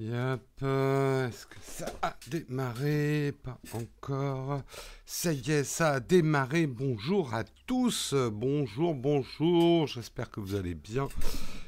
Yep, 0.00 0.40
euh, 0.62 1.26
est-ce 1.26 1.44
que 1.44 1.56
ça 1.60 1.86
a 2.02 2.14
démarré? 2.30 3.34
Pas 3.42 3.58
encore. 3.72 4.62
Ça 5.04 5.32
y 5.32 5.50
est, 5.50 5.64
ça 5.64 5.94
a 5.94 5.98
démarré. 6.00 6.68
Bonjour 6.68 7.34
à 7.34 7.42
tous. 7.66 8.14
Bonjour, 8.14 8.94
bonjour. 8.94 9.88
J'espère 9.88 10.30
que 10.30 10.38
vous 10.38 10.54
allez 10.54 10.76
bien 10.76 11.08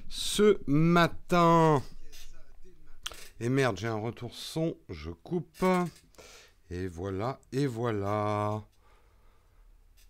ce 0.08 0.60
matin. 0.68 1.82
Et 3.40 3.48
merde, 3.48 3.76
j'ai 3.78 3.88
un 3.88 3.98
retour 3.98 4.32
son. 4.32 4.76
Je 4.88 5.10
coupe. 5.10 5.64
Et 6.70 6.86
voilà, 6.86 7.40
et 7.50 7.66
voilà. 7.66 8.62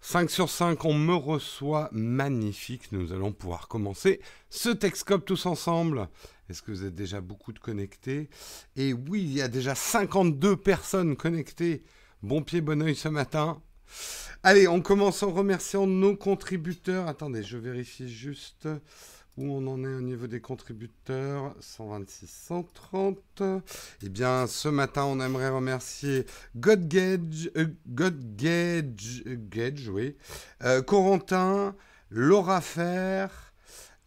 5 0.02 0.30
sur 0.30 0.48
5, 0.48 0.84
on 0.84 0.94
me 0.94 1.14
reçoit. 1.14 1.88
Magnifique. 1.92 2.90
Nous 2.92 3.12
allons 3.12 3.32
pouvoir 3.32 3.68
commencer 3.68 4.20
ce 4.48 4.70
Texcope 4.70 5.24
tous 5.24 5.46
ensemble. 5.46 6.08
Est-ce 6.48 6.62
que 6.62 6.70
vous 6.70 6.84
êtes 6.84 6.94
déjà 6.94 7.20
beaucoup 7.20 7.52
de 7.52 7.58
connectés? 7.58 8.28
Et 8.76 8.92
oui, 8.92 9.22
il 9.22 9.32
y 9.32 9.42
a 9.42 9.48
déjà 9.48 9.74
52 9.74 10.56
personnes 10.56 11.16
connectées. 11.16 11.84
Bon 12.22 12.42
pied, 12.42 12.60
bon 12.60 12.82
oeil 12.82 12.96
ce 12.96 13.08
matin. 13.08 13.62
Allez, 14.42 14.66
on 14.66 14.80
commence 14.80 15.22
en 15.22 15.32
remerciant 15.32 15.86
nos 15.86 16.16
contributeurs. 16.16 17.06
Attendez, 17.06 17.42
je 17.42 17.58
vérifie 17.58 18.08
juste 18.08 18.68
où 19.40 19.54
on 19.54 19.66
en 19.66 19.82
est 19.84 19.94
au 19.94 20.02
niveau 20.02 20.26
des 20.26 20.40
contributeurs. 20.40 21.54
126, 21.60 22.30
130. 22.30 23.42
Eh 24.02 24.08
bien, 24.10 24.46
ce 24.46 24.68
matin, 24.68 25.04
on 25.04 25.18
aimerait 25.18 25.48
remercier 25.48 26.26
Godgage, 26.56 27.50
euh, 27.56 27.68
Godgage, 27.88 29.22
Gage, 29.26 29.88
oui, 29.88 30.16
euh, 30.62 30.82
Corentin, 30.82 31.74
Laura 32.10 32.60
Fer, 32.60 33.54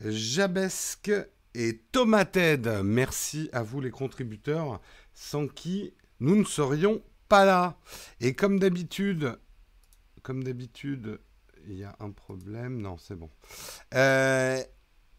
Jabesque 0.01 1.11
et 1.55 1.81
Thomas 1.91 2.25
Ted. 2.25 2.83
Merci 2.83 3.49
à 3.53 3.63
vous 3.63 3.81
les 3.81 3.91
contributeurs, 3.91 4.81
sans 5.15 5.47
qui 5.47 5.95
nous 6.19 6.35
ne 6.35 6.45
serions 6.45 7.01
pas 7.27 7.43
là. 7.43 7.79
Et 8.21 8.35
comme 8.35 8.59
d'habitude, 8.59 9.35
comme 10.21 10.43
d'habitude, 10.43 11.19
il 11.67 11.77
y 11.77 11.83
a 11.83 11.95
un 11.99 12.11
problème. 12.11 12.79
Non, 12.81 12.97
c'est 12.97 13.15
bon. 13.15 13.31
Euh, 13.95 14.61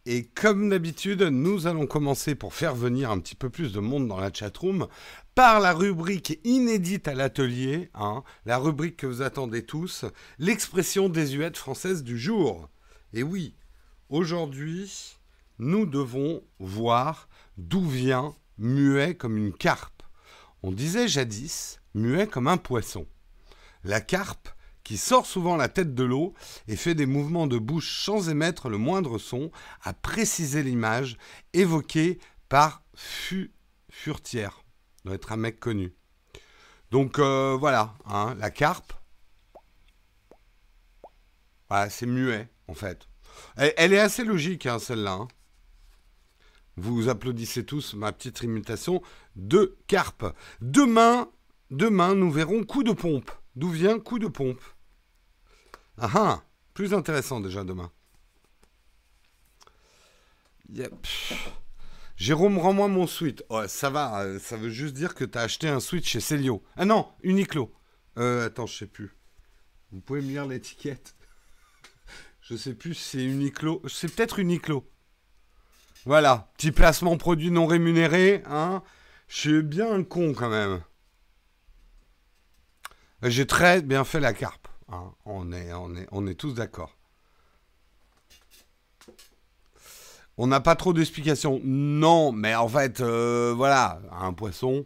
et 0.07 0.25
comme 0.25 0.69
d'habitude, 0.69 1.23
nous 1.23 1.67
allons 1.67 1.87
commencer 1.87 2.35
pour 2.35 2.53
faire 2.53 2.75
venir 2.75 3.11
un 3.11 3.19
petit 3.21 3.35
peu 3.35 3.49
plus 3.49 3.73
de 3.73 3.81
monde 3.81 4.07
dans 4.07 4.21
la 4.21 4.33
chatroom 4.33 4.87
par 5.35 5.61
la 5.61 5.73
rubrique 5.73 6.39
inédite 6.45 7.09
à 7.09 7.15
l'atelier, 7.15 7.91
hein, 7.95 8.23
la 8.45 8.59
rubrique 8.59 8.99
que 8.99 9.07
vous 9.07 9.23
attendez 9.23 9.65
tous, 9.65 10.05
l'expression 10.39 11.09
désuète 11.09 11.57
française 11.57 12.05
du 12.05 12.19
jour. 12.19 12.69
Et 13.15 13.23
oui, 13.23 13.57
aujourd'hui, 14.11 15.17
nous 15.59 15.87
devons 15.87 16.43
voir 16.59 17.29
d'où 17.57 17.89
vient 17.89 18.35
muet 18.59 19.15
comme 19.15 19.39
une 19.39 19.55
carpe. 19.55 20.03
On 20.63 20.71
disait 20.71 21.09
jadis 21.09 21.81
muet 21.95 22.27
comme 22.27 22.47
un 22.47 22.59
poisson. 22.59 23.07
La 23.85 24.03
carpe, 24.03 24.51
qui 24.85 24.99
sort 24.99 25.27
souvent 25.27 25.57
la 25.57 25.69
tête 25.69 25.95
de 25.95 26.05
l'eau 26.05 26.35
et 26.69 26.77
fait 26.77 26.95
des 26.95 27.07
mouvements 27.07 27.47
de 27.47 27.59
bouche 27.59 28.05
sans 28.05 28.29
émettre 28.29 28.69
le 28.69 28.79
moindre 28.79 29.19
son, 29.19 29.51
a 29.83 29.95
précisé 29.95 30.63
l'image 30.63 31.17
évoquée 31.55 32.19
par 32.49 32.83
Fu 32.95 33.53
Furtière. 33.91 34.63
Doit 35.05 35.15
être 35.15 35.33
un 35.33 35.37
mec 35.37 35.59
connu. 35.59 35.95
Donc 36.91 37.19
euh, 37.19 37.57
voilà, 37.59 37.95
hein, 38.07 38.37
la 38.39 38.51
carpe. 38.51 38.93
C'est 41.91 42.07
muet 42.07 42.49
en 42.69 42.75
fait. 42.75 43.09
Elle, 43.57 43.93
est 43.93 43.99
assez 43.99 44.23
logique, 44.23 44.67
hein, 44.67 44.79
celle-là. 44.79 45.15
Hein. 45.15 45.29
Vous 46.77 47.09
applaudissez 47.09 47.65
tous 47.65 47.95
ma 47.95 48.13
petite 48.13 48.43
imitation 48.43 49.03
de 49.35 49.77
carpe. 49.89 50.37
Demain, 50.61 51.29
demain, 51.71 52.15
nous 52.15 52.31
verrons 52.31 52.63
coup 52.63 52.85
de 52.85 52.93
pompe. 52.93 53.31
D'où 53.57 53.69
vient 53.69 53.99
coup 54.01 54.19
de 54.19 54.27
pompe? 54.27 54.63
Ah 55.99 56.11
ah 56.15 56.45
Plus 56.75 56.93
intéressant 56.93 57.41
déjà 57.41 57.63
demain. 57.63 57.93
Yep. 60.71 61.07
Jérôme, 62.17 62.59
rends-moi 62.59 62.89
mon 62.89 63.07
suite. 63.07 63.45
Oh, 63.49 63.63
ça 63.69 63.91
va, 63.91 64.23
euh, 64.23 64.39
ça 64.39 64.57
veut 64.57 64.71
juste 64.71 64.95
dire 64.95 65.15
que 65.15 65.25
tu 65.25 65.39
as 65.39 65.43
acheté 65.43 65.69
un 65.69 65.81
suite 65.81 66.07
chez 66.07 66.21
Célio. 66.21 66.63
Ah 66.77 66.85
non, 66.85 67.09
Uniqlo. 67.23 67.73
Euh, 68.19 68.47
attends, 68.47 68.67
je 68.67 68.79
sais 68.79 68.87
plus. 68.87 69.17
Vous 69.93 70.01
pouvez 70.01 70.21
me 70.21 70.29
lire 70.29 70.47
l'étiquette 70.47 71.15
Je 72.41 72.57
sais 72.57 72.75
plus 72.75 72.95
si 72.95 73.11
c'est 73.11 73.25
Uniqlo. 73.25 73.83
C'est 73.89 74.13
peut-être 74.13 74.39
Uniqlo. 74.39 74.89
Voilà, 76.07 76.53
petit 76.57 76.73
placement 76.73 77.17
produit 77.17 77.51
non 77.51 77.67
rémunéré, 77.67 78.43
hein. 78.47 78.83
Je 79.27 79.39
suis 79.39 79.63
bien 79.63 79.91
un 79.93 80.05
con 80.05 80.35
quand 80.35 80.51
même. 80.51 80.83
J'ai 83.25 83.47
très 83.47 83.81
bien 83.81 84.05
fait 84.05 84.21
la 84.21 84.35
carpe. 84.35 84.69
Hein. 84.89 85.13
On, 85.25 85.51
est, 85.53 86.35
tous 86.35 86.53
d'accord. 86.53 86.97
On 90.37 90.47
n'a 90.47 90.61
pas 90.61 90.77
trop 90.77 90.93
d'explications. 90.93 91.61
Non, 91.65 92.33
mais 92.33 92.55
en 92.55 92.69
fait, 92.69 93.01
euh, 93.01 93.55
voilà, 93.57 94.01
un 94.13 94.33
poisson, 94.33 94.85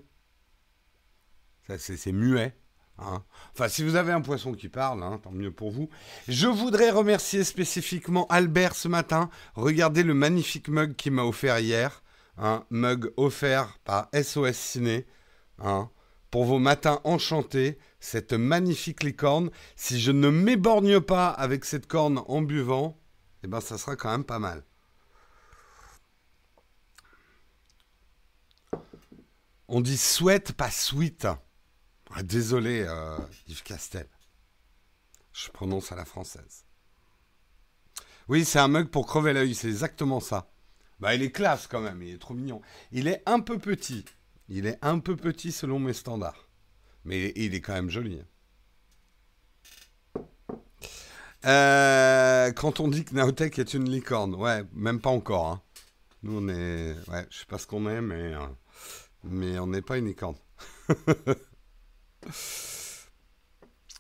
c'est 1.79 2.13
muet. 2.13 2.55
Hein. 2.99 3.25
Enfin, 3.53 3.69
si 3.69 3.83
vous 3.83 3.97
avez 3.97 4.13
un 4.13 4.21
poisson 4.21 4.53
qui 4.53 4.69
parle, 4.69 5.03
hein, 5.03 5.21
tant 5.23 5.33
mieux 5.33 5.53
pour 5.53 5.71
vous. 5.71 5.89
Je 6.29 6.47
voudrais 6.47 6.91
remercier 6.91 7.43
spécifiquement 7.43 8.27
Albert 8.29 8.75
ce 8.75 8.89
matin. 8.89 9.31
Regardez 9.55 10.03
le 10.05 10.15
magnifique 10.15 10.69
mug 10.69 10.95
qu'il 10.95 11.13
m'a 11.13 11.23
offert 11.23 11.59
hier. 11.59 12.03
Un 12.37 12.65
mug 12.71 13.13
offert 13.17 13.79
par 13.85 14.09
SOS 14.15 14.57
Ciné. 14.57 15.07
Pour 16.31 16.45
vos 16.45 16.59
matins 16.59 17.01
enchantés, 17.05 17.79
cette 18.01 18.33
magnifique 18.33 19.03
licorne. 19.03 19.51
Si 19.77 20.01
je 20.01 20.13
ne 20.13 20.31
m'éborgne 20.31 21.01
pas 21.01 21.29
avec 21.29 21.65
cette 21.65 21.87
corne 21.87 22.23
en 22.27 22.43
buvant, 22.43 23.01
eh 23.43 23.47
ben, 23.47 23.61
ça 23.61 23.79
sera 23.79 23.97
quand 23.97 24.11
même 24.11 24.25
pas 24.25 24.39
mal. 24.39 24.65
On 29.69 29.81
dit 29.81 29.99
souhaite, 29.99 30.53
pas 30.53 30.71
sweet. 30.71 31.27
Ah, 32.15 32.23
désolé, 32.23 32.87
euh, 32.89 33.19
Yves 33.49 33.63
Castel. 33.63 34.09
Je 35.33 35.51
prononce 35.51 35.93
à 35.93 35.97
la 35.97 36.07
française. 36.07 36.65
Oui, 38.29 38.45
c'est 38.45 38.59
un 38.59 38.69
mug 38.69 38.89
pour 38.89 39.07
crever 39.07 39.33
l'œil, 39.33 39.55
c'est 39.55 39.69
exactement 39.69 40.21
ça. 40.21 40.51
Bah, 41.01 41.15
il 41.15 41.23
est 41.23 41.31
classe 41.31 41.67
quand 41.67 41.81
même, 41.81 42.03
il 42.03 42.15
est 42.15 42.19
trop 42.19 42.35
mignon. 42.35 42.61
Il 42.93 43.09
est 43.09 43.23
un 43.27 43.41
peu 43.41 43.59
petit. 43.59 44.05
Il 44.49 44.67
est 44.67 44.79
un 44.83 44.99
peu 44.99 45.17
petit 45.17 45.53
selon 45.53 45.79
mes 45.79 45.93
standards. 45.93 46.48
Mais 47.09 47.33
il 47.37 47.55
est 47.55 47.63
quand 47.63 47.73
même 47.73 47.89
joli. 47.89 48.21
Euh, 51.47 52.53
quand 52.53 52.81
on 52.81 52.89
dit 52.89 53.07
que 53.07 53.15
Naotech 53.15 53.59
est 53.59 53.73
une 53.73 53.89
licorne, 53.89 54.35
ouais, 54.35 54.63
même 54.75 55.01
pas 55.01 55.09
encore. 55.09 55.47
Hein. 55.47 55.63
Nous, 56.23 56.37
on 56.37 56.49
est. 56.51 56.95
Ouais, 57.09 57.27
je 57.31 57.39
sais 57.39 57.47
pas 57.47 57.57
ce 57.57 57.67
qu'on 57.67 57.89
est, 57.89 58.03
mais. 58.03 58.35
Euh, 58.35 58.47
mais 59.25 59.59
on 59.59 59.69
n'est 59.69 59.81
pas 59.81 59.97
une 59.97 60.05
licorne. 60.05 60.35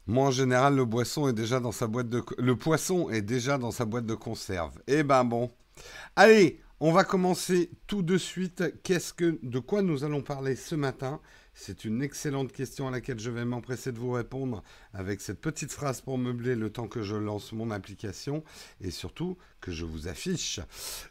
Moi, 0.06 0.26
en 0.26 0.30
général, 0.30 0.76
le 0.76 0.84
est 1.30 1.32
déjà 1.32 1.60
dans 1.60 1.72
sa 1.72 1.86
boîte 1.86 2.10
de... 2.10 2.22
Le 2.36 2.56
poisson 2.56 3.08
est 3.08 3.22
déjà 3.22 3.56
dans 3.56 3.70
sa 3.70 3.86
boîte 3.86 4.04
de 4.04 4.14
conserve. 4.14 4.78
Eh 4.86 5.02
ben 5.02 5.25
bon. 5.25 5.50
Allez, 6.14 6.60
on 6.80 6.92
va 6.92 7.04
commencer 7.04 7.70
tout 7.86 8.02
de 8.02 8.19
suite. 8.19 8.82
Qu'est-ce 8.82 9.14
que... 9.14 9.38
De 9.42 9.58
quoi 9.60 9.80
nous 9.80 10.04
allons 10.04 10.22
parler 10.22 10.56
ce 10.56 10.75
matin? 10.75 11.20
C'est 11.60 11.84
une 11.84 12.02
excellente 12.02 12.52
question 12.52 12.86
à 12.86 12.92
laquelle 12.92 13.19
je 13.19 13.32
vais 13.32 13.44
m'empresser 13.44 13.91
de 13.91 13.98
vous 13.98 14.12
répondre 14.12 14.62
avec 14.94 15.20
cette 15.20 15.41
petite 15.41 15.72
phrase 15.72 16.00
pour 16.00 16.16
meubler 16.16 16.54
le 16.54 16.70
temps 16.70 16.87
que 16.87 17.02
je 17.02 17.16
lance 17.16 17.52
mon 17.52 17.72
application 17.72 18.44
et 18.81 18.93
surtout 18.93 19.37
que 19.60 19.72
je 19.72 19.84
vous 19.84 20.06
affiche. 20.06 20.60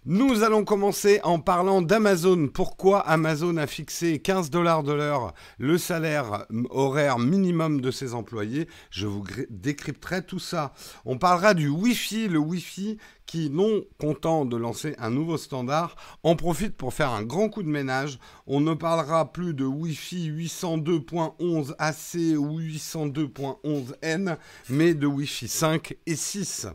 Nous 0.06 0.44
allons 0.44 0.64
commencer 0.64 1.20
en 1.24 1.40
parlant 1.40 1.82
d'Amazon. 1.82 2.48
Pourquoi 2.48 3.02
Amazon 3.02 3.58
a 3.58 3.68
fixé 3.68 4.20
15 4.20 4.50
dollars 4.50 4.84
de 4.84 4.94
l'heure 4.94 5.34
le 5.58 5.78
salaire 5.78 6.46
horaire 6.70 7.20
minimum 7.20 7.82
de 7.82 7.92
ses 7.92 8.14
employés? 8.14 8.70
Je 8.90 9.06
vous 9.06 9.26
décrypterai 9.50 10.26
tout 10.26 10.40
ça. 10.40 10.74
On 11.04 11.18
parlera 11.18 11.56
du 11.56 11.68
Wi-Fi, 11.68 12.30
le 12.30 12.40
Wi-Fi 12.40 12.98
qui, 13.28 13.52
non 13.52 13.84
content 14.00 14.46
de 14.46 14.58
lancer 14.58 14.96
un 14.98 15.12
nouveau 15.12 15.38
standard, 15.38 15.96
en 16.24 16.36
profite 16.36 16.76
pour 16.76 16.94
faire 16.94 17.12
un 17.12 17.24
grand 17.24 17.50
coup 17.50 17.62
de 17.62 17.70
ménage. 17.70 18.18
On 18.48 18.62
ne 18.62 18.74
parlera 18.74 19.32
plus 19.32 19.54
de 19.54 19.66
Wi-Fi 19.66 20.32
802.11 20.32 21.76
AC 21.78 22.38
ou 22.38 22.60
802.11n, 22.60 24.38
mais 24.70 24.96
de 24.96 25.06
Wi-Fi 25.06 25.48
5 25.48 25.96
et 26.08 26.16
6. 26.16 26.68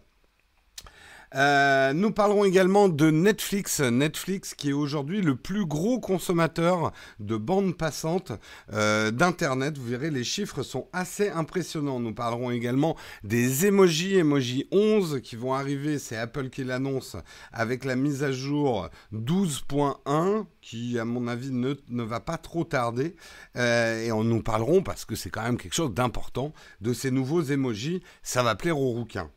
Euh, 1.34 1.92
nous 1.92 2.10
parlerons 2.10 2.44
également 2.44 2.88
de 2.88 3.10
Netflix. 3.10 3.80
Netflix 3.80 4.54
qui 4.54 4.70
est 4.70 4.74
aujourd'hui 4.74 5.22
le 5.22 5.36
plus 5.36 5.64
gros 5.64 5.98
consommateur 5.98 6.92
de 7.20 7.36
bandes 7.36 7.76
passantes 7.76 8.32
euh, 8.72 9.10
d'Internet. 9.10 9.78
Vous 9.78 9.86
verrez, 9.86 10.10
les 10.10 10.24
chiffres 10.24 10.62
sont 10.62 10.88
assez 10.92 11.30
impressionnants. 11.30 12.00
Nous 12.00 12.14
parlerons 12.14 12.50
également 12.50 12.96
des 13.24 13.66
emojis, 13.66 14.16
emoji 14.16 14.66
11 14.72 15.20
qui 15.22 15.36
vont 15.36 15.54
arriver. 15.54 15.98
C'est 15.98 16.16
Apple 16.16 16.50
qui 16.50 16.64
l'annonce 16.64 17.16
avec 17.52 17.84
la 17.84 17.96
mise 17.96 18.22
à 18.22 18.32
jour 18.32 18.88
12.1 19.14 20.44
qui, 20.60 20.98
à 20.98 21.04
mon 21.04 21.26
avis, 21.28 21.50
ne, 21.50 21.74
ne 21.88 22.02
va 22.02 22.20
pas 22.20 22.38
trop 22.38 22.64
tarder. 22.64 23.16
Euh, 23.56 24.04
et 24.04 24.12
on 24.12 24.22
nous 24.24 24.42
parlerons, 24.42 24.82
parce 24.82 25.04
que 25.04 25.16
c'est 25.16 25.30
quand 25.30 25.42
même 25.42 25.58
quelque 25.58 25.74
chose 25.74 25.92
d'important, 25.92 26.52
de 26.80 26.92
ces 26.92 27.10
nouveaux 27.10 27.42
emojis. 27.42 28.02
Ça 28.22 28.42
va 28.42 28.54
plaire 28.54 28.78
aux 28.78 28.92
rouquins. 28.92 29.30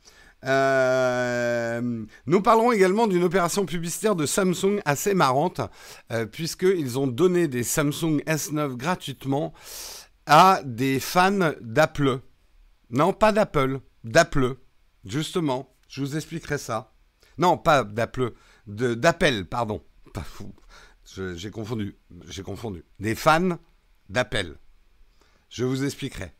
Euh, 0.45 2.05
nous 2.25 2.41
parlerons 2.41 2.71
également 2.71 3.07
d'une 3.07 3.23
opération 3.23 3.65
publicitaire 3.65 4.15
de 4.15 4.25
Samsung 4.25 4.79
assez 4.85 5.13
marrante, 5.13 5.61
euh, 6.11 6.25
puisqu'ils 6.25 6.99
ont 6.99 7.07
donné 7.07 7.47
des 7.47 7.63
Samsung 7.63 8.21
S9 8.27 8.75
gratuitement 8.75 9.53
à 10.25 10.61
des 10.63 10.99
fans 10.99 11.53
d'Apple. 11.61 12.19
Non, 12.89 13.13
pas 13.13 13.31
d'Apple, 13.31 13.79
d'Apple. 14.03 14.55
Justement, 15.05 15.75
je 15.87 16.01
vous 16.01 16.15
expliquerai 16.15 16.57
ça. 16.57 16.93
Non, 17.37 17.57
pas 17.57 17.83
d'Apple, 17.83 18.33
d'Apple, 18.67 19.45
pardon. 19.45 19.81
J'ai 21.35 21.51
confondu, 21.51 21.95
j'ai 22.27 22.43
confondu. 22.43 22.83
Des 22.99 23.15
fans 23.15 23.57
d'Apple. 24.09 24.57
Je 25.49 25.63
vous 25.63 25.83
expliquerai. 25.83 26.33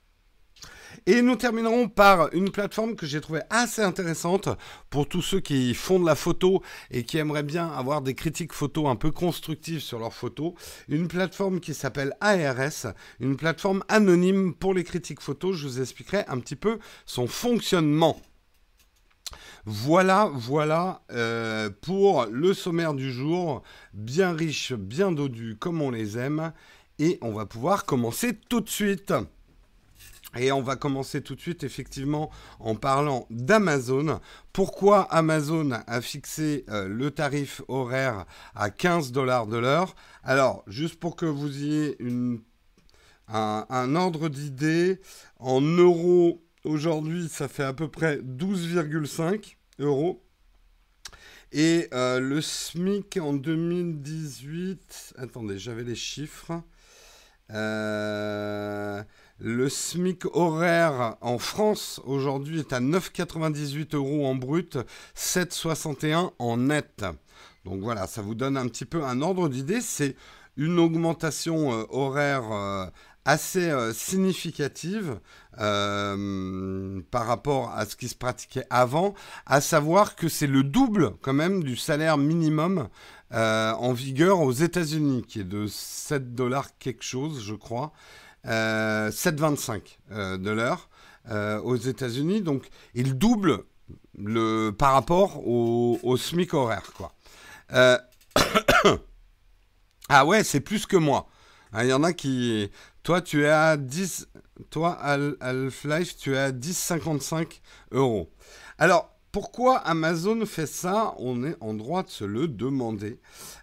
Et 1.06 1.22
nous 1.22 1.36
terminerons 1.36 1.88
par 1.88 2.34
une 2.34 2.52
plateforme 2.52 2.96
que 2.96 3.06
j'ai 3.06 3.22
trouvée 3.22 3.42
assez 3.50 3.82
intéressante 3.82 4.50
pour 4.90 5.08
tous 5.08 5.22
ceux 5.22 5.40
qui 5.40 5.74
font 5.74 6.00
de 6.00 6.06
la 6.06 6.16
photo 6.16 6.62
et 6.92 7.04
qui 7.04 7.18
aimeraient 7.18 7.44
bien 7.44 7.68
avoir 7.68 8.02
des 8.02 8.16
critiques 8.16 8.54
photo 8.54 8.88
un 8.88 8.96
peu 8.96 9.12
constructives 9.12 9.82
sur 9.82 10.00
leurs 10.00 10.14
photos. 10.14 10.54
Une 10.90 11.08
plateforme 11.08 11.60
qui 11.60 11.74
s'appelle 11.74 12.16
ARS, 12.22 12.94
une 13.20 13.38
plateforme 13.38 13.84
anonyme 13.88 14.54
pour 14.54 14.74
les 14.74 14.84
critiques 14.84 15.22
photo. 15.22 15.54
Je 15.54 15.68
vous 15.68 15.82
expliquerai 15.82 16.26
un 16.28 16.40
petit 16.40 16.56
peu 16.56 16.80
son 17.06 17.28
fonctionnement. 17.28 18.20
Voilà, 19.66 20.30
voilà 20.32 21.02
euh, 21.12 21.72
pour 21.82 22.28
le 22.28 22.54
sommaire 22.54 22.94
du 22.94 23.12
jour, 23.12 23.64
bien 23.94 24.32
riche, 24.32 24.74
bien 24.74 25.12
dodu 25.12 25.58
comme 25.60 25.82
on 25.82 25.90
les 25.90 26.18
aime. 26.18 26.54
Et 27.00 27.18
on 27.22 27.34
va 27.34 27.46
pouvoir 27.46 27.86
commencer 27.86 28.38
tout 28.48 28.62
de 28.62 28.70
suite. 28.70 29.14
Et 30.38 30.52
on 30.52 30.62
va 30.62 30.76
commencer 30.76 31.22
tout 31.22 31.36
de 31.36 31.42
suite 31.42 31.64
effectivement 31.64 32.30
en 32.60 32.76
parlant 32.76 33.26
d'Amazon. 33.30 34.20
Pourquoi 34.54 35.04
Amazon 35.04 35.72
a 35.88 36.02
fixé 36.02 36.66
euh, 36.70 36.88
le 36.88 37.12
tarif 37.12 37.62
horaire 37.68 38.26
à 38.54 38.70
15 38.70 39.12
dollars 39.12 39.48
de 39.48 39.58
l'heure? 39.58 39.96
Alors, 40.24 40.64
juste 40.68 41.00
pour 41.00 41.16
que 41.16 41.26
vous 41.26 41.64
ayez 41.64 41.98
un, 43.28 43.66
un 43.70 43.96
ordre 43.96 44.30
d'idée, 44.30 45.00
en 45.40 45.62
euros, 45.62 46.44
aujourd'hui, 46.64 47.30
ça 47.30 47.48
fait 47.48 47.64
à 47.64 47.74
peu 47.74 47.88
près 47.88 48.18
12,5 48.18 49.56
euros. 49.80 50.22
Et 51.52 51.88
euh, 51.94 52.20
le 52.20 52.42
SMIC 52.42 53.18
en 53.18 53.34
2018, 53.34 55.14
attendez, 55.18 55.58
j'avais 55.58 55.84
les 55.84 55.96
chiffres. 55.96 56.62
Euh, 57.52 59.02
le 59.40 59.70
SMIC 59.70 60.26
horaire 60.34 61.16
en 61.22 61.38
France 61.38 62.02
aujourd'hui 62.06 62.60
est 62.60 62.74
à 62.74 62.80
9,98 62.80 63.96
euros 63.96 64.26
en 64.26 64.36
brut, 64.36 64.78
7,61 65.16 66.32
en 66.40 66.58
net. 66.58 67.06
Donc 67.66 67.82
voilà, 67.82 68.08
ça 68.08 68.22
vous 68.22 68.36
donne 68.36 68.58
un 68.58 68.68
petit 68.68 68.86
peu 68.86 69.04
un 69.04 69.22
ordre 69.22 69.50
d'idée. 69.50 69.82
C'est 69.82 70.16
une 70.58 70.80
augmentation 70.80 71.74
euh, 71.74 71.84
horaire 71.90 72.92
assez 73.26 73.74
significative 73.92 75.20
par 75.58 77.26
rapport 77.26 77.72
à 77.72 77.86
ce 77.86 77.96
qui 77.96 78.08
se 78.08 78.16
pratiquait 78.16 78.68
avant, 78.70 79.16
à 79.48 79.62
savoir 79.62 80.16
que 80.16 80.30
c'est 80.30 80.46
le 80.46 80.64
double 80.64 81.14
quand 81.22 81.34
même 81.34 81.64
du 81.64 81.76
salaire 81.76 82.20
minimum 82.20 82.88
euh, 83.32 83.74
en 83.74 83.92
vigueur 83.92 84.40
aux 84.42 84.52
États-Unis, 84.52 85.24
qui 85.28 85.40
est 85.40 85.46
de 85.46 85.66
7 85.68 86.36
dollars 86.36 86.78
quelque 86.78 87.04
chose, 87.04 87.44
je 87.44 87.56
crois, 87.56 87.92
euh, 87.92 88.25
7,25 88.46 89.82
euh, 90.12 90.38
de 90.38 90.52
l'heure 90.52 90.90
euh, 91.32 91.60
aux 91.62 91.76
États-Unis. 91.76 92.42
Donc, 92.42 92.68
il 92.94 93.18
double 93.18 93.64
le, 94.18 94.72
par 94.72 94.94
rapport 94.94 95.46
au, 95.48 96.18
SMIC 96.18 96.54
horaire, 96.54 96.92
quoi. 96.96 97.12
ah 100.10 100.26
ouais, 100.26 100.44
c'est 100.44 100.60
plus 100.60 100.86
que 100.86 100.98
moi. 100.98 101.28
Hein, 101.74 101.84
il 101.84 101.90
y 101.90 101.94
en 101.94 102.04
a 102.04 102.14
qui... 102.14 102.70
Toi, 103.04 103.22
tu 103.22 103.44
es 103.44 103.50
à 103.50 103.78
10... 103.78 104.28
Toi, 104.70 104.98
Half-Life, 105.02 106.16
tu 106.18 106.34
es 106.34 106.38
à 106.38 106.52
10,55 106.52 107.60
euros. 107.92 108.32
Alors, 108.78 109.15
pourquoi 109.36 109.80
Amazon 109.80 110.46
fait 110.46 110.66
ça 110.66 111.14
On 111.18 111.44
est 111.44 111.58
en 111.60 111.74
droit 111.74 112.04
de 112.04 112.10
se 112.10 112.24
le 112.24 112.48
demander. 112.48 113.20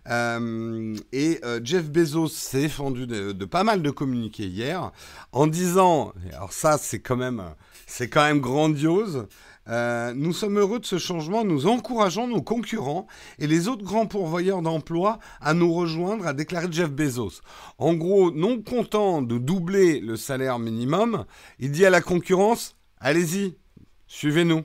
Euh, 0.07 0.95
et 1.13 1.41
euh, 1.47 1.61
Jeff 1.65 1.91
Bezos 1.91 2.29
s'est 2.29 2.61
défendu 2.61 3.07
de, 3.07 3.33
pas 3.47 3.65
mal 3.65 3.81
de 3.81 3.89
communiqués 3.89 4.49
hier 4.49 4.93
en 5.33 5.47
disant, 5.47 6.13
alors 6.35 6.53
ça 6.53 6.77
c'est 6.77 7.01
quand 7.01 7.17
même, 7.17 7.43
c'est 7.87 8.11
quand 8.11 8.23
même 8.23 8.41
grandiose. 8.41 9.29
Euh, 9.71 10.13
nous 10.15 10.35
sommes 10.35 10.59
heureux 10.59 10.79
de 10.79 10.85
ce 10.85 10.99
changement, 10.99 11.43
nous 11.43 11.67
encourageons 11.67 12.29
nos 12.29 12.43
concurrents 12.43 13.07
et 13.39 13.47
les 13.47 13.67
autres 13.67 13.83
grands 13.83 14.07
pourvoyeurs 14.07 14.61
d'emplois 14.61 15.21
à 15.41 15.55
nous 15.55 15.73
rejoindre, 15.73 16.27
a 16.27 16.35
déclaré 16.35 16.67
Jeff 16.71 16.91
Bezos. 16.91 17.41
En 17.79 17.95
gros, 17.95 18.31
non 18.31 18.61
content 18.61 19.23
de 19.23 19.39
doubler 19.39 20.01
le 20.01 20.17
salaire 20.17 20.59
minimum, 20.59 21.25
il 21.59 21.71
dit 21.71 21.87
à 21.87 21.91
la 21.91 22.03
concurrence, 22.03 22.77
allez-y, 23.01 23.57
suivez-nous. 24.07 24.65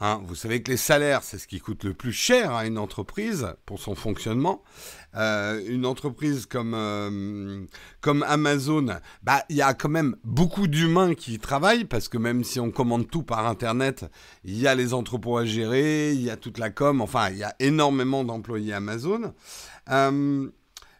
Hein, 0.00 0.20
vous 0.24 0.36
savez 0.36 0.62
que 0.62 0.70
les 0.70 0.76
salaires, 0.76 1.24
c'est 1.24 1.38
ce 1.38 1.48
qui 1.48 1.58
coûte 1.58 1.82
le 1.82 1.92
plus 1.92 2.12
cher 2.12 2.54
à 2.54 2.66
une 2.66 2.78
entreprise 2.78 3.54
pour 3.66 3.80
son 3.80 3.96
fonctionnement. 3.96 4.62
Euh, 5.16 5.60
une 5.66 5.86
entreprise 5.86 6.46
comme, 6.46 6.74
euh, 6.74 7.64
comme 8.00 8.22
Amazon, 8.28 8.86
bah, 9.24 9.42
il 9.48 9.56
y 9.56 9.62
a 9.62 9.74
quand 9.74 9.88
même 9.88 10.14
beaucoup 10.22 10.68
d'humains 10.68 11.14
qui 11.14 11.34
y 11.34 11.38
travaillent 11.40 11.84
parce 11.84 12.08
que 12.08 12.18
même 12.18 12.44
si 12.44 12.60
on 12.60 12.70
commande 12.70 13.10
tout 13.10 13.24
par 13.24 13.48
Internet, 13.48 14.04
il 14.44 14.56
y 14.56 14.68
a 14.68 14.76
les 14.76 14.94
entrepôts 14.94 15.36
à 15.36 15.44
gérer, 15.44 16.12
il 16.12 16.22
y 16.22 16.30
a 16.30 16.36
toute 16.36 16.58
la 16.58 16.70
com, 16.70 17.00
enfin, 17.00 17.30
il 17.30 17.38
y 17.38 17.44
a 17.44 17.54
énormément 17.58 18.22
d'employés 18.22 18.74
Amazon. 18.74 19.34
Euh, 19.90 20.48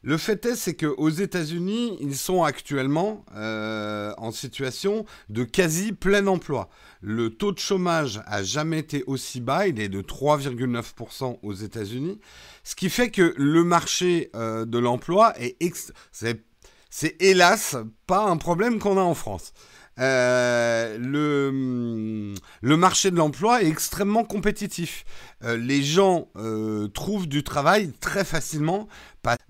le 0.02 0.16
fait 0.16 0.44
est, 0.46 0.54
c'est 0.54 0.74
qu'aux 0.74 1.08
États-Unis, 1.08 1.96
ils 2.00 2.16
sont 2.16 2.44
actuellement 2.44 3.24
euh, 3.34 4.12
en 4.18 4.30
situation 4.30 5.04
de 5.28 5.44
quasi 5.44 5.92
plein 5.92 6.26
emploi. 6.26 6.68
Le 7.00 7.30
taux 7.30 7.52
de 7.52 7.58
chômage 7.58 8.20
a 8.26 8.42
jamais 8.42 8.78
été 8.78 9.04
aussi 9.06 9.40
bas, 9.40 9.66
il 9.66 9.80
est 9.80 9.88
de 9.88 10.00
3,9% 10.00 11.38
aux 11.42 11.52
États-Unis, 11.52 12.20
ce 12.64 12.74
qui 12.74 12.90
fait 12.90 13.10
que 13.10 13.34
le 13.36 13.64
marché 13.64 14.30
euh, 14.34 14.64
de 14.64 14.78
l'emploi 14.78 15.34
est, 15.38 15.92
hélas 17.20 17.76
pas 18.06 18.24
un 18.24 18.36
problème 18.36 18.78
qu'on 18.78 18.98
a 18.98 19.02
en 19.02 19.14
France. 19.14 19.52
Euh, 19.98 20.96
le, 20.98 22.34
le 22.60 22.76
marché 22.76 23.10
de 23.10 23.16
l'emploi 23.16 23.62
est 23.62 23.68
extrêmement 23.68 24.24
compétitif. 24.24 25.04
Euh, 25.42 25.56
les 25.56 25.82
gens 25.82 26.28
euh, 26.36 26.88
trouvent 26.88 27.26
du 27.26 27.42
travail 27.42 27.92
très 28.00 28.24
facilement. 28.24 28.88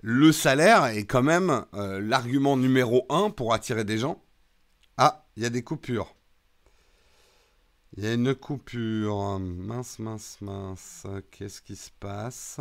Le 0.01 0.31
salaire 0.31 0.85
est 0.85 1.05
quand 1.05 1.23
même 1.23 1.65
l'argument 1.73 2.57
numéro 2.57 3.05
un 3.09 3.29
pour 3.29 3.53
attirer 3.53 3.85
des 3.85 3.97
gens. 3.97 4.21
Ah, 4.97 5.25
il 5.37 5.43
y 5.43 5.45
a 5.45 5.49
des 5.49 5.63
coupures. 5.63 6.15
Il 7.95 8.03
y 8.03 8.07
a 8.07 8.13
une 8.13 8.35
coupure. 8.35 9.39
Mince, 9.39 9.99
mince, 9.99 10.37
mince. 10.41 11.03
Qu'est-ce 11.31 11.61
qui 11.61 11.75
se 11.75 11.91
passe? 11.99 12.59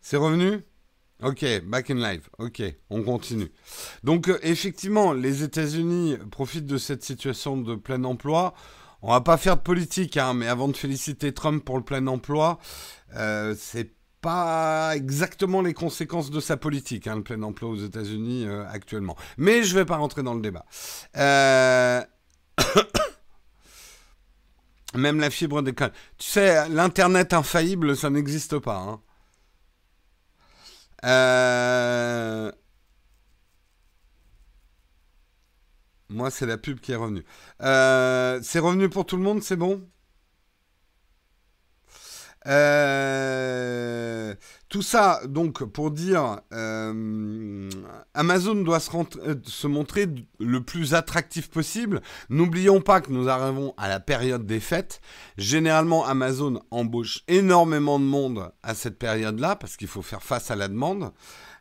C'est 0.00 0.16
revenu? 0.16 0.62
Ok, 1.22 1.44
back 1.64 1.90
in 1.90 1.96
live. 1.96 2.28
Ok, 2.38 2.62
on 2.88 3.02
continue. 3.02 3.52
Donc 4.04 4.28
euh, 4.28 4.38
effectivement, 4.42 5.12
les 5.12 5.42
États-Unis 5.42 6.16
profitent 6.30 6.66
de 6.66 6.78
cette 6.78 7.04
situation 7.04 7.58
de 7.58 7.74
plein 7.74 8.04
emploi. 8.04 8.54
On 9.02 9.12
va 9.12 9.20
pas 9.20 9.36
faire 9.36 9.56
de 9.56 9.62
politique, 9.62 10.16
hein, 10.16 10.32
mais 10.34 10.46
avant 10.46 10.68
de 10.68 10.76
féliciter 10.76 11.32
Trump 11.32 11.64
pour 11.64 11.76
le 11.76 11.84
plein 11.84 12.06
emploi, 12.06 12.58
euh, 13.16 13.54
c'est 13.58 13.92
pas 14.20 14.92
exactement 14.94 15.62
les 15.62 15.74
conséquences 15.74 16.30
de 16.30 16.40
sa 16.40 16.56
politique, 16.56 17.06
hein, 17.06 17.16
le 17.16 17.22
plein 17.22 17.42
emploi 17.42 17.70
aux 17.70 17.76
États-Unis 17.76 18.46
euh, 18.46 18.64
actuellement. 18.68 19.16
Mais 19.38 19.62
je 19.62 19.74
vais 19.74 19.84
pas 19.84 19.96
rentrer 19.96 20.22
dans 20.22 20.34
le 20.34 20.40
débat. 20.40 20.64
Euh... 21.16 22.02
Même 24.94 25.20
la 25.20 25.30
fibre 25.30 25.62
déconne. 25.62 25.92
Tu 26.18 26.26
sais, 26.26 26.68
l'internet 26.68 27.32
infaillible, 27.32 27.96
ça 27.96 28.10
n'existe 28.10 28.58
pas. 28.58 28.76
Hein. 28.76 29.00
Euh... 31.04 32.52
moi, 36.10 36.30
c'est 36.30 36.46
la 36.46 36.58
pub 36.58 36.80
qui 36.80 36.92
est 36.92 36.96
revenue. 36.96 37.24
Euh, 37.62 38.40
c'est 38.42 38.58
revenu 38.58 38.88
pour 38.88 39.06
tout 39.06 39.16
le 39.16 39.22
monde, 39.22 39.42
c'est 39.42 39.56
bon? 39.56 39.88
Euh, 42.46 44.34
tout 44.70 44.82
ça, 44.82 45.20
donc, 45.26 45.64
pour 45.64 45.90
dire, 45.90 46.40
euh, 46.52 47.68
Amazon 48.14 48.54
doit 48.54 48.78
se, 48.78 48.90
se, 49.42 49.66
montrer 49.66 50.06
le 50.38 50.62
plus 50.62 50.94
attractif 50.94 51.50
possible. 51.50 52.00
N'oublions 52.28 52.80
pas 52.80 53.00
que 53.00 53.10
nous 53.10 53.28
arrivons 53.28 53.74
à 53.76 53.88
la 53.88 53.98
période 53.98 54.46
des 54.46 54.60
fêtes. 54.60 55.00
Généralement, 55.36 56.06
Amazon 56.06 56.62
embauche 56.70 57.24
énormément 57.26 57.98
de 57.98 58.04
monde 58.04 58.52
à 58.62 58.74
cette 58.74 58.96
période-là 58.96 59.56
parce 59.56 59.76
qu'il 59.76 59.88
faut 59.88 60.02
faire 60.02 60.22
face 60.22 60.52
à 60.52 60.56
la 60.56 60.68
demande. 60.68 61.10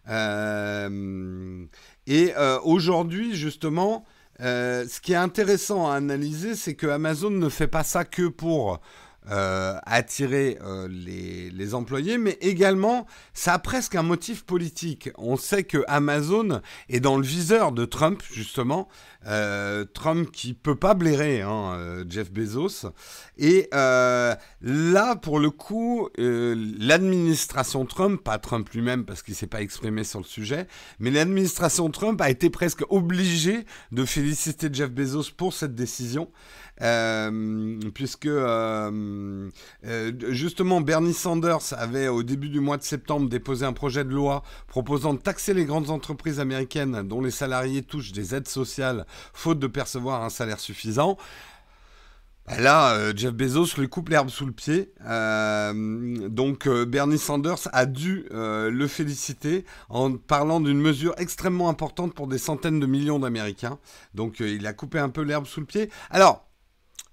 Euh, 0.08 1.66
et 2.06 2.34
euh, 2.38 2.60
aujourd'hui, 2.64 3.36
justement, 3.36 4.06
euh, 4.42 4.88
ce 4.88 5.02
qui 5.02 5.14
est 5.14 5.18
intéressant 5.18 5.90
à 5.90 5.96
analyser, 5.96 6.54
c'est 6.54 6.76
que 6.76 6.86
Amazon 6.86 7.32
ne 7.32 7.50
fait 7.50 7.68
pas 7.68 7.84
ça 7.84 8.06
que 8.06 8.28
pour 8.28 8.80
euh, 9.30 9.78
attirer 9.86 10.58
euh, 10.64 10.88
les, 10.88 11.76
employés, 11.76 12.18
mais 12.18 12.38
également 12.42 13.06
ça 13.34 13.54
a 13.54 13.60
presque 13.60 13.94
un 13.94 14.02
motif 14.02 14.44
politique. 14.44 15.10
On 15.20 15.36
sait 15.36 15.64
que 15.64 15.84
Amazon 15.88 16.62
est 16.88 17.00
dans 17.00 17.16
le 17.16 17.24
viseur 17.24 17.72
de 17.72 17.86
Trump 17.86 18.24
justement, 18.32 18.88
euh, 19.28 19.86
Trump 19.94 20.32
qui 20.32 20.56
peut 20.56 20.78
pas 20.78 20.96
blairer 20.96 21.42
hein, 21.42 22.04
Jeff 22.10 22.32
Bezos. 22.32 22.88
Et 23.38 23.68
là, 23.72 25.16
pour 25.18 25.40
le 25.40 25.52
coup, 25.52 26.10
l'administration 26.18 27.86
Trump, 27.86 28.24
pas 28.24 28.40
Trump 28.40 28.68
lui-même 28.70 29.06
parce 29.06 29.22
qu'il 29.22 29.36
s'est 29.36 29.48
pas 29.48 29.62
exprimé 29.62 30.06
sur 30.06 30.20
le 30.20 30.26
sujet, 30.26 30.66
mais 30.98 31.12
l'administration 31.12 31.92
Trump 31.92 32.20
a 32.22 32.32
été 32.32 32.50
presque 32.50 32.84
obligée 32.90 33.66
de 33.92 34.06
féliciter 34.06 34.70
Jeff 34.72 34.90
Bezos 34.90 35.32
pour 35.38 35.54
cette 35.54 35.76
décision. 35.76 36.32
Euh, 36.82 37.78
puisque 37.94 38.26
euh, 38.26 39.50
euh, 39.86 40.12
justement 40.30 40.80
Bernie 40.80 41.14
Sanders 41.14 41.74
avait 41.78 42.08
au 42.08 42.24
début 42.24 42.48
du 42.48 42.62
mois 42.62 42.78
de 42.78 42.84
septembre 42.84 43.28
déposé 43.28 43.66
un 43.66 43.74
projet 43.74 44.06
de 44.06 44.12
loi 44.12 44.44
proposant 44.68 45.14
de 45.14 45.20
taxer 45.20 45.54
les 45.54 45.66
grandes 45.66 45.90
entreprises 45.90 46.40
américaines 46.40 47.06
dont 47.06 47.22
les 47.22 47.32
salariés 47.32 47.84
touchent 47.84 48.14
des 48.14 48.34
aides 48.34 48.48
sociales 48.48 49.06
faute 49.34 49.60
de 49.60 49.68
percevoir 49.68 50.24
un 50.24 50.30
salaire 50.30 50.60
suffisant. 50.60 51.18
Ben 52.48 52.62
là, 52.62 53.14
Jeff 53.16 53.34
Bezos 53.34 53.78
lui 53.78 53.88
coupe 53.90 54.10
l'herbe 54.10 54.30
sous 54.30 54.46
le 54.46 54.52
pied. 54.52 54.92
donc 56.30 56.68
Bernie 56.68 57.20
Sanders 57.20 57.68
a 57.74 57.86
dû 57.86 58.26
le 58.32 58.88
féliciter 58.88 59.66
en 59.90 60.14
parlant 60.14 60.60
d'une 60.60 60.80
mesure 60.80 61.14
extrêmement 61.18 61.70
importante 61.70 62.16
pour 62.16 62.26
des 62.26 62.40
centaines 62.40 62.80
de 62.80 62.88
millions 62.88 63.20
d'Américains. 63.20 63.78
Donc 64.16 64.40
il 64.40 64.66
a 64.66 64.74
coupé 64.74 64.98
un 64.98 65.10
peu 65.10 65.22
l'herbe 65.22 65.46
sous 65.46 65.60
le 65.60 65.68
pied. 65.68 65.92
Alors, 66.10 66.49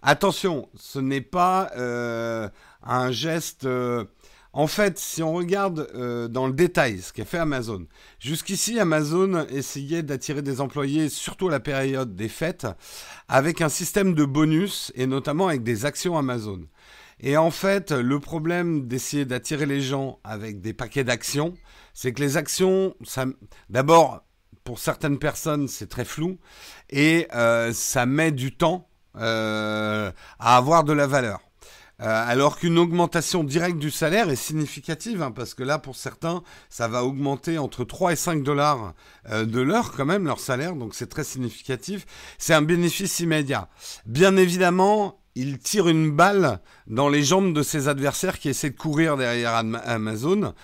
Attention, 0.09 0.69
ce 0.77 1.01
n'est 1.01 1.21
pas 1.21 1.73
euh, 1.77 2.49
un 2.85 3.11
geste... 3.11 3.65
Euh, 3.65 4.05
en 4.53 4.69
fait, 4.69 5.01
si 5.01 5.21
on 5.21 5.33
regarde 5.33 5.91
euh, 5.97 6.29
dans 6.29 6.47
le 6.47 6.53
détail 6.53 7.01
ce 7.01 7.13
qu'a 7.13 7.25
fait 7.25 7.39
Amazon, 7.39 7.89
jusqu'ici 8.21 8.79
Amazon 8.79 9.45
essayait 9.49 10.05
d'attirer 10.05 10.43
des 10.43 10.61
employés, 10.61 11.09
surtout 11.09 11.49
à 11.49 11.51
la 11.51 11.59
période 11.59 12.15
des 12.15 12.29
fêtes, 12.29 12.69
avec 13.27 13.61
un 13.61 13.69
système 13.69 14.15
de 14.15 14.25
bonus 14.25 14.93
et 14.95 15.09
notamment 15.09 15.49
avec 15.49 15.65
des 15.65 15.85
actions 15.85 16.17
Amazon. 16.17 16.61
Et 17.19 17.37
en 17.37 17.51
fait, 17.51 17.91
le 17.91 18.21
problème 18.21 18.87
d'essayer 18.87 19.25
d'attirer 19.25 19.67
les 19.67 19.81
gens 19.81 20.21
avec 20.23 20.61
des 20.61 20.73
paquets 20.73 21.05
d'actions, 21.05 21.55
c'est 21.95 22.13
que 22.13 22.23
les 22.23 22.37
actions, 22.37 22.95
d'abord, 23.71 24.25
pour 24.63 24.79
certaines 24.79 25.19
personnes, 25.19 25.67
c'est 25.67 25.89
très 25.89 26.05
flou 26.05 26.39
et 26.91 27.27
ça 27.73 28.07
met 28.07 28.31
du 28.31 28.57
temps 28.57 28.89
euh, 29.19 30.11
à 30.39 30.57
avoir 30.57 30.85
de 30.85 30.93
la 30.93 31.07
valeur. 31.07 31.41
Euh, 32.03 32.05
alors 32.29 32.59
qu'une 32.59 32.79
augmentation 32.79 33.43
directe 33.43 33.79
du 33.79 33.91
salaire 33.91 34.29
est 34.29 34.37
significative, 34.37 35.23
hein, 35.23 35.31
parce 35.31 35.55
que 35.55 35.63
là, 35.63 35.79
pour 35.79 35.97
certains, 35.97 36.43
ça 36.69 36.89
va 36.89 37.03
augmenter 37.05 37.57
entre 37.57 37.85
3 37.85 38.13
et 38.13 38.17
5 38.17 38.43
dollars 38.43 38.93
euh, 39.31 39.47
de 39.47 39.61
l'heure 39.61 39.93
quand 39.93 40.05
même, 40.05 40.27
leur 40.27 40.39
salaire, 40.39 40.75
donc 40.75 40.95
c'est 40.95 41.07
très 41.07 41.25
significatif. 41.25 42.05
C'est 42.37 42.53
un 42.53 42.61
bénéfice 42.61 43.21
immédiat. 43.21 43.71
Bien 44.05 44.37
évidemment, 44.37 45.23
il 45.35 45.59
tire 45.59 45.89
une 45.89 46.11
balle 46.11 46.61
dans 46.87 47.09
les 47.09 47.25
jambes 47.25 47.55
de 47.55 47.63
ses 47.63 47.89
adversaires 47.89 48.39
qui 48.39 48.51
essaient 48.51 48.71
de 48.71 48.77
courir 48.77 49.17
derrière 49.17 49.55
Amazon, 49.55 50.55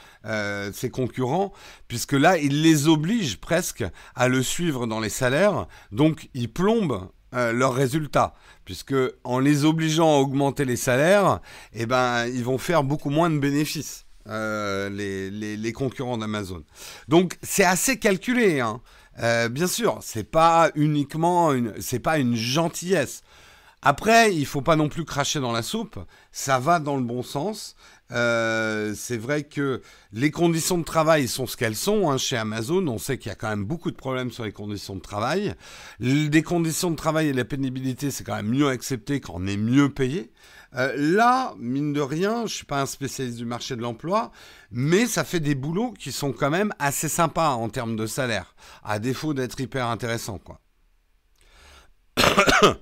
ses 0.72 0.90
concurrents, 0.90 1.52
puisque 1.88 2.14
là, 2.14 2.38
il 2.38 2.62
les 2.62 2.88
oblige 2.88 3.38
presque 3.38 3.84
à 4.14 4.28
le 4.28 4.42
suivre 4.42 4.86
dans 4.86 5.00
les 5.00 5.10
salaires, 5.10 5.66
donc 5.90 6.30
il 6.32 6.50
plombe 6.50 7.10
euh, 7.34 7.52
leurs 7.52 7.74
résultats, 7.74 8.34
puisque 8.64 8.94
en 9.24 9.38
les 9.38 9.64
obligeant 9.64 10.16
à 10.16 10.18
augmenter 10.18 10.64
les 10.64 10.76
salaires, 10.76 11.40
eh 11.72 11.86
ben, 11.86 12.26
ils 12.26 12.44
vont 12.44 12.58
faire 12.58 12.84
beaucoup 12.84 13.10
moins 13.10 13.30
de 13.30 13.38
bénéfices, 13.38 14.06
euh, 14.28 14.90
les, 14.90 15.30
les, 15.56 15.72
concurrents 15.72 16.18
d'Amazon. 16.18 16.62
Donc 17.08 17.38
c'est 17.42 17.64
assez 17.64 17.98
calculé, 17.98 18.60
hein. 18.60 18.80
Euh, 19.18 19.48
bien 19.48 19.66
sûr, 19.66 19.98
c'est 20.00 20.30
pas 20.30 20.70
uniquement 20.74 21.52
une, 21.52 21.74
pas 22.02 22.18
une 22.18 22.34
gentillesse. 22.34 23.22
Après, 23.82 24.34
il 24.34 24.46
faut 24.46 24.62
pas 24.62 24.76
non 24.76 24.88
plus 24.88 25.04
cracher 25.04 25.40
dans 25.40 25.52
la 25.52 25.62
soupe. 25.62 25.98
Ça 26.30 26.58
va 26.58 26.78
dans 26.78 26.96
le 26.96 27.02
bon 27.02 27.22
sens. 27.22 27.74
Euh, 28.10 28.92
c'est 28.94 29.16
vrai 29.16 29.44
que 29.44 29.80
les 30.12 30.30
conditions 30.30 30.76
de 30.76 30.84
travail 30.84 31.28
sont 31.28 31.46
ce 31.46 31.56
qu'elles 31.56 31.76
sont 31.76 32.10
hein, 32.10 32.18
chez 32.18 32.36
Amazon. 32.36 32.86
On 32.88 32.98
sait 32.98 33.16
qu'il 33.16 33.28
y 33.28 33.32
a 33.32 33.36
quand 33.36 33.48
même 33.48 33.64
beaucoup 33.64 33.90
de 33.90 33.96
problèmes 33.96 34.30
sur 34.30 34.44
les 34.44 34.52
conditions 34.52 34.96
de 34.96 35.00
travail. 35.00 35.54
Des 36.00 36.42
conditions 36.42 36.90
de 36.90 36.96
travail 36.96 37.28
et 37.28 37.32
la 37.32 37.44
pénibilité, 37.44 38.10
c'est 38.10 38.24
quand 38.24 38.36
même 38.36 38.48
mieux 38.48 38.68
accepté 38.68 39.20
quand 39.20 39.34
on 39.36 39.46
est 39.46 39.56
mieux 39.56 39.88
payé. 39.88 40.30
Euh, 40.74 40.94
là, 40.96 41.54
mine 41.58 41.92
de 41.92 42.00
rien, 42.00 42.46
je 42.46 42.54
suis 42.54 42.64
pas 42.64 42.80
un 42.80 42.86
spécialiste 42.86 43.36
du 43.36 43.44
marché 43.44 43.76
de 43.76 43.82
l'emploi, 43.82 44.32
mais 44.70 45.06
ça 45.06 45.22
fait 45.24 45.40
des 45.40 45.54
boulots 45.54 45.92
qui 45.92 46.12
sont 46.12 46.32
quand 46.32 46.50
même 46.50 46.72
assez 46.78 47.08
sympas 47.08 47.50
en 47.50 47.68
termes 47.68 47.96
de 47.96 48.06
salaire, 48.06 48.54
à 48.82 48.98
défaut 48.98 49.34
d'être 49.34 49.60
hyper 49.60 49.88
intéressant, 49.88 50.38
quoi. 50.38 50.60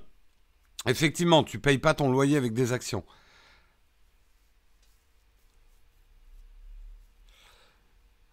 Effectivement, 0.87 1.43
tu 1.43 1.59
payes 1.59 1.77
pas 1.77 1.93
ton 1.93 2.11
loyer 2.11 2.37
avec 2.37 2.53
des 2.53 2.73
actions. 2.73 3.03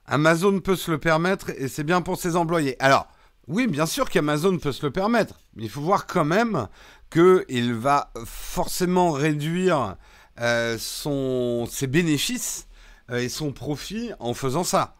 Amazon 0.08 0.60
peut 0.60 0.76
se 0.76 0.90
le 0.90 0.98
permettre 0.98 1.50
et 1.50 1.68
c'est 1.68 1.84
bien 1.84 2.00
pour 2.00 2.18
ses 2.18 2.34
employés. 2.34 2.76
Alors, 2.82 3.08
oui, 3.46 3.66
bien 3.66 3.86
sûr 3.86 4.10
qu'Amazon 4.10 4.58
peut 4.58 4.72
se 4.72 4.84
le 4.84 4.90
permettre, 4.90 5.40
mais 5.54 5.64
il 5.64 5.70
faut 5.70 5.80
voir 5.80 6.06
quand 6.06 6.24
même 6.24 6.68
qu'il 7.10 7.74
va 7.74 8.10
forcément 8.24 9.10
réduire 9.10 9.96
euh, 10.40 10.76
son, 10.78 11.66
ses 11.70 11.86
bénéfices 11.86 12.68
euh, 13.10 13.18
et 13.18 13.28
son 13.28 13.52
profit 13.52 14.12
en 14.18 14.34
faisant 14.34 14.64
ça. 14.64 14.96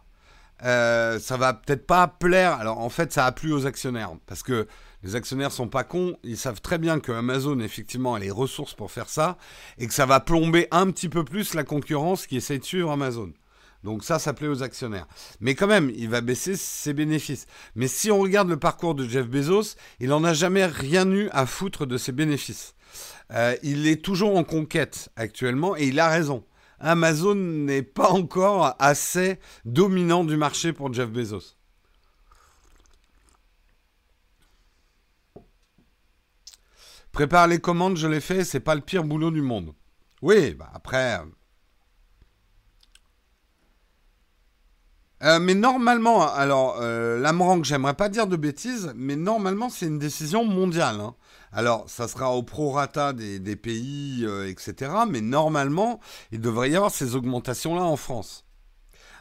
Euh, 0.63 1.19
ça 1.19 1.37
va 1.37 1.53
peut-être 1.53 1.87
pas 1.87 2.07
plaire. 2.07 2.53
Alors 2.53 2.79
en 2.79 2.89
fait, 2.89 3.13
ça 3.13 3.25
a 3.25 3.31
plu 3.31 3.53
aux 3.53 3.65
actionnaires 3.65 4.11
parce 4.25 4.43
que 4.43 4.67
les 5.03 5.15
actionnaires 5.15 5.51
sont 5.51 5.69
pas 5.69 5.83
cons. 5.83 6.17
Ils 6.23 6.37
savent 6.37 6.61
très 6.61 6.77
bien 6.77 6.99
que 6.99 7.11
Amazon 7.11 7.59
effectivement 7.59 8.15
a 8.15 8.19
les 8.19 8.31
ressources 8.31 8.73
pour 8.73 8.91
faire 8.91 9.09
ça 9.09 9.37
et 9.77 9.87
que 9.87 9.93
ça 9.93 10.05
va 10.05 10.19
plomber 10.19 10.67
un 10.71 10.91
petit 10.91 11.09
peu 11.09 11.23
plus 11.23 11.53
la 11.53 11.63
concurrence 11.63 12.27
qui 12.27 12.37
essaie 12.37 12.59
de 12.59 12.65
suivre 12.65 12.91
Amazon. 12.91 13.31
Donc 13.83 14.03
ça, 14.03 14.19
ça 14.19 14.33
plaît 14.33 14.47
aux 14.47 14.63
actionnaires. 14.63 15.07
Mais 15.39 15.55
quand 15.55 15.67
même, 15.67 15.91
il 15.95 16.09
va 16.09 16.21
baisser 16.21 16.55
ses 16.55 16.93
bénéfices. 16.93 17.45
Mais 17.75 17.87
si 17.87 18.11
on 18.11 18.19
regarde 18.19 18.49
le 18.49 18.57
parcours 18.57 18.95
de 18.95 19.07
Jeff 19.07 19.27
Bezos, 19.27 19.75
il 19.99 20.09
n'en 20.09 20.23
a 20.23 20.33
jamais 20.33 20.65
rien 20.65 21.09
eu 21.09 21.29
à 21.31 21.45
foutre 21.45 21.85
de 21.85 21.97
ses 21.97 22.11
bénéfices. 22.11 22.75
Euh, 23.31 23.55
il 23.63 23.87
est 23.87 24.03
toujours 24.03 24.35
en 24.37 24.43
conquête 24.43 25.09
actuellement 25.15 25.77
et 25.77 25.87
il 25.87 25.99
a 25.99 26.09
raison. 26.09 26.43
Amazon 26.79 27.35
n'est 27.35 27.83
pas 27.83 28.09
encore 28.09 28.75
assez 28.79 29.39
dominant 29.65 30.23
du 30.23 30.37
marché 30.37 30.73
pour 30.73 30.93
Jeff 30.93 31.09
Bezos. 31.09 31.55
Prépare 37.11 37.47
les 37.47 37.59
commandes, 37.59 37.97
je 37.97 38.07
l'ai 38.07 38.21
fait, 38.21 38.43
c'est 38.43 38.59
pas 38.59 38.75
le 38.75 38.81
pire 38.81 39.03
boulot 39.03 39.31
du 39.31 39.41
monde. 39.41 39.73
Oui, 40.21 40.53
bah 40.53 40.69
après, 40.73 41.19
Euh, 45.21 45.39
mais 45.39 45.53
normalement, 45.53 46.31
alors, 46.31 46.77
euh, 46.79 47.19
l'Amrang, 47.19 47.63
j'aimerais 47.63 47.93
pas 47.93 48.07
dire 48.07 48.27
de 48.27 48.37
bêtises, 48.37 48.93
mais 48.95 49.17
normalement, 49.17 49.69
c'est 49.69 49.87
une 49.87 49.99
décision 49.99 50.45
mondiale. 50.45 51.01
Hein. 51.01 51.15
Alors, 51.51 51.89
ça 51.89 52.07
sera 52.07 52.31
au 52.31 52.43
prorata 52.43 53.11
des, 53.11 53.39
des 53.39 53.55
pays, 53.57 54.23
euh, 54.25 54.49
etc. 54.49 54.91
Mais 55.09 55.19
normalement, 55.21 55.99
il 56.31 56.39
devrait 56.39 56.69
y 56.69 56.75
avoir 56.75 56.91
ces 56.91 57.15
augmentations-là 57.15 57.83
en 57.83 57.97
France. 57.97 58.45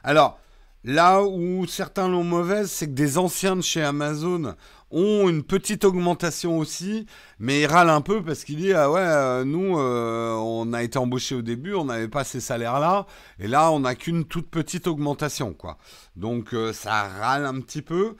Alors, 0.04 0.38
Là 0.84 1.22
où 1.22 1.66
certains 1.66 2.08
l'ont 2.08 2.24
mauvaise, 2.24 2.70
c'est 2.70 2.86
que 2.86 2.92
des 2.92 3.18
anciens 3.18 3.56
de 3.56 3.60
chez 3.62 3.82
Amazon 3.82 4.54
ont 4.90 5.28
une 5.28 5.42
petite 5.42 5.84
augmentation 5.84 6.58
aussi, 6.58 7.06
mais 7.38 7.62
ils 7.62 7.66
râlent 7.66 7.90
un 7.90 8.00
peu 8.00 8.22
parce 8.22 8.44
qu'il 8.44 8.56
dit 8.56 8.72
ah 8.72 8.90
ouais 8.90 9.00
euh, 9.00 9.44
nous 9.44 9.78
euh, 9.78 10.32
on 10.34 10.72
a 10.72 10.82
été 10.82 10.98
embauchés 10.98 11.34
au 11.34 11.42
début, 11.42 11.74
on 11.74 11.84
n'avait 11.84 12.08
pas 12.08 12.24
ces 12.24 12.40
salaires 12.40 12.80
là, 12.80 13.06
et 13.38 13.48
là 13.48 13.70
on 13.70 13.80
n'a 13.80 13.94
qu'une 13.94 14.24
toute 14.24 14.48
petite 14.48 14.86
augmentation 14.86 15.52
quoi. 15.52 15.78
Donc 16.16 16.54
euh, 16.54 16.72
ça 16.72 17.02
râle 17.02 17.44
un 17.44 17.60
petit 17.60 17.82
peu. 17.82 18.16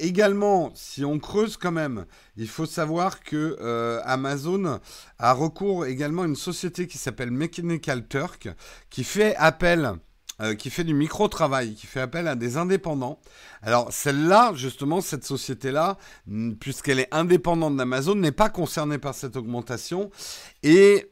également, 0.00 0.70
si 0.74 1.04
on 1.04 1.18
creuse 1.18 1.56
quand 1.56 1.72
même, 1.72 2.06
il 2.36 2.48
faut 2.48 2.66
savoir 2.66 3.20
que 3.20 3.56
Amazon 4.04 4.80
a 5.18 5.32
recours 5.32 5.86
également 5.86 6.22
à 6.22 6.26
une 6.26 6.36
société 6.36 6.86
qui 6.86 6.98
s'appelle 6.98 7.30
Mechanical 7.30 8.06
Turk, 8.08 8.48
qui 8.90 9.04
fait 9.04 9.36
appel 9.36 9.98
euh, 10.40 10.54
qui 10.54 10.70
fait 10.70 10.84
du 10.84 10.94
micro-travail, 10.94 11.74
qui 11.74 11.86
fait 11.86 12.00
appel 12.00 12.28
à 12.28 12.34
des 12.34 12.56
indépendants. 12.56 13.18
Alors 13.62 13.92
celle-là, 13.92 14.52
justement, 14.54 15.00
cette 15.00 15.24
société-là, 15.24 15.98
puisqu'elle 16.60 17.00
est 17.00 17.12
indépendante 17.12 17.76
d'Amazon, 17.76 18.14
n'est 18.14 18.32
pas 18.32 18.48
concernée 18.48 18.98
par 18.98 19.14
cette 19.14 19.36
augmentation. 19.36 20.10
Et 20.62 21.10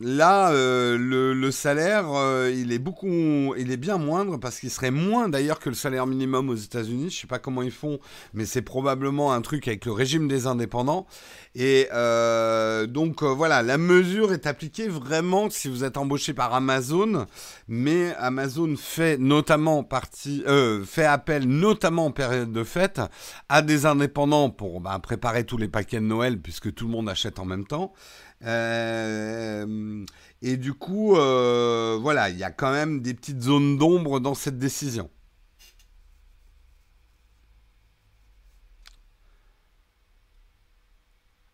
Là, 0.00 0.52
euh, 0.52 0.96
le, 0.96 1.50
salaire, 1.50 2.12
euh, 2.12 2.52
il 2.54 2.70
est 2.70 2.78
beaucoup, 2.78 3.08
il 3.56 3.72
est 3.72 3.76
bien 3.76 3.98
moindre 3.98 4.36
parce 4.36 4.60
qu'il 4.60 4.70
serait 4.70 4.92
moins 4.92 5.28
d'ailleurs 5.28 5.58
que 5.58 5.68
le 5.68 5.74
salaire 5.74 6.06
minimum 6.06 6.50
aux 6.50 6.54
États-Unis. 6.54 7.10
Je 7.10 7.22
sais 7.22 7.26
pas 7.26 7.40
comment 7.40 7.62
ils 7.62 7.72
font, 7.72 7.98
mais 8.32 8.46
c'est 8.46 8.62
probablement 8.62 9.32
un 9.32 9.40
truc 9.40 9.66
avec 9.66 9.84
le 9.86 9.90
régime 9.90 10.28
des 10.28 10.46
indépendants. 10.46 11.08
Et 11.56 11.88
euh, 11.92 12.86
donc 12.86 13.24
voilà, 13.24 13.64
la 13.64 13.76
mesure 13.76 14.32
est 14.32 14.46
appliquée 14.46 14.86
vraiment 14.86 15.50
si 15.50 15.66
vous 15.66 15.82
êtes 15.82 15.96
embauché 15.96 16.32
par 16.32 16.54
Amazon, 16.54 17.26
mais 17.66 18.14
Amazon 18.18 18.76
fait 18.76 19.18
notamment 19.18 19.82
partie, 19.82 20.44
fait 20.86 21.06
appel 21.06 21.48
notamment 21.48 22.06
en 22.06 22.12
période 22.12 22.52
de 22.52 22.62
fête 22.62 23.00
à 23.48 23.62
des 23.62 23.84
indépendants 23.84 24.50
pour 24.50 24.80
bah, 24.80 24.96
préparer 25.02 25.42
tous 25.42 25.56
les 25.56 25.68
paquets 25.68 25.98
de 25.98 26.04
Noël 26.04 26.38
puisque 26.38 26.72
tout 26.72 26.86
le 26.86 26.92
monde 26.92 27.08
achète 27.08 27.40
en 27.40 27.44
même 27.44 27.66
temps. 27.66 27.92
Euh, 28.44 30.04
et 30.42 30.56
du 30.56 30.74
coup, 30.74 31.16
euh, 31.16 31.98
voilà, 32.00 32.28
il 32.30 32.38
y 32.38 32.44
a 32.44 32.50
quand 32.50 32.70
même 32.72 33.00
des 33.00 33.14
petites 33.14 33.42
zones 33.42 33.78
d'ombre 33.78 34.20
dans 34.20 34.34
cette 34.34 34.58
décision. 34.58 35.10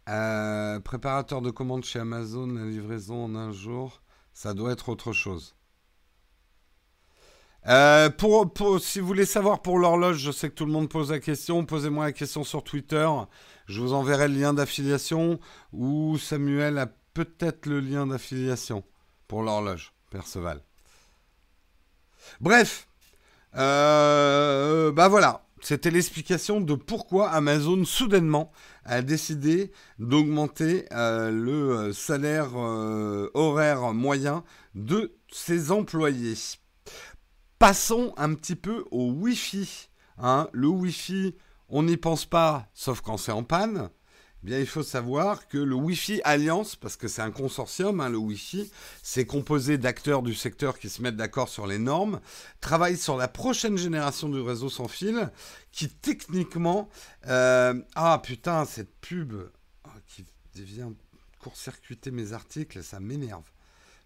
Euh, 0.08 0.80
préparateur 0.80 1.40
de 1.40 1.50
commandes 1.50 1.84
chez 1.84 1.98
Amazon, 1.98 2.46
la 2.46 2.66
livraison 2.66 3.24
en 3.24 3.34
un 3.34 3.52
jour, 3.52 4.02
ça 4.34 4.52
doit 4.52 4.72
être 4.72 4.90
autre 4.90 5.12
chose. 5.12 5.56
pour, 8.18 8.52
pour, 8.52 8.80
si 8.80 9.00
vous 9.00 9.06
voulez 9.06 9.24
savoir 9.24 9.62
pour 9.62 9.78
l'horloge, 9.78 10.18
je 10.18 10.30
sais 10.30 10.50
que 10.50 10.54
tout 10.54 10.66
le 10.66 10.72
monde 10.72 10.90
pose 10.90 11.10
la 11.10 11.20
question. 11.20 11.64
Posez-moi 11.64 12.04
la 12.04 12.12
question 12.12 12.44
sur 12.44 12.62
Twitter. 12.62 13.08
Je 13.66 13.80
vous 13.80 13.92
enverrai 13.92 14.28
le 14.28 14.34
lien 14.34 14.54
d'affiliation 14.54 15.40
ou 15.72 16.18
Samuel 16.18 16.78
a 16.78 16.86
peut-être 17.14 17.66
le 17.66 17.80
lien 17.80 18.06
d'affiliation 18.06 18.84
pour 19.28 19.42
l'horloge, 19.42 19.92
Perceval. 20.10 20.60
Bref, 22.40 22.88
euh, 23.56 24.92
bah 24.92 25.08
voilà, 25.08 25.46
c'était 25.60 25.90
l'explication 25.90 26.60
de 26.60 26.74
pourquoi 26.74 27.30
Amazon 27.30 27.84
soudainement 27.84 28.52
a 28.84 29.00
décidé 29.00 29.72
d'augmenter 29.98 30.86
euh, 30.92 31.30
le 31.30 31.92
salaire 31.92 32.50
euh, 32.56 33.30
horaire 33.34 33.92
moyen 33.94 34.44
de 34.74 35.14
ses 35.32 35.70
employés. 35.70 36.36
Passons 37.58 38.12
un 38.16 38.34
petit 38.34 38.56
peu 38.56 38.84
au 38.90 39.10
Wi-Fi. 39.12 39.88
Hein. 40.18 40.48
Le 40.52 40.68
Wi-Fi, 40.68 41.34
on 41.68 41.84
n'y 41.84 41.96
pense 41.96 42.24
pas, 42.24 42.68
sauf 42.74 43.00
quand 43.00 43.16
c'est 43.16 43.32
en 43.32 43.42
panne. 43.42 43.90
Eh 44.42 44.46
bien, 44.46 44.58
il 44.58 44.66
faut 44.66 44.82
savoir 44.82 45.48
que 45.48 45.56
le 45.56 45.74
Wi-Fi 45.74 46.20
Alliance, 46.22 46.76
parce 46.76 46.96
que 46.96 47.08
c'est 47.08 47.22
un 47.22 47.30
consortium, 47.30 48.00
hein, 48.00 48.10
le 48.10 48.18
Wi-Fi, 48.18 48.70
c'est 49.02 49.24
composé 49.24 49.78
d'acteurs 49.78 50.22
du 50.22 50.34
secteur 50.34 50.78
qui 50.78 50.90
se 50.90 51.00
mettent 51.00 51.16
d'accord 51.16 51.48
sur 51.48 51.66
les 51.66 51.78
normes, 51.78 52.20
travaille 52.60 52.98
sur 52.98 53.16
la 53.16 53.26
prochaine 53.26 53.78
génération 53.78 54.28
du 54.28 54.40
réseau 54.40 54.68
sans 54.68 54.88
fil, 54.88 55.30
qui 55.72 55.88
techniquement... 55.88 56.90
Euh, 57.26 57.80
ah 57.94 58.20
putain, 58.22 58.66
cette 58.66 58.94
pub 59.00 59.32
oh, 59.86 59.88
qui 60.06 60.26
vient 60.54 60.92
court-circuiter 61.40 62.10
mes 62.10 62.34
articles, 62.34 62.82
ça 62.82 63.00
m'énerve. 63.00 63.44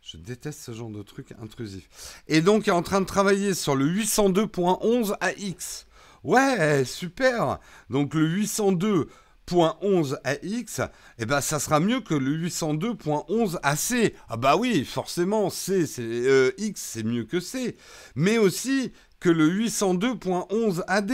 Je 0.02 0.16
déteste 0.16 0.60
ce 0.60 0.72
genre 0.72 0.90
de 0.90 1.02
truc 1.02 1.32
intrusif. 1.42 2.22
Et 2.28 2.42
donc, 2.42 2.68
est 2.68 2.70
en 2.70 2.82
train 2.82 3.00
de 3.00 3.06
travailler 3.06 3.54
sur 3.54 3.74
le 3.74 3.86
802.11 3.86 5.16
AX. 5.20 5.87
Ouais, 6.28 6.84
super. 6.84 7.58
Donc 7.88 8.12
le 8.12 8.28
802.11 8.28 10.18
AX, 10.24 10.82
eh 11.18 11.24
ben 11.24 11.40
ça 11.40 11.58
sera 11.58 11.80
mieux 11.80 12.00
que 12.02 12.12
le 12.12 12.36
802.11 12.48 13.58
AC. 13.62 14.12
Ah 14.28 14.36
bah 14.36 14.58
oui, 14.58 14.84
forcément, 14.84 15.48
C, 15.48 15.86
c'est 15.86 16.02
euh, 16.02 16.50
X, 16.58 16.82
c'est 16.82 17.02
mieux 17.02 17.24
que 17.24 17.40
C. 17.40 17.78
Mais 18.14 18.36
aussi 18.36 18.92
que 19.20 19.30
le 19.30 19.48
802.11 19.48 20.82
AD, 20.86 21.12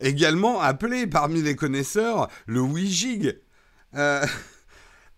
également 0.00 0.60
appelé 0.60 1.06
parmi 1.06 1.42
les 1.42 1.54
connaisseurs 1.54 2.28
le 2.46 2.60
8 2.60 2.90
gig. 2.90 3.38
Euh, 3.94 4.26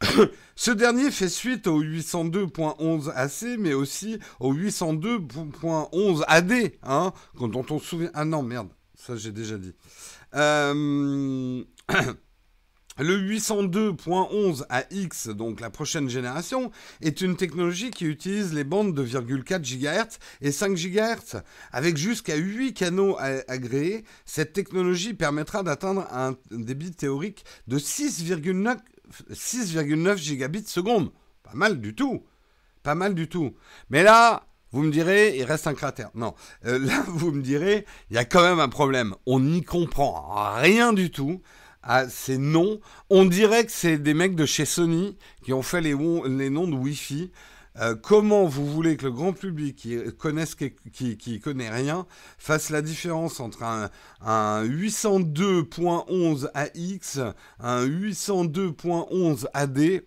ce 0.57 0.73
dernier 0.73 1.11
fait 1.11 1.31
suite 1.31 1.67
au 1.69 1.83
802.11 1.83 3.11
AC, 3.17 3.59
mais 3.59 3.73
aussi 3.73 4.19
au 4.41 4.53
802.11 4.53 6.23
AD, 6.29 6.53
hein, 6.83 7.15
dont 7.41 7.65
on 7.71 7.79
se 7.79 7.87
souvient. 7.87 8.11
Ah 8.13 8.27
non, 8.27 8.43
merde. 8.43 8.69
Ça, 8.95 9.17
j'ai 9.17 9.33
déjà 9.33 9.59
dit. 9.59 9.75
Euh, 10.35 11.63
le 12.99 13.19
802.11 13.19 14.65
AX, 14.69 15.29
donc 15.29 15.61
la 15.61 15.71
prochaine 15.71 16.09
génération, 16.09 16.71
est 17.01 17.21
une 17.21 17.37
technologie 17.37 17.91
qui 17.91 18.05
utilise 18.05 18.53
les 18.53 18.65
bandes 18.65 18.95
de 18.95 19.05
2,4 19.05 19.61
GHz 19.61 20.19
et 20.41 20.53
5 20.53 20.75
GHz. 20.75 21.43
Avec 21.73 21.97
jusqu'à 21.97 22.37
8 22.37 22.75
canaux 22.75 23.17
agréés, 23.49 24.05
cette 24.25 24.53
technologie 24.53 25.15
permettra 25.15 25.63
d'atteindre 25.63 26.07
un 26.13 26.37
débit 26.51 26.93
théorique 26.93 27.45
de 27.67 27.79
6,9 27.79 28.79
6,9 29.31 30.17
gigabits 30.17 30.65
seconde. 30.67 31.13
Pas 31.43 31.55
mal 31.55 31.81
du 31.81 31.95
tout. 31.95 32.25
Pas 32.83 32.95
mal 32.95 33.15
du 33.15 33.29
tout. 33.29 33.55
Mais 33.91 34.03
là, 34.03 34.47
vous 34.73 34.83
me 34.83 34.91
direz, 34.91 35.37
il 35.37 35.45
reste 35.45 35.67
un 35.67 35.75
cratère. 35.75 36.11
Non, 36.15 36.35
euh, 36.67 36.79
là, 36.79 37.05
vous 37.09 37.31
me 37.31 37.43
direz, 37.43 37.85
il 38.11 38.17
y 38.17 38.19
a 38.19 38.25
quand 38.25 38.43
même 38.43 38.61
un 38.61 38.69
problème. 38.69 39.15
On 39.27 39.41
n'y 39.41 39.63
comprend 39.63 40.55
rien 40.57 40.93
du 40.93 41.11
tout 41.11 41.43
à 41.83 42.09
ces 42.09 42.39
noms. 42.39 42.81
On 43.11 43.25
dirait 43.25 43.67
que 43.67 43.73
c'est 43.73 43.99
des 43.99 44.15
mecs 44.15 44.35
de 44.35 44.47
chez 44.47 44.65
Sony 44.65 45.17
qui 45.45 45.53
ont 45.53 45.63
fait 45.63 45.81
les, 45.81 45.95
noms 45.95 46.67
de 46.67 46.75
Wi-Fi. 46.75 47.31
Euh, 47.79 47.95
comment 47.95 48.45
vous 48.45 48.71
voulez 48.71 48.97
que 48.97 49.07
le 49.07 49.13
grand 49.13 49.33
public 49.33 49.77
qui 49.77 51.41
connaît 51.41 51.71
rien 51.71 52.07
fasse 52.39 52.69
la 52.69 52.83
différence 52.83 53.41
entre 53.41 53.63
un, 53.63 53.89
un 54.21 54.63
802.11 54.65 56.51
AX, 56.55 57.19
un 57.61 57.87
802.11 57.87 59.47
AD 59.55 60.03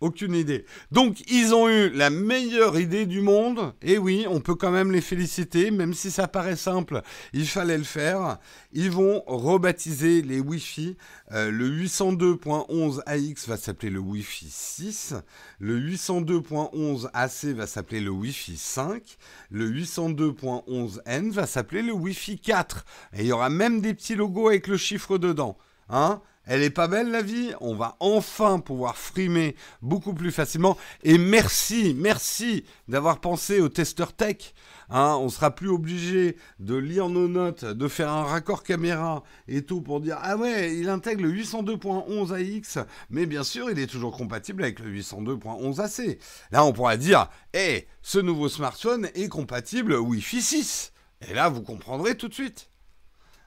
aucune 0.00 0.34
idée. 0.34 0.64
Donc 0.90 1.20
ils 1.30 1.54
ont 1.54 1.68
eu 1.68 1.90
la 1.90 2.10
meilleure 2.10 2.78
idée 2.78 3.06
du 3.06 3.20
monde. 3.20 3.74
Et 3.82 3.98
oui, 3.98 4.26
on 4.28 4.40
peut 4.40 4.54
quand 4.54 4.70
même 4.70 4.92
les 4.92 5.00
féliciter, 5.00 5.70
même 5.70 5.94
si 5.94 6.10
ça 6.10 6.28
paraît 6.28 6.56
simple, 6.56 7.02
il 7.32 7.46
fallait 7.46 7.78
le 7.78 7.84
faire. 7.84 8.38
Ils 8.72 8.90
vont 8.90 9.22
rebaptiser 9.26 10.22
les 10.22 10.40
Wi-Fi. 10.40 10.96
Euh, 11.32 11.50
le 11.50 11.68
802.11 11.68 13.00
AX 13.06 13.48
va 13.48 13.56
s'appeler 13.56 13.90
le 13.90 14.00
Wi-Fi 14.00 14.46
6. 14.48 15.14
Le 15.58 15.78
802.11 15.78 17.10
AC 17.12 17.54
va 17.54 17.66
s'appeler 17.66 18.00
le 18.00 18.10
Wi-Fi 18.10 18.56
5. 18.56 19.02
Le 19.50 19.70
802.11 19.70 21.00
N 21.06 21.30
va 21.30 21.46
s'appeler 21.46 21.82
le 21.82 21.92
Wi-Fi 21.92 22.38
4. 22.38 22.84
Et 23.14 23.20
il 23.20 23.26
y 23.26 23.32
aura 23.32 23.50
même 23.50 23.80
des 23.80 23.94
petits 23.94 24.16
logos 24.16 24.48
avec 24.48 24.66
le 24.66 24.76
chiffre 24.76 25.18
dedans. 25.18 25.56
Hein 25.88 26.20
elle 26.50 26.64
est 26.64 26.70
pas 26.70 26.88
belle 26.88 27.12
la 27.12 27.22
vie 27.22 27.52
On 27.60 27.76
va 27.76 27.96
enfin 28.00 28.58
pouvoir 28.58 28.96
frimer 28.96 29.54
beaucoup 29.82 30.14
plus 30.14 30.32
facilement. 30.32 30.76
Et 31.04 31.16
merci, 31.16 31.94
merci 31.96 32.64
d'avoir 32.88 33.20
pensé 33.20 33.60
au 33.60 33.68
testeur 33.68 34.12
tech. 34.12 34.52
Hein, 34.88 35.16
on 35.20 35.28
sera 35.28 35.54
plus 35.54 35.68
obligé 35.68 36.36
de 36.58 36.74
lire 36.74 37.08
nos 37.08 37.28
notes, 37.28 37.64
de 37.64 37.86
faire 37.86 38.10
un 38.10 38.24
raccord 38.24 38.64
caméra 38.64 39.22
et 39.46 39.62
tout 39.62 39.80
pour 39.80 40.00
dire 40.00 40.18
ah 40.22 40.36
ouais, 40.36 40.76
il 40.76 40.88
intègre 40.88 41.22
le 41.22 41.32
802.11 41.32 42.58
AX, 42.58 42.78
mais 43.10 43.26
bien 43.26 43.44
sûr, 43.44 43.70
il 43.70 43.78
est 43.78 43.86
toujours 43.86 44.16
compatible 44.16 44.64
avec 44.64 44.80
le 44.80 44.90
802.11 44.90 45.80
AC. 45.80 46.18
Là, 46.50 46.64
on 46.64 46.72
pourra 46.72 46.96
dire 46.96 47.28
hé, 47.54 47.86
ce 48.02 48.18
nouveau 48.18 48.48
smartphone 48.48 49.08
est 49.14 49.28
compatible 49.28 49.94
Wi-Fi 49.94 50.42
6. 50.42 50.92
Et 51.28 51.32
là, 51.32 51.48
vous 51.48 51.62
comprendrez 51.62 52.16
tout 52.16 52.26
de 52.26 52.34
suite. 52.34 52.70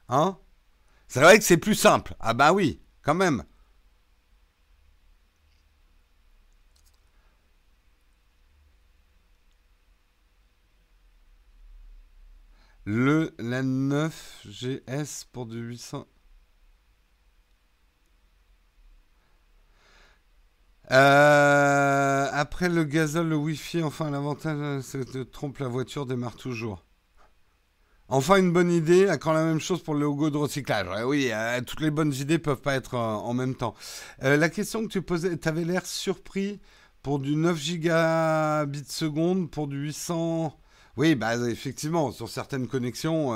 Hein 0.07 0.37
C'est 1.09 1.19
vrai 1.19 1.37
que 1.37 1.43
c'est 1.43 1.57
plus 1.57 1.75
simple. 1.75 2.15
Ah 2.21 2.33
bah 2.33 2.53
oui, 2.53 2.79
quand 3.03 3.15
même. 3.15 3.43
Le, 12.85 13.33
la 13.39 13.63
9GS 13.63 15.25
pour 15.31 15.45
du 15.45 15.59
800. 15.59 16.05
Euh, 20.91 22.29
après 22.31 22.67
le 22.69 22.83
gazole, 22.83 23.29
le 23.29 23.35
wifi, 23.37 23.81
enfin 23.83 24.09
l'avantage, 24.11 24.81
c'est 24.81 25.09
que 25.09 25.23
trompe 25.23 25.59
la 25.59 25.67
voiture 25.67 26.05
démarre 26.05 26.35
toujours. 26.35 26.83
Enfin 28.15 28.37
une 28.37 28.53
bonne 28.53 28.71
idée, 28.71 29.11
quand 29.19 29.33
la 29.33 29.43
même 29.43 29.59
chose 29.59 29.81
pour 29.81 29.95
le 29.95 30.01
logo 30.01 30.29
de 30.29 30.37
recyclage. 30.37 30.85
oui, 31.03 31.29
euh, 31.31 31.61
toutes 31.65 31.81
les 31.81 31.89
bonnes 31.89 32.13
idées 32.13 32.37
peuvent 32.37 32.61
pas 32.61 32.75
être 32.75 32.93
euh, 32.93 32.99
en 32.99 33.33
même 33.33 33.55
temps. 33.55 33.73
la 34.21 34.49
question 34.49 34.83
que 34.83 34.87
tu 34.87 35.01
posais, 35.01 35.35
tu 35.35 35.47
avais 35.47 35.65
l'air 35.65 35.83
surpris 35.83 36.59
pour 37.01 37.17
du 37.17 37.35
9 37.35 37.57
gigabits 37.57 38.85
seconde, 38.87 39.49
pour 39.49 39.67
du 39.67 39.77
800... 39.77 40.55
Oui, 40.95 41.15
bah 41.15 41.35
effectivement, 41.49 42.11
sur 42.11 42.29
certaines 42.29 42.67
connexions, 42.67 43.33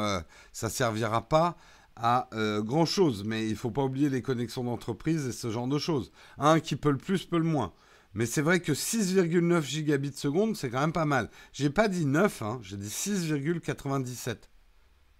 ça 0.53 0.69
servira 0.69 1.27
pas 1.27 1.57
à 1.95 2.29
euh, 2.33 2.61
grand 2.61 2.85
chose, 2.85 3.23
mais 3.25 3.47
il 3.47 3.55
faut 3.55 3.71
pas 3.71 3.83
oublier 3.83 4.09
les 4.09 4.21
connexions 4.21 4.63
d'entreprise 4.63 5.25
et 5.25 5.31
ce 5.31 5.49
genre 5.49 5.67
de 5.67 5.79
choses. 5.79 6.11
Un 6.37 6.59
qui 6.59 6.75
peut 6.75 6.91
le 6.91 6.97
plus 6.97 7.25
peut 7.25 7.39
le 7.39 7.45
moins. 7.45 7.73
Mais 8.13 8.27
c'est 8.27 8.43
vrai 8.43 8.59
que 8.59 8.73
6,9 8.73 9.63
gigabits 9.63 10.13
seconde, 10.13 10.55
c'est 10.55 10.69
quand 10.69 10.81
même 10.81 10.93
pas 10.93 11.05
mal. 11.05 11.31
J'ai 11.51 11.71
pas 11.71 11.87
dit 11.87 12.05
9, 12.05 12.43
hein, 12.43 12.59
j'ai 12.61 12.77
dit 12.77 12.89
6,97 12.89 14.37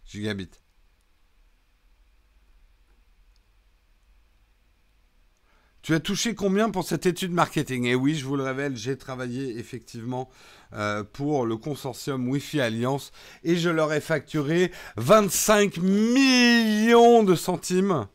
gigabits. 0.08 0.62
Tu 5.88 5.93
as 5.93 6.02
touché 6.02 6.36
combien 6.36 6.70
pour 6.70 6.84
cette 6.84 7.06
étude 7.06 7.32
marketing? 7.32 7.86
Et 7.86 7.96
oui, 7.96 8.15
je 8.15 8.26
vous 8.26 8.36
le 8.36 8.43
révèle, 8.43 8.76
j'ai 8.76 8.98
travaillé 8.98 9.58
effectivement 9.58 10.30
euh, 10.74 11.06
pour 11.06 11.46
le 11.46 11.56
consortium 11.56 12.28
Wi-Fi 12.28 12.60
Alliance 12.60 13.13
et 13.46 13.56
je 13.56 13.70
leur 13.70 13.93
ai 13.93 14.02
facturé 14.02 14.74
25 14.98 15.78
millions 15.78 17.24
de 17.24 17.36
centimes. 17.36 18.08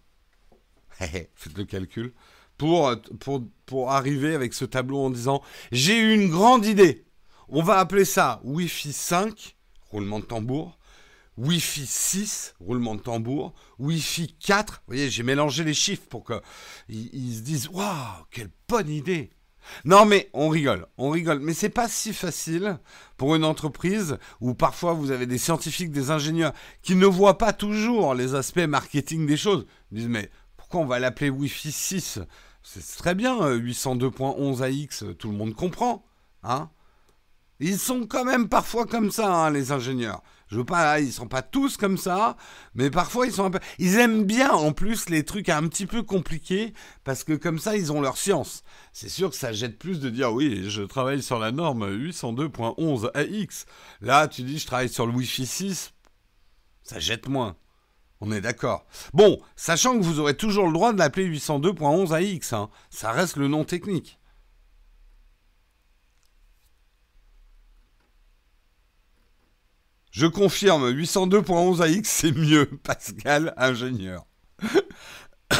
Faites 0.98 1.56
le 1.56 1.64
calcul. 1.64 2.12
Pour, 2.58 2.94
pour, 3.18 3.42
pour 3.64 3.90
arriver 3.90 4.34
avec 4.34 4.52
ce 4.52 4.66
tableau 4.66 4.98
en 4.98 5.10
disant 5.10 5.40
J'ai 5.72 5.98
eu 5.98 6.12
une 6.12 6.28
grande 6.28 6.66
idée. 6.66 7.06
On 7.48 7.62
va 7.62 7.78
appeler 7.78 8.04
ça 8.04 8.42
Wi-Fi 8.44 8.92
5, 8.92 9.56
roulement 9.90 10.20
de 10.20 10.26
tambour. 10.26 10.78
Wi-Fi 11.38 11.86
6, 11.86 12.54
roulement 12.60 12.94
de 12.94 13.00
tambour, 13.00 13.54
Wi-Fi 13.78 14.36
4. 14.38 14.72
Vous 14.72 14.80
voyez, 14.94 15.10
j'ai 15.10 15.22
mélangé 15.22 15.64
les 15.64 15.74
chiffres 15.74 16.06
pour 16.08 16.24
qu'ils 16.24 16.40
ils 16.90 17.36
se 17.36 17.40
disent 17.40 17.68
Waouh, 17.68 18.24
quelle 18.30 18.50
bonne 18.68 18.90
idée 18.90 19.30
non 19.84 20.04
mais 20.04 20.28
on 20.32 20.48
rigole, 20.48 20.86
on 20.98 21.10
rigole, 21.10 21.38
mais 21.40 21.54
c'est 21.54 21.68
pas 21.68 21.88
si 21.88 22.12
facile 22.12 22.78
pour 23.16 23.34
une 23.34 23.44
entreprise 23.44 24.18
où 24.40 24.54
parfois 24.54 24.92
vous 24.92 25.10
avez 25.10 25.26
des 25.26 25.38
scientifiques, 25.38 25.92
des 25.92 26.10
ingénieurs 26.10 26.52
qui 26.82 26.94
ne 26.94 27.06
voient 27.06 27.38
pas 27.38 27.52
toujours 27.52 28.14
les 28.14 28.34
aspects 28.34 28.58
marketing 28.58 29.26
des 29.26 29.36
choses. 29.36 29.66
Ils 29.90 29.98
disent 29.98 30.08
mais 30.08 30.30
pourquoi 30.56 30.80
on 30.80 30.86
va 30.86 30.98
l'appeler 30.98 31.30
Wi-Fi 31.30 31.72
6 31.72 32.20
C'est 32.62 32.96
très 32.96 33.14
bien 33.14 33.36
802.11 33.38 34.62
euh, 34.62 34.84
AX, 34.84 35.04
tout 35.18 35.30
le 35.30 35.36
monde 35.36 35.54
comprend, 35.54 36.04
hein 36.42 36.70
Ils 37.60 37.78
sont 37.78 38.06
quand 38.06 38.24
même 38.24 38.48
parfois 38.48 38.86
comme 38.86 39.10
ça 39.10 39.32
hein, 39.32 39.50
les 39.50 39.72
ingénieurs. 39.72 40.22
Je 40.52 40.58
veux 40.58 40.64
pas, 40.66 41.00
ils 41.00 41.14
sont 41.14 41.28
pas 41.28 41.40
tous 41.40 41.78
comme 41.78 41.96
ça, 41.96 42.36
mais 42.74 42.90
parfois 42.90 43.26
ils 43.26 43.32
sont 43.32 43.46
un 43.46 43.50
peu. 43.50 43.58
Ils 43.78 43.96
aiment 43.96 44.24
bien 44.24 44.50
en 44.50 44.72
plus 44.72 45.08
les 45.08 45.24
trucs 45.24 45.48
un 45.48 45.66
petit 45.66 45.86
peu 45.86 46.02
compliqués 46.02 46.74
parce 47.04 47.24
que 47.24 47.32
comme 47.32 47.58
ça 47.58 47.74
ils 47.74 47.90
ont 47.90 48.02
leur 48.02 48.18
science. 48.18 48.62
C'est 48.92 49.08
sûr 49.08 49.30
que 49.30 49.36
ça 49.36 49.54
jette 49.54 49.78
plus 49.78 49.98
de 49.98 50.10
dire 50.10 50.30
oui, 50.30 50.68
je 50.68 50.82
travaille 50.82 51.22
sur 51.22 51.38
la 51.38 51.52
norme 51.52 51.90
802.11 51.90 53.12
AX. 53.14 53.64
Là, 54.02 54.28
tu 54.28 54.42
dis 54.42 54.58
je 54.58 54.66
travaille 54.66 54.90
sur 54.90 55.06
le 55.06 55.14
Wi-Fi 55.14 55.46
6, 55.46 55.94
ça 56.82 56.98
jette 56.98 57.28
moins. 57.28 57.56
On 58.20 58.30
est 58.30 58.42
d'accord. 58.42 58.84
Bon, 59.14 59.40
sachant 59.56 59.98
que 59.98 60.04
vous 60.04 60.20
aurez 60.20 60.36
toujours 60.36 60.66
le 60.66 60.74
droit 60.74 60.92
de 60.92 60.98
l'appeler 60.98 61.26
802.11 61.26 62.36
AX, 62.36 62.52
hein. 62.52 62.68
ça 62.90 63.10
reste 63.10 63.36
le 63.36 63.48
nom 63.48 63.64
technique. 63.64 64.18
Je 70.12 70.26
confirme, 70.26 70.90
802.11 70.90 71.80
AX, 71.80 72.06
c'est 72.06 72.32
mieux, 72.32 72.66
Pascal, 72.84 73.54
ingénieur. 73.56 74.26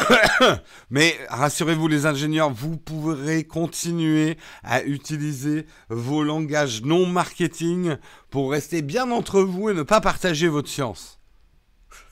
Mais 0.91 1.17
rassurez-vous 1.27 1.87
les 1.87 2.05
ingénieurs, 2.05 2.51
vous 2.51 2.77
pourrez 2.77 3.45
continuer 3.45 4.37
à 4.61 4.83
utiliser 4.83 5.65
vos 5.89 6.21
langages 6.23 6.83
non 6.83 7.07
marketing 7.07 7.97
pour 8.29 8.51
rester 8.51 8.83
bien 8.83 9.09
entre 9.09 9.41
vous 9.41 9.71
et 9.71 9.73
ne 9.73 9.81
pas 9.81 10.01
partager 10.01 10.47
votre 10.47 10.69
science. 10.69 11.19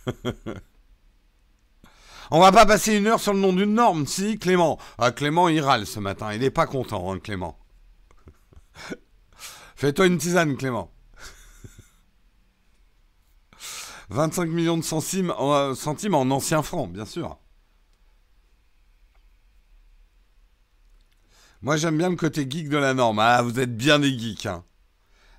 On 2.31 2.39
va 2.39 2.51
pas 2.51 2.65
passer 2.65 2.97
une 2.97 3.05
heure 3.05 3.19
sur 3.19 3.33
le 3.33 3.39
nom 3.39 3.53
d'une 3.53 3.75
norme, 3.75 4.07
si 4.07 4.39
Clément. 4.39 4.79
Ah, 4.97 5.11
Clément 5.11 5.47
il 5.47 5.61
râle 5.61 5.85
ce 5.85 5.99
matin, 5.99 6.33
il 6.33 6.39
n'est 6.39 6.49
pas 6.49 6.65
content, 6.65 7.13
hein, 7.13 7.19
Clément. 7.19 7.59
Fais-toi 9.75 10.07
une 10.07 10.17
tisane, 10.17 10.57
Clément. 10.57 10.91
25 14.11 14.49
millions 14.49 14.77
de 14.77 14.83
centimes 14.83 15.33
en, 15.37 15.53
euh, 15.53 15.73
centimes 15.73 16.15
en 16.15 16.23
anciens 16.23 16.61
francs, 16.61 16.91
bien 16.91 17.05
sûr. 17.05 17.37
Moi, 21.61 21.77
j'aime 21.77 21.97
bien 21.97 22.09
le 22.09 22.17
côté 22.17 22.45
geek 22.49 22.67
de 22.67 22.77
la 22.77 22.93
norme. 22.93 23.19
Ah, 23.19 23.41
vous 23.41 23.57
êtes 23.59 23.75
bien 23.75 23.99
des 23.99 24.17
geeks. 24.17 24.47
Hein. 24.47 24.65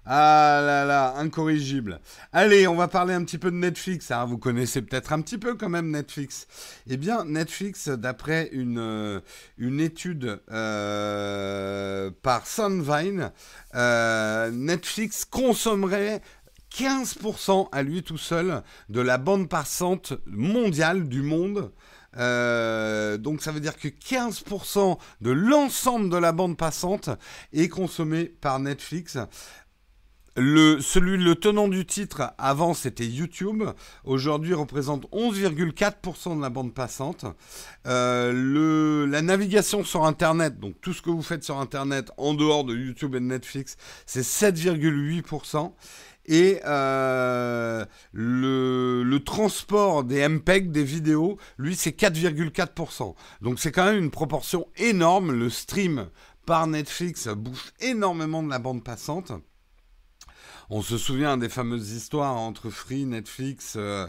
Ah 0.07 0.61
là 0.65 0.85
là, 0.85 1.15
incorrigible. 1.19 2.01
Allez, 2.33 2.67
on 2.67 2.75
va 2.75 2.89
parler 2.89 3.13
un 3.13 3.23
petit 3.25 3.39
peu 3.39 3.51
de 3.51 3.57
Netflix. 3.57 4.11
Hein. 4.11 4.25
Vous 4.25 4.39
connaissez 4.39 4.81
peut-être 4.81 5.13
un 5.13 5.21
petit 5.21 5.39
peu 5.39 5.55
quand 5.55 5.69
même 5.69 5.91
Netflix. 5.91 6.47
Eh 6.89 6.97
bien, 6.97 7.25
Netflix, 7.25 7.89
d'après 7.89 8.49
une, 8.53 8.79
euh, 8.79 9.21
une 9.59 9.81
étude 9.81 10.41
euh, 10.51 12.11
par 12.23 12.47
Sunvine, 12.47 13.33
Netflix 13.75 15.25
consommerait 15.25 16.23
15% 16.75 17.69
à 17.73 17.83
lui 17.83 18.03
tout 18.03 18.19
seul 18.19 18.63
de 18.89 19.01
la 19.01 19.19
bande 19.19 19.49
passante 19.49 20.15
mondiale 20.27 21.09
du 21.09 21.23
monde. 21.23 21.73
Euh, 22.19 23.17
donc 23.17 23.43
ça 23.43 23.53
veut 23.53 23.61
dire 23.61 23.77
que 23.77 23.89
15% 23.89 24.99
de 25.21 25.31
l'ensemble 25.31 26.11
de 26.11 26.17
la 26.17 26.33
bande 26.33 26.57
passante 26.57 27.11
est 27.53 27.69
consommée 27.69 28.25
par 28.25 28.59
Netflix. 28.59 29.19
Le, 30.35 30.81
celui, 30.81 31.23
le 31.23 31.35
tenant 31.35 31.69
du 31.69 31.85
titre 31.85 32.33
avant 32.39 32.73
c'était 32.73 33.07
YouTube, 33.07 33.65
aujourd'hui 34.05 34.55
représente 34.55 35.05
11,4% 35.11 36.37
de 36.39 36.41
la 36.41 36.49
bande 36.49 36.73
passante. 36.73 37.27
Euh, 37.87 38.33
le, 38.33 39.05
la 39.05 39.21
navigation 39.21 39.85
sur 39.85 40.07
Internet, 40.07 40.59
donc 40.59 40.81
tout 40.81 40.95
ce 40.95 41.03
que 41.03 41.11
vous 41.11 41.21
faites 41.21 41.45
sur 41.45 41.59
Internet 41.59 42.13
en 42.17 42.33
dehors 42.33 42.65
de 42.65 42.75
YouTube 42.75 43.15
et 43.15 43.21
de 43.21 43.27
Netflix, 43.27 43.77
c'est 44.07 44.23
7,8%. 44.23 45.73
Et 46.27 46.61
euh, 46.65 47.85
le, 48.13 49.19
transport 49.25 50.05
des 50.05 50.27
MPEG, 50.29 50.71
des 50.71 50.85
vidéos, 50.85 51.39
lui, 51.59 51.75
c'est 51.75 51.99
4,4%. 51.99 53.15
Donc 53.41 53.59
c'est 53.59 53.73
quand 53.73 53.85
même 53.85 53.99
une 53.99 54.11
proportion 54.11 54.69
énorme. 54.77 55.33
Le 55.33 55.51
stream 55.51 56.09
par 56.47 56.67
Netflix 56.67 57.29
bouffe 57.29 57.73
énormément 57.81 58.43
de 58.43 58.51
la 58.51 58.59
bande 58.59 58.85
passante. 58.85 59.33
On 60.71 60.83
se 60.83 60.97
souvient 60.97 61.37
des 61.37 61.49
fameuses 61.49 61.91
histoires 61.91 62.37
entre 62.37 62.71
Free, 62.71 63.05
Netflix, 63.05 63.75
euh, 63.77 64.07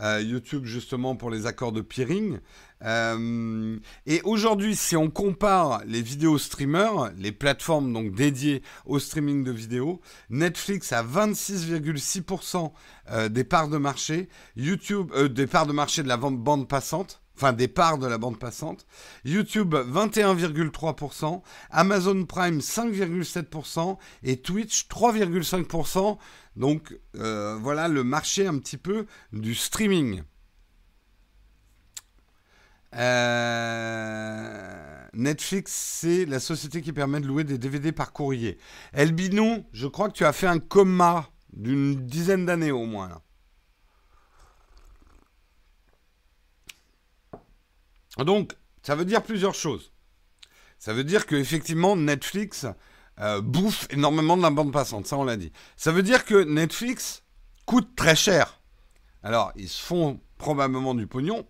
euh, 0.00 0.20
YouTube 0.20 0.64
justement 0.64 1.16
pour 1.16 1.30
les 1.30 1.46
accords 1.46 1.72
de 1.72 1.80
peering. 1.80 2.40
Euh, 2.84 3.78
et 4.06 4.20
aujourd'hui, 4.24 4.76
si 4.76 4.96
on 4.96 5.10
compare 5.10 5.82
les 5.86 6.02
vidéos 6.02 6.38
streamers, 6.38 7.12
les 7.16 7.32
plateformes 7.32 7.92
donc 7.92 8.14
dédiées 8.14 8.62
au 8.84 8.98
streaming 8.98 9.44
de 9.44 9.52
vidéos, 9.52 10.00
Netflix 10.30 10.92
a 10.92 11.02
26,6% 11.02 12.72
euh, 13.10 13.28
des 13.28 13.44
parts 13.44 13.68
de 13.68 13.78
marché, 13.78 14.28
YouTube 14.56 15.10
euh, 15.14 15.28
des 15.28 15.46
parts 15.46 15.66
de 15.66 15.72
marché 15.72 16.02
de 16.02 16.08
la 16.08 16.16
bande 16.16 16.68
passante, 16.68 17.22
enfin 17.36 17.52
des 17.52 17.68
parts 17.68 17.98
de 17.98 18.06
la 18.06 18.18
bande 18.18 18.38
passante, 18.38 18.86
YouTube 19.24 19.74
21,3%, 19.74 21.42
Amazon 21.70 22.24
Prime 22.26 22.58
5,7% 22.58 23.96
et 24.22 24.36
Twitch 24.36 24.86
3,5%. 24.88 26.18
Donc 26.56 26.96
voilà 27.14 27.88
le 27.88 28.04
marché 28.04 28.46
un 28.46 28.58
petit 28.58 28.76
peu 28.76 29.06
du 29.32 29.56
streaming. 29.56 30.22
Euh, 32.96 34.74
Netflix, 35.14 35.72
c'est 35.72 36.26
la 36.26 36.40
société 36.40 36.82
qui 36.82 36.92
permet 36.92 37.20
de 37.20 37.26
louer 37.26 37.44
des 37.44 37.58
DVD 37.58 37.92
par 37.92 38.12
courrier. 38.12 38.58
Elbinou, 38.92 39.64
je 39.72 39.86
crois 39.86 40.08
que 40.08 40.14
tu 40.14 40.24
as 40.24 40.32
fait 40.32 40.46
un 40.46 40.58
coma 40.58 41.28
d'une 41.52 42.06
dizaine 42.06 42.46
d'années 42.46 42.72
au 42.72 42.86
moins. 42.86 43.20
Donc, 48.18 48.56
ça 48.82 48.94
veut 48.94 49.04
dire 49.04 49.22
plusieurs 49.22 49.54
choses. 49.54 49.92
Ça 50.78 50.92
veut 50.92 51.04
dire 51.04 51.26
que 51.26 51.34
effectivement 51.34 51.96
Netflix 51.96 52.66
euh, 53.20 53.40
bouffe 53.40 53.86
énormément 53.90 54.36
de 54.36 54.42
la 54.42 54.50
bande 54.50 54.72
passante, 54.72 55.06
ça 55.06 55.16
on 55.16 55.24
l'a 55.24 55.36
dit. 55.36 55.52
Ça 55.76 55.92
veut 55.92 56.02
dire 56.02 56.24
que 56.24 56.44
Netflix 56.44 57.22
coûtent 57.64 57.96
très 57.96 58.14
cher. 58.14 58.60
Alors, 59.22 59.52
ils 59.56 59.68
se 59.68 59.82
font 59.82 60.20
probablement 60.36 60.94
du 60.94 61.06
pognon, 61.06 61.46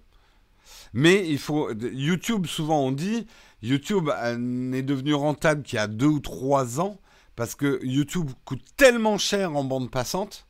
mais 0.94 1.28
il 1.28 1.38
faut. 1.38 1.70
YouTube, 1.72 2.46
souvent 2.46 2.80
on 2.80 2.92
dit, 2.92 3.26
YouTube 3.62 4.08
n'est 4.38 4.82
devenu 4.82 5.12
rentable 5.12 5.62
qu'il 5.62 5.76
y 5.76 5.80
a 5.80 5.86
deux 5.86 6.06
ou 6.06 6.20
trois 6.20 6.80
ans, 6.80 6.98
parce 7.36 7.54
que 7.54 7.84
YouTube 7.84 8.30
coûte 8.44 8.64
tellement 8.76 9.18
cher 9.18 9.54
en 9.54 9.64
bande 9.64 9.90
passante 9.90 10.46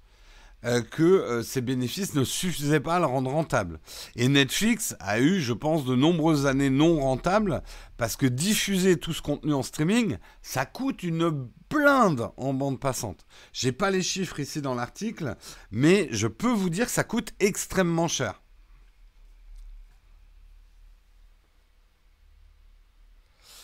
euh, 0.65 0.81
que 0.81 1.03
euh, 1.03 1.43
ses 1.43 1.61
bénéfices 1.61 2.15
ne 2.15 2.25
suffisaient 2.25 2.81
pas 2.81 2.97
à 2.97 2.99
le 2.99 3.05
rendre 3.05 3.31
rentable. 3.31 3.81
Et 4.17 4.29
Netflix 4.29 4.97
a 4.99 5.21
eu, 5.21 5.41
je 5.41 5.53
pense, 5.53 5.85
de 5.85 5.95
nombreuses 5.95 6.47
années 6.47 6.71
non 6.71 7.01
rentables 7.01 7.63
parce 7.99 8.17
que 8.17 8.25
diffuser 8.25 8.97
tout 8.97 9.13
ce 9.13 9.21
contenu 9.21 9.53
en 9.53 9.63
streaming, 9.63 10.17
ça 10.41 10.65
coûte 10.65 11.03
une 11.03 11.49
blinde 11.69 12.31
en 12.39 12.55
bande 12.55 12.81
passante. 12.81 13.27
J'ai 13.53 13.73
pas 13.73 13.91
les 13.91 14.03
chiffres 14.03 14.41
ici 14.41 14.63
dans 14.63 14.75
l'article, 14.75 15.37
mais 15.71 16.09
je 16.13 16.29
peux 16.29 16.53
vous 16.53 16.71
dire 16.71 16.87
que 16.87 16.93
ça 16.93 17.05
coûte 17.05 17.33
extrêmement 17.41 18.09
cher. 18.09 18.44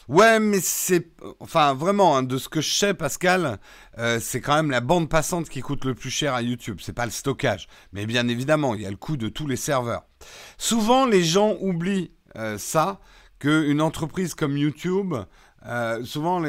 Ouais, 0.09 0.41
mais 0.41 0.61
c'est. 0.61 1.13
Enfin, 1.39 1.75
vraiment, 1.75 2.17
hein, 2.17 2.23
de 2.23 2.37
ce 2.39 2.49
que 2.49 2.61
je 2.61 2.73
sais, 2.73 2.95
Pascal, 2.95 3.59
euh, 3.99 4.19
c'est 4.21 4.41
quand 4.41 4.55
même 4.55 4.71
la 4.71 4.81
bande 4.81 5.09
passante 5.09 5.49
qui 5.49 5.61
coûte 5.61 5.85
le 5.85 5.95
plus 5.95 6.11
cher 6.11 6.35
à 6.35 6.43
YouTube. 6.43 6.79
C'est 6.81 6.93
pas 6.93 7.05
le 7.05 7.13
stockage. 7.13 7.69
Mais 7.93 8.07
bien 8.07 8.27
évidemment, 8.29 8.75
il 8.75 8.83
y 8.83 8.87
a 8.87 8.91
le 8.91 8.97
coût 8.97 9.17
de 9.17 9.29
tous 9.29 9.47
les 9.47 9.57
serveurs. 9.57 10.05
Souvent, 10.59 11.07
les 11.07 11.23
gens 11.23 11.57
oublient 11.61 12.11
euh, 12.37 12.59
ça, 12.59 13.01
qu'une 13.39 13.81
entreprise 13.81 14.35
comme 14.35 14.57
YouTube 14.57 15.15
euh, 15.67 16.05
souvent, 16.05 16.43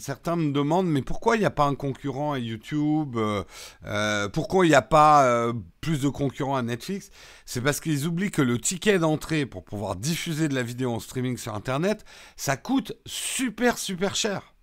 certains 0.00 0.36
me 0.36 0.52
demandent, 0.52 0.88
mais 0.88 1.02
pourquoi 1.02 1.36
il 1.36 1.40
n'y 1.40 1.46
a 1.46 1.50
pas 1.50 1.66
un 1.66 1.74
concurrent 1.74 2.32
à 2.32 2.38
YouTube 2.38 3.16
euh, 3.16 3.44
euh, 3.86 4.28
Pourquoi 4.28 4.66
il 4.66 4.70
n'y 4.70 4.74
a 4.74 4.82
pas 4.82 5.52
plus 5.80 6.00
de 6.00 6.08
concurrents 6.08 6.56
à 6.56 6.62
Netflix? 6.62 7.10
C'est 7.46 7.60
parce 7.60 7.80
qu'ils 7.80 8.06
oublient 8.06 8.30
que 8.30 8.42
le 8.42 8.58
ticket 8.58 8.98
d'entrée 8.98 9.46
pour 9.46 9.64
pouvoir 9.64 9.96
diffuser 9.96 10.48
de 10.48 10.54
la 10.54 10.62
vidéo 10.62 10.92
en 10.92 11.00
streaming 11.00 11.36
sur 11.36 11.54
Internet, 11.54 12.04
ça 12.36 12.56
coûte 12.56 12.92
super, 13.06 13.78
super 13.78 14.14
cher. 14.16 14.54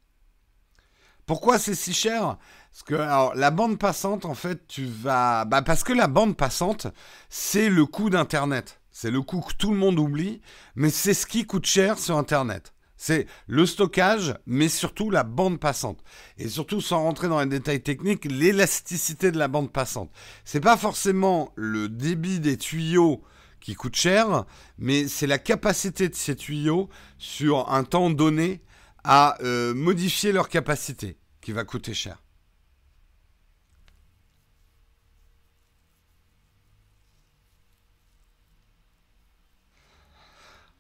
Pourquoi 1.26 1.60
c'est 1.60 1.76
si 1.76 1.94
cher? 1.94 2.38
Parce 2.72 2.84
que 2.84 3.38
la 3.38 3.52
bande 3.52 3.80
passante, 3.80 4.26
en 4.26 4.36
fait, 4.36 4.68
tu 4.68 4.86
vas... 4.86 5.46
Bah, 5.46 5.62
parce 5.62 5.84
que 5.84 5.94
la 5.94 6.08
bande 6.08 6.38
passante, 6.38 6.88
c'est 7.30 7.70
le 7.70 7.86
coût 7.86 8.10
d'Internet. 8.10 8.80
C'est 8.92 9.12
le 9.12 9.22
coût 9.22 9.42
que 9.42 9.54
tout 9.54 9.72
le 9.72 9.78
monde 9.78 10.00
oublie, 10.00 10.42
mais 10.76 10.90
c'est 10.90 11.14
ce 11.14 11.26
qui 11.26 11.46
coûte 11.46 11.66
cher 11.66 12.00
sur 12.00 12.18
Internet. 12.18 12.74
C'est 12.98 13.28
le 13.48 13.66
stockage, 13.66 14.36
mais 14.48 14.70
surtout 14.70 15.10
la 15.12 15.24
bande 15.24 15.60
passante. 15.60 16.04
Et 16.38 16.50
surtout, 16.50 16.82
sans 16.82 17.04
rentrer 17.04 17.28
dans 17.28 17.40
les 17.40 17.46
détails 17.46 17.82
techniques, 17.82 18.26
l'élasticité 18.26 19.32
de 19.32 19.38
la 19.38 19.48
bande 19.48 19.72
passante. 19.72 20.12
C'est 20.44 20.60
pas 20.60 20.78
forcément 20.78 21.52
le 21.56 21.90
débit 21.90 22.40
des 22.40 22.58
tuyaux 22.58 23.22
qui 23.60 23.76
coûte 23.76 23.96
cher, 23.96 24.46
mais 24.78 25.08
c'est 25.08 25.28
la 25.28 25.40
capacité 25.40 26.10
de 26.10 26.16
ces 26.16 26.36
tuyaux 26.36 26.90
sur 27.18 27.72
un 27.72 27.84
temps 27.84 28.10
donné 28.10 28.62
à 29.04 29.38
euh, 29.42 29.74
modifier 29.74 30.32
leur 30.32 30.50
capacité 30.50 31.18
qui 31.42 31.52
va 31.52 31.64
coûter 31.64 31.94
cher. 31.94 32.22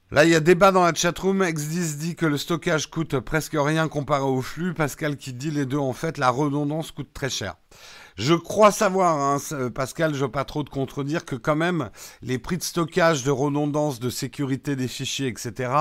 Là, 0.10 0.24
il 0.24 0.32
y 0.32 0.36
a 0.36 0.40
débat 0.40 0.72
dans 0.72 0.84
la 0.84 0.94
chatroom. 0.94 1.44
X10 1.44 1.98
dit 1.98 2.16
que 2.16 2.26
le 2.26 2.38
stockage 2.38 2.90
coûte 2.90 3.20
presque 3.20 3.58
rien 3.58 3.90
comparé 3.90 4.24
au 4.24 4.42
flux. 4.42 4.74
Pascal 4.74 5.18
qui 5.18 5.34
dit 5.34 5.52
les 5.52 5.66
deux, 5.66 5.78
en 5.78 5.92
fait, 5.92 6.18
la 6.18 6.30
redondance 6.30 6.92
coûte 6.92 7.12
très 7.14 7.30
cher. 7.30 7.56
Je 8.16 8.34
crois 8.34 8.72
savoir, 8.72 9.18
hein, 9.18 9.70
Pascal, 9.76 10.14
je 10.14 10.20
ne 10.20 10.26
veux 10.26 10.32
pas 10.32 10.46
trop 10.46 10.64
te 10.64 10.70
contredire, 10.70 11.26
que 11.26 11.36
quand 11.36 11.58
même, 11.58 11.90
les 12.22 12.40
prix 12.40 12.58
de 12.58 12.64
stockage, 12.64 13.24
de 13.24 13.32
redondance, 13.32 14.00
de 14.00 14.10
sécurité 14.10 14.78
des 14.78 14.88
fichiers, 14.88 15.28
etc., 15.28 15.72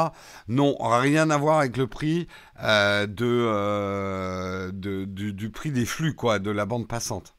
n'ont 0.49 0.77
rien 0.81 1.31
à 1.31 1.39
voir 1.39 1.61
avec 1.61 1.77
le 1.77 1.87
prix 1.87 2.27
euh, 2.65 3.07
euh, 3.21 4.73
du, 4.73 5.07
du 5.33 5.51
prix 5.51 5.71
des 5.71 5.87
flux, 5.87 6.15
quoi, 6.15 6.41
de 6.41 6.51
la 6.51 6.67
bande 6.67 6.89
passante. 6.89 7.37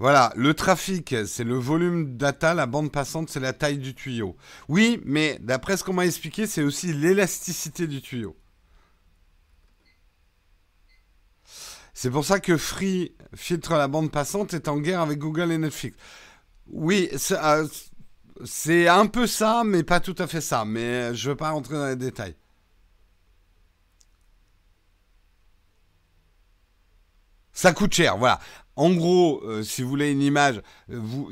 Voilà, 0.00 0.32
le 0.34 0.54
trafic, 0.54 1.14
c'est 1.26 1.44
le 1.44 1.56
volume 1.56 2.16
data, 2.16 2.54
la 2.54 2.64
bande 2.64 2.90
passante, 2.90 3.28
c'est 3.28 3.38
la 3.38 3.52
taille 3.52 3.76
du 3.76 3.94
tuyau. 3.94 4.34
Oui, 4.66 4.98
mais 5.04 5.36
d'après 5.42 5.76
ce 5.76 5.84
qu'on 5.84 5.92
m'a 5.92 6.06
expliqué, 6.06 6.46
c'est 6.46 6.62
aussi 6.62 6.94
l'élasticité 6.94 7.86
du 7.86 8.00
tuyau. 8.00 8.34
C'est 11.92 12.10
pour 12.10 12.24
ça 12.24 12.40
que 12.40 12.56
Free 12.56 13.14
filtre 13.34 13.74
la 13.74 13.88
bande 13.88 14.10
passante 14.10 14.54
est 14.54 14.68
en 14.68 14.78
guerre 14.78 15.00
avec 15.00 15.18
Google 15.18 15.52
et 15.52 15.58
Netflix. 15.58 15.98
Oui, 16.68 17.10
euh, 17.32 17.68
c'est 18.46 18.88
un 18.88 19.06
peu 19.06 19.26
ça, 19.26 19.64
mais 19.66 19.82
pas 19.82 20.00
tout 20.00 20.16
à 20.16 20.26
fait 20.26 20.40
ça. 20.40 20.64
Mais 20.64 21.14
je 21.14 21.28
ne 21.28 21.32
veux 21.32 21.36
pas 21.36 21.50
rentrer 21.50 21.74
dans 21.74 21.86
les 21.86 21.96
détails. 21.96 22.36
Ça 27.52 27.74
coûte 27.74 27.92
cher, 27.92 28.16
voilà. 28.16 28.40
En 28.80 28.94
gros, 28.94 29.42
euh, 29.44 29.62
si 29.62 29.82
vous 29.82 29.90
voulez 29.90 30.10
une 30.10 30.22
image, 30.22 30.62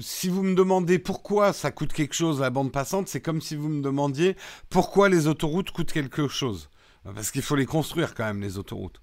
si 0.02 0.28
vous 0.28 0.42
me 0.42 0.54
demandez 0.54 0.98
pourquoi 0.98 1.54
ça 1.54 1.70
coûte 1.70 1.94
quelque 1.94 2.14
chose 2.14 2.40
la 2.40 2.50
bande 2.50 2.70
passante, 2.70 3.08
c'est 3.08 3.22
comme 3.22 3.40
si 3.40 3.56
vous 3.56 3.70
me 3.70 3.80
demandiez 3.80 4.36
pourquoi 4.68 5.08
les 5.08 5.28
autoroutes 5.28 5.70
coûtent 5.70 5.92
quelque 5.92 6.28
chose. 6.28 6.68
Parce 7.14 7.30
qu'il 7.30 7.40
faut 7.40 7.56
les 7.56 7.64
construire 7.64 8.14
quand 8.14 8.26
même, 8.26 8.42
les 8.42 8.58
autoroutes. 8.58 9.00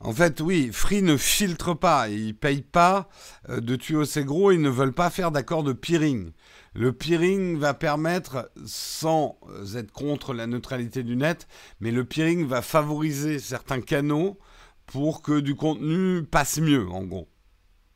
En 0.00 0.12
fait, 0.12 0.40
oui, 0.40 0.70
Free 0.72 1.02
ne 1.02 1.16
filtre 1.16 1.74
pas, 1.74 2.08
ils 2.08 2.34
payent 2.34 2.62
pas 2.62 3.08
euh, 3.48 3.60
de 3.60 3.74
tuyaux 3.74 4.02
assez 4.02 4.24
gros, 4.24 4.52
ils 4.52 4.62
ne 4.62 4.70
veulent 4.70 4.94
pas 4.94 5.10
faire 5.10 5.32
d'accord 5.32 5.64
de 5.64 5.72
peering. 5.72 6.30
Le 6.78 6.92
peering 6.92 7.58
va 7.58 7.74
permettre, 7.74 8.52
sans 8.64 9.36
être 9.74 9.90
contre 9.90 10.32
la 10.32 10.46
neutralité 10.46 11.02
du 11.02 11.16
net, 11.16 11.48
mais 11.80 11.90
le 11.90 12.04
peering 12.04 12.46
va 12.46 12.62
favoriser 12.62 13.40
certains 13.40 13.80
canaux 13.80 14.38
pour 14.86 15.20
que 15.20 15.40
du 15.40 15.56
contenu 15.56 16.22
passe 16.22 16.58
mieux, 16.58 16.88
en 16.88 17.02
gros. 17.02 17.28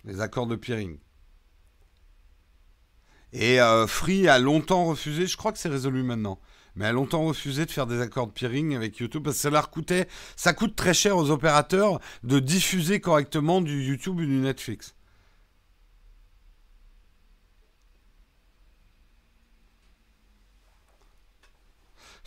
Les 0.02 0.20
accords 0.20 0.48
de 0.48 0.56
peering. 0.56 0.98
Et 3.32 3.60
euh, 3.60 3.86
Free 3.86 4.26
a 4.26 4.40
longtemps 4.40 4.86
refusé, 4.86 5.28
je 5.28 5.36
crois 5.36 5.52
que 5.52 5.60
c'est 5.60 5.68
résolu 5.68 6.02
maintenant, 6.02 6.40
mais 6.74 6.86
a 6.86 6.92
longtemps 6.92 7.24
refusé 7.24 7.66
de 7.66 7.70
faire 7.70 7.86
des 7.86 8.00
accords 8.00 8.26
de 8.26 8.32
peering 8.32 8.74
avec 8.74 8.98
YouTube 8.98 9.22
parce 9.22 9.36
que 9.36 9.48
ça 9.48 9.62
coûtait, 9.62 10.08
ça 10.34 10.54
coûte 10.54 10.74
très 10.74 10.92
cher 10.92 11.16
aux 11.16 11.30
opérateurs 11.30 12.00
de 12.24 12.40
diffuser 12.40 12.98
correctement 12.98 13.60
du 13.60 13.84
YouTube 13.84 14.16
ou 14.16 14.26
du 14.26 14.40
Netflix. 14.40 14.96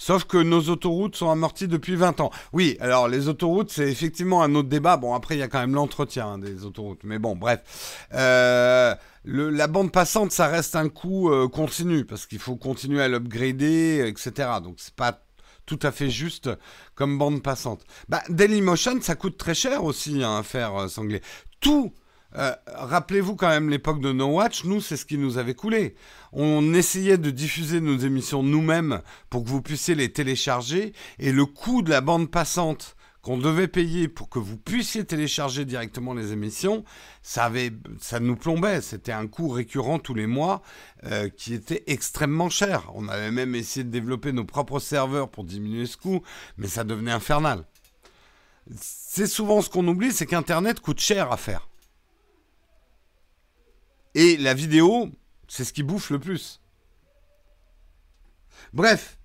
Sauf 0.06 0.26
que 0.26 0.38
nos 0.38 0.70
autoroutes 0.70 1.16
sont 1.16 1.32
amorties 1.32 1.68
depuis 1.68 1.96
20 1.96 2.20
ans. 2.20 2.30
Oui, 2.54 2.78
alors 2.80 3.08
les 3.08 3.28
autoroutes, 3.28 3.72
c'est 3.72 3.90
effectivement 3.90 4.44
un 4.44 4.54
autre 4.54 4.70
débat. 4.70 4.98
Bon, 4.98 5.16
après, 5.16 5.36
il 5.36 5.40
y 5.40 5.42
a 5.42 5.48
quand 5.48 5.60
même 5.60 5.74
l'entretien 5.74 6.28
hein, 6.28 6.38
des 6.38 6.64
autoroutes. 6.64 7.00
Mais 7.04 7.18
bon, 7.18 7.36
bref. 7.36 8.06
Euh, 8.14 8.94
la 9.24 9.66
bande 9.66 9.92
passante, 9.92 10.32
ça 10.32 10.46
reste 10.46 10.76
un 10.76 10.90
coût 10.90 11.32
euh, 11.32 11.48
continu 11.48 12.06
parce 12.06 12.28
qu'il 12.28 12.38
faut 12.38 12.56
continuer 12.56 13.02
à 13.02 13.08
l'upgrader, 13.08 14.06
etc. 14.08 14.60
Donc, 14.64 14.76
c'est 14.78 14.94
pas 14.94 15.24
tout 15.66 15.80
à 15.82 15.92
fait 15.92 16.12
juste 16.12 16.52
comme 16.94 17.18
bande 17.18 17.42
passante. 17.42 17.84
Bah, 18.08 18.22
Dailymotion, 18.30 19.02
ça 19.02 19.16
coûte 19.16 19.40
très 19.40 19.56
cher 19.56 19.84
aussi 19.84 20.24
hein, 20.24 20.38
à 20.38 20.44
faire 20.44 20.82
euh, 20.82 20.88
Sanglé. 20.88 21.24
Tout 21.62 21.96
euh, 22.38 22.54
rappelez-vous 22.68 23.36
quand 23.36 23.50
même 23.50 23.70
l'époque 23.70 24.02
de 24.02 24.12
No 24.12 24.28
Watch, 24.28 24.66
nous 24.66 24.82
c'est 24.82 24.98
ce 24.98 25.06
qui 25.06 25.18
nous 25.18 25.38
avait 25.38 25.54
coulé. 25.54 25.96
On 26.34 26.74
essayait 26.74 27.18
de 27.18 27.32
diffuser 27.32 27.80
nos 27.80 27.98
émissions 27.98 28.44
nous-mêmes 28.44 29.02
pour 29.30 29.44
que 29.44 29.50
vous 29.50 29.62
puissiez 29.62 29.96
les 29.96 30.12
télécharger 30.12 30.94
et 31.20 31.32
le 31.32 31.46
coût 31.46 31.82
de 31.82 31.90
la 31.90 32.02
bande 32.02 32.30
passante 32.30 32.96
qu'on 33.26 33.38
devait 33.40 33.68
payer 33.68 34.08
pour 34.08 34.30
que 34.30 34.38
vous 34.38 34.56
puissiez 34.56 35.04
télécharger 35.04 35.66
directement 35.66 36.14
les 36.14 36.32
émissions, 36.32 36.84
ça, 37.24 37.46
avait, 37.46 37.72
ça 38.00 38.20
nous 38.20 38.36
plombait. 38.36 38.82
C'était 38.82 39.14
un 39.14 39.26
coût 39.26 39.50
récurrent 39.50 39.98
tous 39.98 40.14
les 40.14 40.28
mois 40.28 40.62
euh, 41.06 41.28
qui 41.30 41.56
était 41.56 41.84
extrêmement 41.88 42.52
cher. 42.52 42.92
On 42.94 43.08
avait 43.08 43.32
même 43.32 43.56
essayé 43.56 43.84
de 43.84 43.90
développer 43.90 44.32
nos 44.32 44.46
propres 44.46 44.80
serveurs 44.80 45.30
pour 45.30 45.44
diminuer 45.44 45.88
ce 45.88 45.98
coût, 45.98 46.22
mais 46.58 46.68
ça 46.68 46.84
devenait 46.84 47.12
infernal. 47.12 47.66
C'est 48.80 49.28
souvent 49.28 49.64
ce 49.64 49.72
qu'on 49.72 49.88
oublie, 49.88 50.12
c'est 50.12 50.28
qu'Internet 50.28 50.80
coûte 50.80 51.00
cher 51.00 51.32
à 51.32 51.38
faire. 51.38 51.68
Et 54.16 54.38
la 54.38 54.54
vidéo, 54.54 55.10
c'est 55.50 55.66
ce 55.66 55.74
qui 55.74 55.84
bouffe 55.84 56.10
le 56.10 56.20
plus. 56.20 56.62
Bref. 58.72 59.20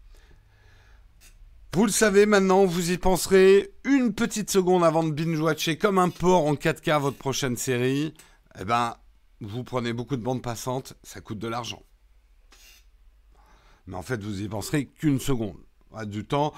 Vous 1.72 1.86
le 1.86 1.92
savez 1.92 2.26
maintenant, 2.26 2.64
vous 2.64 2.90
y 2.90 2.98
penserez 2.98 3.72
une 3.84 4.12
petite 4.12 4.50
seconde 4.50 4.82
avant 4.82 5.04
de 5.04 5.12
binge-watcher 5.12 5.78
comme 5.78 5.98
un 5.98 6.10
porc 6.10 6.44
en 6.44 6.54
4K 6.54 7.00
votre 7.00 7.16
prochaine 7.16 7.56
série. 7.56 8.12
Eh 8.58 8.64
ben, 8.64 8.96
vous 9.40 9.62
prenez 9.62 9.92
beaucoup 9.92 10.16
de 10.16 10.24
bandes 10.24 10.42
passantes, 10.42 10.94
ça 11.04 11.20
coûte 11.20 11.38
de 11.38 11.46
l'argent. 11.46 11.84
Mais 13.86 13.96
en 13.96 14.02
fait, 14.02 14.20
vous 14.20 14.42
y 14.42 14.48
penserez 14.48 14.86
qu'une 14.86 15.20
seconde. 15.20 15.58
Ah, 15.92 16.04
du 16.04 16.24
temps. 16.24 16.52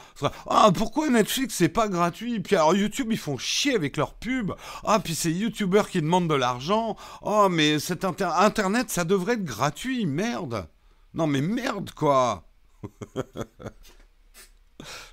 Ah, 0.47 0.71
pourquoi 0.75 1.09
Netflix 1.09 1.55
c'est 1.55 1.71
pas 1.71 1.89
gratuit? 1.89 2.41
Puis 2.41 2.55
alors 2.55 2.75
YouTube 2.75 3.09
ils 3.11 3.19
font 3.19 3.39
chier 3.39 3.75
avec 3.75 3.97
leurs 3.97 4.15
pubs. 4.15 4.53
Ah, 4.85 5.01
puis 5.01 5.15
c'est 5.15 5.33
YouTubeurs 5.33 5.89
qui 5.89 6.03
demandent 6.03 6.29
de 6.29 6.35
l'argent. 6.35 6.97
Oh, 7.23 7.49
mais 7.51 7.79
cet 7.79 8.05
internet 8.05 8.91
ça 8.91 9.05
devrait 9.05 9.35
être 9.35 9.45
gratuit, 9.45 10.05
merde. 10.05 10.69
Non 11.15 11.27
mais 11.27 11.41
merde 11.41 11.93
quoi. 11.93 12.47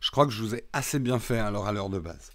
je 0.02 0.12
crois 0.12 0.26
que 0.26 0.32
je 0.32 0.42
vous 0.42 0.56
ai 0.56 0.66
assez 0.74 1.00
bien 1.00 1.20
fait 1.20 1.40
alors 1.40 1.68
à 1.68 1.72
l'heure 1.72 1.90
de 1.90 2.00
base. 2.00 2.32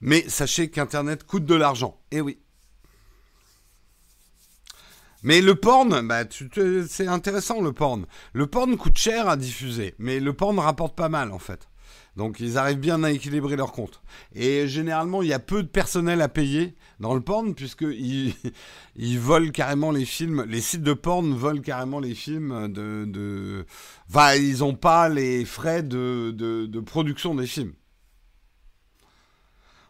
Mais 0.00 0.26
sachez 0.28 0.70
qu'Internet 0.70 1.24
coûte 1.24 1.44
de 1.44 1.54
l'argent. 1.54 2.00
Eh 2.10 2.22
oui. 2.22 2.38
Mais 5.22 5.40
le 5.40 5.54
porn, 5.54 6.06
bah, 6.06 6.24
c'est 6.88 7.06
intéressant 7.06 7.60
le 7.60 7.72
porn. 7.72 8.06
Le 8.32 8.46
porn 8.46 8.76
coûte 8.76 8.98
cher 8.98 9.28
à 9.28 9.36
diffuser, 9.36 9.94
mais 9.98 10.20
le 10.20 10.32
porn 10.32 10.58
rapporte 10.58 10.96
pas 10.96 11.08
mal 11.08 11.32
en 11.32 11.38
fait. 11.38 11.68
Donc 12.16 12.40
ils 12.40 12.58
arrivent 12.58 12.80
bien 12.80 13.02
à 13.04 13.10
équilibrer 13.10 13.56
leur 13.56 13.72
compte. 13.72 14.02
Et 14.34 14.66
généralement, 14.66 15.22
il 15.22 15.28
y 15.28 15.32
a 15.32 15.38
peu 15.38 15.62
de 15.62 15.68
personnel 15.68 16.20
à 16.22 16.28
payer 16.28 16.74
dans 16.98 17.14
le 17.14 17.20
porn, 17.20 17.54
puisqu'ils 17.54 18.34
ils 18.96 19.18
volent 19.18 19.50
carrément 19.50 19.90
les 19.90 20.04
films. 20.04 20.44
Les 20.48 20.60
sites 20.60 20.82
de 20.82 20.92
porn 20.92 21.32
volent 21.34 21.62
carrément 21.62 22.00
les 22.00 22.14
films 22.14 22.68
de... 22.68 23.04
de... 23.06 23.66
Enfin, 24.08 24.34
ils 24.34 24.58
n'ont 24.58 24.74
pas 24.74 25.08
les 25.08 25.44
frais 25.44 25.82
de, 25.82 26.30
de, 26.32 26.80
production 26.80 27.34
des 27.34 27.46
films. 27.46 27.74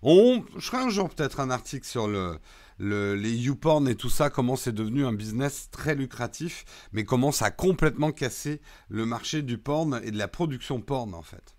On, 0.02 0.44
je 0.56 0.66
ferai 0.66 0.82
un 0.82 0.88
jour 0.88 1.10
peut-être 1.10 1.40
un 1.40 1.50
article 1.50 1.86
sur 1.86 2.08
le, 2.08 2.38
les 2.80 3.32
YouPorn 3.32 3.86
et 3.88 3.94
tout 3.94 4.08
ça, 4.08 4.30
comment 4.30 4.56
c'est 4.56 4.72
devenu 4.72 5.04
un 5.04 5.12
business 5.12 5.68
très 5.70 5.94
lucratif, 5.94 6.64
mais 6.92 7.04
comment 7.04 7.30
ça 7.30 7.46
a 7.46 7.50
complètement 7.50 8.10
cassé 8.10 8.60
le 8.88 9.04
marché 9.04 9.42
du 9.42 9.58
porn 9.58 10.00
et 10.02 10.10
de 10.10 10.18
la 10.18 10.28
production 10.28 10.80
porn 10.80 11.14
en 11.14 11.22
fait. 11.22 11.56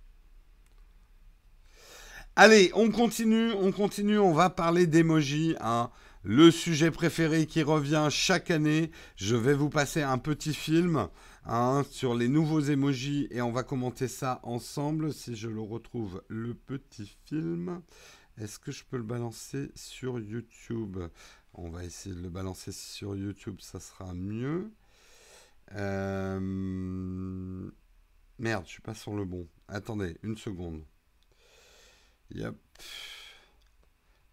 Allez, 2.36 2.72
on 2.76 2.90
continue, 2.90 3.52
on 3.52 3.72
continue, 3.72 4.18
on 4.18 4.34
va 4.34 4.50
parler 4.50 4.88
d'emoji, 4.88 5.56
hein. 5.60 5.92
le 6.24 6.50
sujet 6.50 6.90
préféré 6.90 7.46
qui 7.46 7.62
revient 7.62 8.08
chaque 8.10 8.50
année. 8.50 8.90
Je 9.18 9.36
vais 9.36 9.54
vous 9.54 9.70
passer 9.70 10.02
un 10.02 10.18
petit 10.18 10.54
film 10.54 11.10
hein, 11.46 11.84
sur 11.92 12.16
les 12.16 12.30
nouveaux 12.30 12.62
emojis 12.62 13.28
et 13.32 13.42
on 13.42 13.52
va 13.52 13.64
commenter 13.64 14.08
ça 14.08 14.40
ensemble 14.44 15.14
si 15.14 15.36
je 15.36 15.50
le 15.50 15.60
retrouve, 15.60 16.24
le 16.30 16.54
petit 16.54 17.18
film. 17.26 17.82
Est-ce 18.42 18.58
que 18.58 18.72
je 18.72 18.84
peux 18.84 18.98
le 18.98 19.04
balancer 19.04 19.70
sur 19.76 20.20
YouTube? 20.20 20.98
On 21.54 21.70
va 21.70 21.86
essayer 21.86 22.16
de 22.16 22.22
le 22.22 22.30
balancer 22.30 22.72
sur 22.72 23.16
YouTube, 23.16 23.62
ça 23.62 23.80
sera 23.80 24.16
mieux. 24.16 24.72
Euh, 25.74 26.40
merde, 28.40 28.66
je 28.66 28.72
suis 28.72 28.82
pas 28.82 28.96
sur 28.96 29.16
le 29.16 29.26
bon. 29.26 29.48
Attendez, 29.68 30.18
une 30.24 30.38
seconde. 30.38 30.84
Yep. 32.32 32.56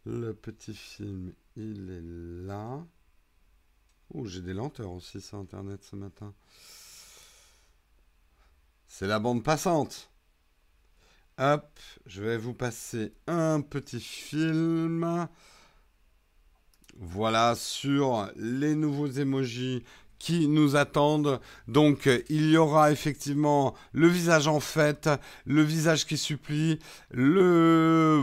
Le 0.06 0.32
petit 0.32 0.74
film, 0.74 1.34
il 1.56 1.90
est 1.90 2.46
là. 2.46 2.82
Oh, 4.14 4.24
j'ai 4.24 4.40
des 4.40 4.54
lenteurs 4.54 4.92
aussi 4.92 5.20
sur 5.20 5.36
Internet 5.36 5.84
ce 5.84 5.96
matin. 5.96 6.32
C'est 8.86 9.06
la 9.06 9.18
bande 9.18 9.44
passante. 9.44 10.10
Hop, 11.40 11.78
je 12.04 12.20
vais 12.20 12.36
vous 12.36 12.52
passer 12.52 13.12
un 13.28 13.60
petit 13.60 14.00
film. 14.00 15.28
Voilà, 16.96 17.54
sur 17.54 18.28
les 18.34 18.74
nouveaux 18.74 19.06
emojis 19.06 19.84
qui 20.18 20.48
nous 20.48 20.74
attendent. 20.74 21.38
Donc 21.68 22.10
il 22.28 22.50
y 22.50 22.56
aura 22.56 22.90
effectivement 22.90 23.74
le 23.92 24.08
visage 24.08 24.48
en 24.48 24.58
fête, 24.58 25.08
le 25.46 25.62
visage 25.62 26.06
qui 26.06 26.18
supplie, 26.18 26.80
le 27.12 28.20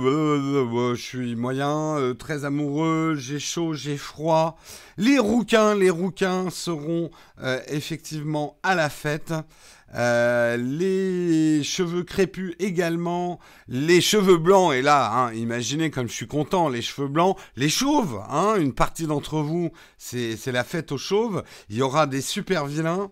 je 0.93 1.01
suis 1.01 1.38
moyen, 1.38 1.97
euh, 1.97 2.13
très 2.13 2.43
amoureux, 2.43 3.15
j'ai 3.17 3.39
chaud, 3.39 3.73
j'ai 3.73 3.95
froid. 3.95 4.58
Les 4.97 5.19
rouquins, 5.19 5.73
les 5.73 5.89
rouquins 5.89 6.49
seront 6.49 7.12
euh, 7.41 7.62
effectivement 7.69 8.58
à 8.62 8.75
la 8.75 8.89
fête. 8.89 9.34
Euh, 9.93 10.58
les 10.58 11.63
cheveux 11.63 12.04
crépus 12.04 12.56
également, 12.60 13.39
les 13.67 14.02
cheveux 14.02 14.38
blancs, 14.38 14.74
et 14.74 14.82
là, 14.82 15.12
hein, 15.12 15.34
imaginez 15.34 15.91
comme 15.91 16.10
je 16.10 16.13
suis 16.13 16.28
content, 16.28 16.69
les 16.69 16.82
cheveux 16.82 17.08
blancs, 17.08 17.38
les 17.56 17.69
chauves, 17.69 18.21
hein, 18.30 18.56
une 18.58 18.74
partie 18.74 19.06
d'entre 19.06 19.39
vous, 19.39 19.71
c'est 19.98 20.45
la 20.48 20.63
fête 20.63 20.91
aux 20.91 20.98
chauves, 20.98 21.43
il 21.69 21.78
y 21.78 21.82
aura 21.82 22.08
des 22.08 22.21
super 22.21 22.65
vilains, 22.65 23.12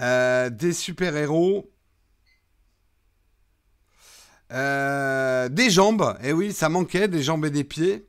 euh, 0.00 0.48
des 0.48 0.72
super 0.72 1.16
héros, 1.16 1.70
euh, 4.52 5.48
des 5.48 5.70
jambes, 5.70 6.16
et 6.22 6.28
eh 6.28 6.32
oui, 6.32 6.52
ça 6.52 6.68
manquait, 6.68 7.08
des 7.08 7.22
jambes 7.22 7.44
et 7.46 7.50
des 7.50 7.64
pieds, 7.64 8.08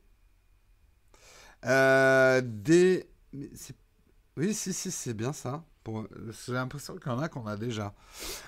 des... 1.64 3.08
Oui, 4.36 4.54
si, 4.54 4.72
si, 4.72 4.92
c'est 4.92 5.14
bien 5.14 5.32
ça. 5.32 5.64
J'ai 6.46 6.52
l'impression 6.52 6.96
qu'il 6.96 7.10
y 7.10 7.14
en 7.14 7.18
a 7.18 7.28
qu'on 7.28 7.46
a 7.46 7.56
déjà. 7.56 7.92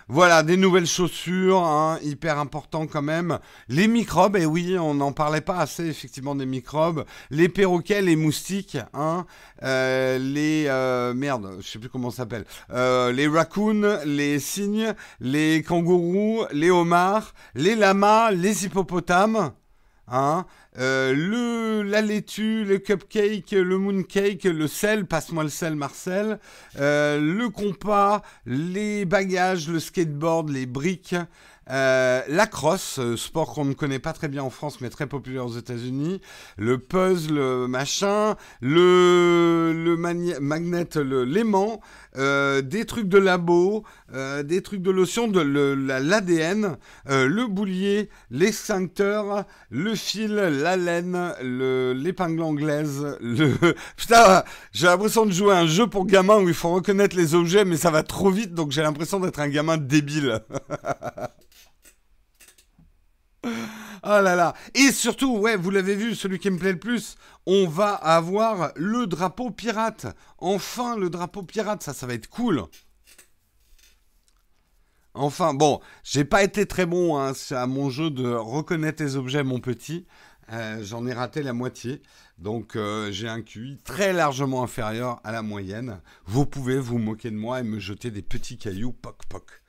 Voilà, 0.09 0.43
des 0.43 0.57
nouvelles 0.57 0.87
chaussures, 0.87 1.63
hein, 1.63 1.99
hyper 2.03 2.39
important 2.39 2.87
quand 2.87 3.03
même. 3.03 3.39
Les 3.69 3.89
microbes, 3.89 4.37
et 4.37 4.47
oui, 4.47 4.77
on 4.79 4.95
n'en 4.95 5.13
parlait 5.13 5.41
pas 5.41 5.59
assez 5.59 5.87
effectivement 5.87 6.35
des 6.35 6.47
microbes. 6.47 7.05
Les 7.31 7.49
perroquets, 7.49 8.03
les 8.03 8.17
moustiques, 8.17 8.79
hein, 8.95 9.27
euh, 9.63 10.19
les 10.19 10.67
euh, 10.69 11.15
merde, 11.15 11.57
je 11.61 11.69
sais 11.69 11.79
plus 11.79 11.89
comment 11.89 12.11
ça 12.11 12.19
s'appelle. 12.19 12.45
Euh, 12.71 13.13
les 13.13 13.29
raccoons, 13.29 14.01
les 14.05 14.39
cygnes, 14.39 14.95
les 15.21 15.63
kangourous, 15.63 16.45
les 16.53 16.71
homards, 16.71 17.35
les 17.55 17.77
lamas, 17.77 18.31
les 18.31 18.65
hippopotames. 18.67 19.53
Hein, 20.13 20.45
euh, 20.79 21.13
le, 21.15 21.89
la 21.89 22.01
laitue, 22.01 22.65
le 22.65 22.79
cupcake, 22.79 23.53
le 23.53 23.79
mooncake, 23.79 24.43
le 24.43 24.67
sel, 24.67 25.07
passe-moi 25.07 25.45
le 25.45 25.49
sel 25.49 25.77
Marcel, 25.77 26.41
euh, 26.81 27.21
le 27.21 27.49
compas, 27.49 28.23
les 28.45 29.05
bagages, 29.05 29.69
le 29.69 29.79
skateboard, 29.79 30.51
les 30.51 30.67
briques, 30.67 31.15
euh, 31.71 32.23
la 32.27 32.47
crosse, 32.49 32.99
sport 33.15 33.53
qu'on 33.55 33.65
ne 33.65 33.75
connaît 33.75 34.01
pas 34.01 34.13
très 34.13 34.27
bien 34.27 34.43
en 34.43 34.51
France 34.51 34.81
mais 34.81 34.91
très 34.91 35.07
populaire 35.07 35.47
aux 35.47 35.57
États-Unis. 35.57 36.21
Le 36.57 36.79
puzzle, 36.79 37.69
machin. 37.69 38.35
Le, 38.61 39.73
le 39.73 39.97
magnet, 39.97 40.89
l'aimant. 40.97 41.81
Des 42.17 42.85
trucs 42.87 43.07
de 43.07 43.19
labo, 43.19 43.85
des 44.13 44.63
trucs 44.63 44.83
de 44.83 44.91
lotion, 44.91 45.29
de 45.29 45.41
l'ADN, 45.41 46.77
le 47.07 47.47
boulier, 47.47 48.11
l'extincteur, 48.31 49.45
le 49.71 49.95
fil, 49.95 50.35
la 50.35 50.77
laine, 50.77 51.35
l'épingle 51.43 52.43
anglaise, 52.43 53.17
le... 53.21 53.55
Putain, 53.97 54.43
j'ai 54.73 54.87
l'impression 54.87 55.27
de 55.27 55.33
jouer 55.33 55.55
à 55.55 55.59
un 55.59 55.67
jeu 55.67 55.87
pour 55.87 56.07
gamins 56.07 56.39
où 56.39 56.49
il 56.49 56.55
faut 56.55 56.71
reconnaître 56.71 57.17
les 57.17 57.35
objets, 57.35 57.65
mais 57.65 57.77
ça 57.77 57.91
va 57.91 58.03
trop 58.03 58.31
vite, 58.31 58.55
donc 58.55 58.73
j'ai 58.73 58.83
l'impression 58.83 59.21
d'être 59.21 59.41
un 59.41 59.49
gamin 59.49 59.77
débile. 59.77 60.41
Oh 64.03 64.21
là 64.23 64.35
là. 64.35 64.55
Et 64.75 64.93
surtout, 64.93 65.37
ouais, 65.39 65.57
vous 65.57 65.71
l'avez 65.71 65.95
vu, 65.95 66.15
celui 66.15 66.39
qui 66.39 66.51
me 66.51 66.59
plaît 66.59 66.73
le 66.73 66.79
plus, 66.79 67.17
on 67.47 67.69
va 67.69 67.93
avoir 67.93 68.73
le 68.77 69.07
drapeau 69.07 69.51
pirate. 69.51 70.07
Enfin, 70.39 70.97
le 70.97 71.11
drapeau 71.11 71.43
pirate, 71.43 71.83
ça, 71.83 71.93
ça 71.93 72.07
va 72.07 72.15
être 72.15 72.29
cool. 72.29 72.65
Enfin, 75.15 75.55
bon, 75.55 75.81
j'ai 76.05 76.25
pas 76.25 76.43
été 76.45 76.67
très 76.67 76.87
bon 76.87 77.19
hein, 77.19 77.33
à 77.51 77.67
mon 77.67 77.91
jeu 77.91 78.11
de 78.11 78.29
reconnaître 78.29 79.03
les 79.03 79.17
objets, 79.17 79.43
mon 79.43 79.59
petit. 79.59 80.07
Euh, 80.53 80.83
j'en 80.83 81.07
ai 81.07 81.13
raté 81.13 81.43
la 81.43 81.53
moitié. 81.53 82.03
Donc 82.39 82.75
euh, 82.75 83.11
j'ai 83.13 83.29
un 83.29 83.43
QI 83.43 83.79
très 83.85 84.13
largement 84.13 84.63
inférieur 84.63 85.21
à 85.25 85.33
la 85.33 85.43
moyenne. 85.43 86.01
Vous 86.27 86.47
pouvez 86.47 86.79
vous 86.79 86.99
moquer 86.99 87.31
de 87.31 87.37
moi 87.37 87.61
et 87.61 87.65
me 87.65 87.79
jeter 87.79 88.11
des 88.11 88.23
petits 88.23 88.57
cailloux, 88.57 88.93
poc 88.93 89.17
poc. 89.29 89.63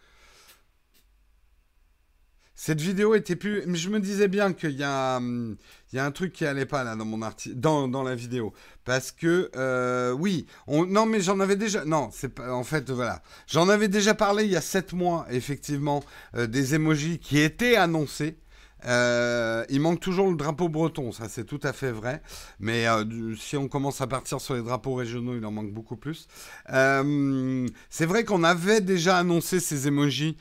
Cette 2.64 2.80
vidéo 2.80 3.16
était 3.16 3.36
plus. 3.36 3.64
Je 3.76 3.90
me 3.90 4.00
disais 4.00 4.28
bien 4.28 4.54
qu'il 4.54 4.78
y, 4.78 4.84
a, 4.84 5.18
hum, 5.18 5.58
il 5.92 5.96
y 5.96 6.00
a 6.00 6.06
un 6.06 6.12
truc 6.12 6.32
qui 6.32 6.46
allait 6.46 6.68
pas 6.68 6.84
là 6.84 6.96
dans 6.96 7.06
mon 7.06 7.24
article, 7.24 7.56
dans, 7.56 7.88
dans 7.88 8.04
la 8.04 8.14
vidéo, 8.14 8.54
parce 8.86 9.12
que 9.12 9.50
euh, 9.56 10.12
oui, 10.12 10.46
on... 10.68 10.86
non 10.86 11.08
mais 11.08 11.22
j'en 11.22 11.40
avais 11.40 11.56
déjà. 11.56 11.86
Non, 11.86 12.12
c'est 12.14 12.30
pas. 12.30 12.54
En 12.54 12.64
fait, 12.64 12.92
voilà, 12.92 13.24
j'en 13.48 13.68
avais 13.68 13.88
déjà 13.88 14.14
parlé 14.14 14.44
il 14.44 14.52
y 14.52 14.56
a 14.56 14.62
7 14.62 14.94
mois, 14.94 15.26
effectivement, 15.32 16.04
euh, 16.36 16.46
des 16.46 16.76
emojis 16.76 17.18
qui 17.18 17.40
étaient 17.40 17.78
annoncés. 17.78 18.38
Euh, 18.86 19.64
il 19.70 19.80
manque 19.80 20.00
toujours 20.00 20.30
le 20.30 20.36
drapeau 20.36 20.70
breton, 20.70 21.12
ça 21.12 21.30
c'est 21.30 21.46
tout 21.46 21.60
à 21.64 21.74
fait 21.74 21.92
vrai. 21.92 22.22
Mais 22.60 22.88
euh, 22.88 23.36
si 23.36 23.58
on 23.58 23.68
commence 23.68 24.02
à 24.02 24.08
partir 24.08 24.42
sur 24.42 24.56
les 24.56 24.62
drapeaux 24.62 24.96
régionaux, 24.96 25.36
il 25.36 25.46
en 25.46 25.52
manque 25.52 25.72
beaucoup 25.72 25.96
plus. 25.96 26.28
Euh, 26.72 27.68
c'est 27.90 28.06
vrai 28.06 28.24
qu'on 28.24 28.44
avait 28.44 28.82
déjà 28.82 29.18
annoncé 29.18 29.60
ces 29.60 29.88
emojis 29.88 30.38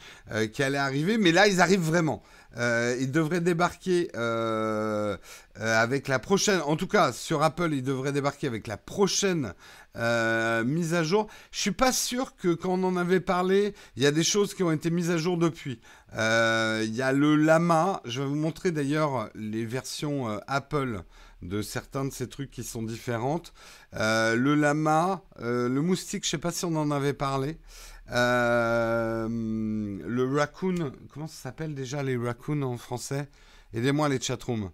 qui 0.53 0.63
allaient 0.63 0.79
arriver, 0.79 1.19
mais 1.19 1.33
là 1.33 1.49
ils 1.49 1.61
arrivent 1.61 1.81
vraiment. 1.81 2.23
Euh, 2.57 2.97
il 2.99 3.13
devrait 3.13 3.41
débarquer 3.41 4.11
euh, 4.17 5.17
euh, 5.61 5.83
avec 5.83 6.09
la 6.09 6.19
prochaine. 6.19 6.61
En 6.63 6.77
tout 6.77 6.89
cas, 6.89 7.13
sur 7.13 7.43
Apple, 7.43 7.71
il 7.73 7.83
devrait 7.83 8.13
débarquer 8.13 8.47
avec 8.47 8.67
la 8.67 8.77
prochaine 8.77 9.55
mise 9.97 10.95
à 10.95 11.03
jour. 11.03 11.27
Je 11.51 11.61
suis 11.61 11.73
pas 11.73 11.91
sûr 11.91 12.37
que 12.37 12.55
quand 12.55 12.71
on 12.71 12.85
en 12.85 12.97
avait 12.97 13.19
parlé, 13.19 13.75
il 13.97 14.03
y 14.05 14.07
a 14.07 14.13
des 14.13 14.23
choses 14.23 14.55
qui 14.55 14.63
ont 14.63 14.71
été 14.71 14.89
mises 14.89 15.11
à 15.11 15.17
jour 15.17 15.37
depuis. 15.37 15.81
Il 16.13 16.95
y 16.95 17.03
a 17.03 17.13
le 17.13 17.35
Lama. 17.35 18.01
Je 18.05 18.21
vais 18.23 18.29
vous 18.29 18.37
montrer 18.37 18.71
d'ailleurs 18.71 19.31
les 19.35 19.65
versions 19.65 20.29
Apple 20.47 21.03
de 21.43 21.61
certains 21.61 22.05
de 22.05 22.13
ces 22.13 22.29
trucs 22.29 22.53
qui 22.53 22.63
sont 22.63 22.85
différentes. 22.85 23.53
le 23.93 24.55
Lama, 24.55 25.23
le 25.41 25.81
moustique, 25.81 26.25
je 26.25 26.31
sais 26.31 26.39
pas 26.39 26.53
si 26.53 26.65
on 26.65 26.77
en 26.77 26.93
avait 26.93 27.13
parlé. 27.13 27.59
Euh, 28.11 29.29
le 29.29 30.37
raccoon, 30.37 30.93
comment 31.13 31.29
ça 31.29 31.43
s'appelle 31.43 31.75
déjà 31.75 32.03
les 32.03 32.17
raccoons 32.17 32.63
en 32.63 32.77
français? 32.77 33.29
Aidez-moi 33.73 34.09
les 34.09 34.21
chatrooms. 34.21 34.71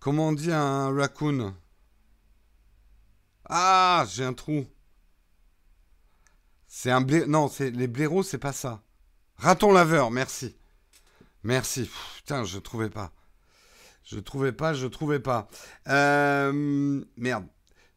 Comment 0.00 0.28
on 0.28 0.32
dit 0.32 0.52
un 0.52 0.94
raccoon? 0.94 1.54
Ah, 3.48 4.04
j'ai 4.08 4.24
un 4.24 4.34
trou. 4.34 4.66
C'est 6.66 6.90
un 6.90 7.00
blé... 7.00 7.26
Non, 7.26 7.48
c'est 7.48 7.70
les 7.70 7.86
blaireaux, 7.86 8.22
c'est 8.22 8.38
pas 8.38 8.52
ça. 8.52 8.82
Raton 9.36 9.72
laveur, 9.72 10.10
merci. 10.10 10.56
Merci. 11.42 11.88
putain, 12.16 12.44
je 12.44 12.58
trouvais 12.58 12.90
pas. 12.90 13.12
Je 14.04 14.18
trouvais 14.18 14.52
pas, 14.52 14.74
je 14.74 14.86
trouvais 14.86 15.20
pas. 15.20 15.48
Euh, 15.88 17.04
merde. 17.16 17.46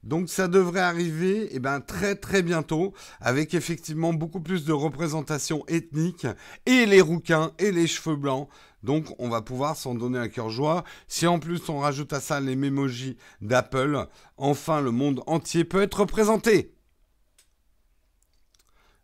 Donc 0.03 0.29
ça 0.29 0.47
devrait 0.47 0.79
arriver 0.79 1.49
eh 1.51 1.59
ben, 1.59 1.81
très 1.81 2.15
très 2.15 2.41
bientôt 2.41 2.93
avec 3.19 3.53
effectivement 3.53 4.13
beaucoup 4.13 4.39
plus 4.39 4.63
de 4.63 4.71
représentation 4.71 5.65
ethnique 5.67 6.25
et 6.65 6.85
les 6.85 7.01
rouquins 7.01 7.51
et 7.59 7.71
les 7.71 7.87
cheveux 7.87 8.15
blancs. 8.15 8.47
Donc 8.81 9.13
on 9.19 9.27
va 9.27 9.41
pouvoir 9.41 9.75
s'en 9.75 9.95
donner 9.95 10.19
un 10.19 10.29
cœur 10.29 10.49
joie. 10.49 10.85
Si 11.09 11.27
en 11.27 11.39
plus 11.39 11.67
on 11.67 11.79
rajoute 11.79 12.13
à 12.13 12.21
ça 12.21 12.39
les 12.39 12.55
mémojis 12.55 13.17
d'Apple, 13.41 14.07
enfin 14.37 14.79
le 14.79 14.91
monde 14.91 15.21
entier 15.27 15.65
peut 15.65 15.81
être 15.81 15.99
représenté. 15.99 16.75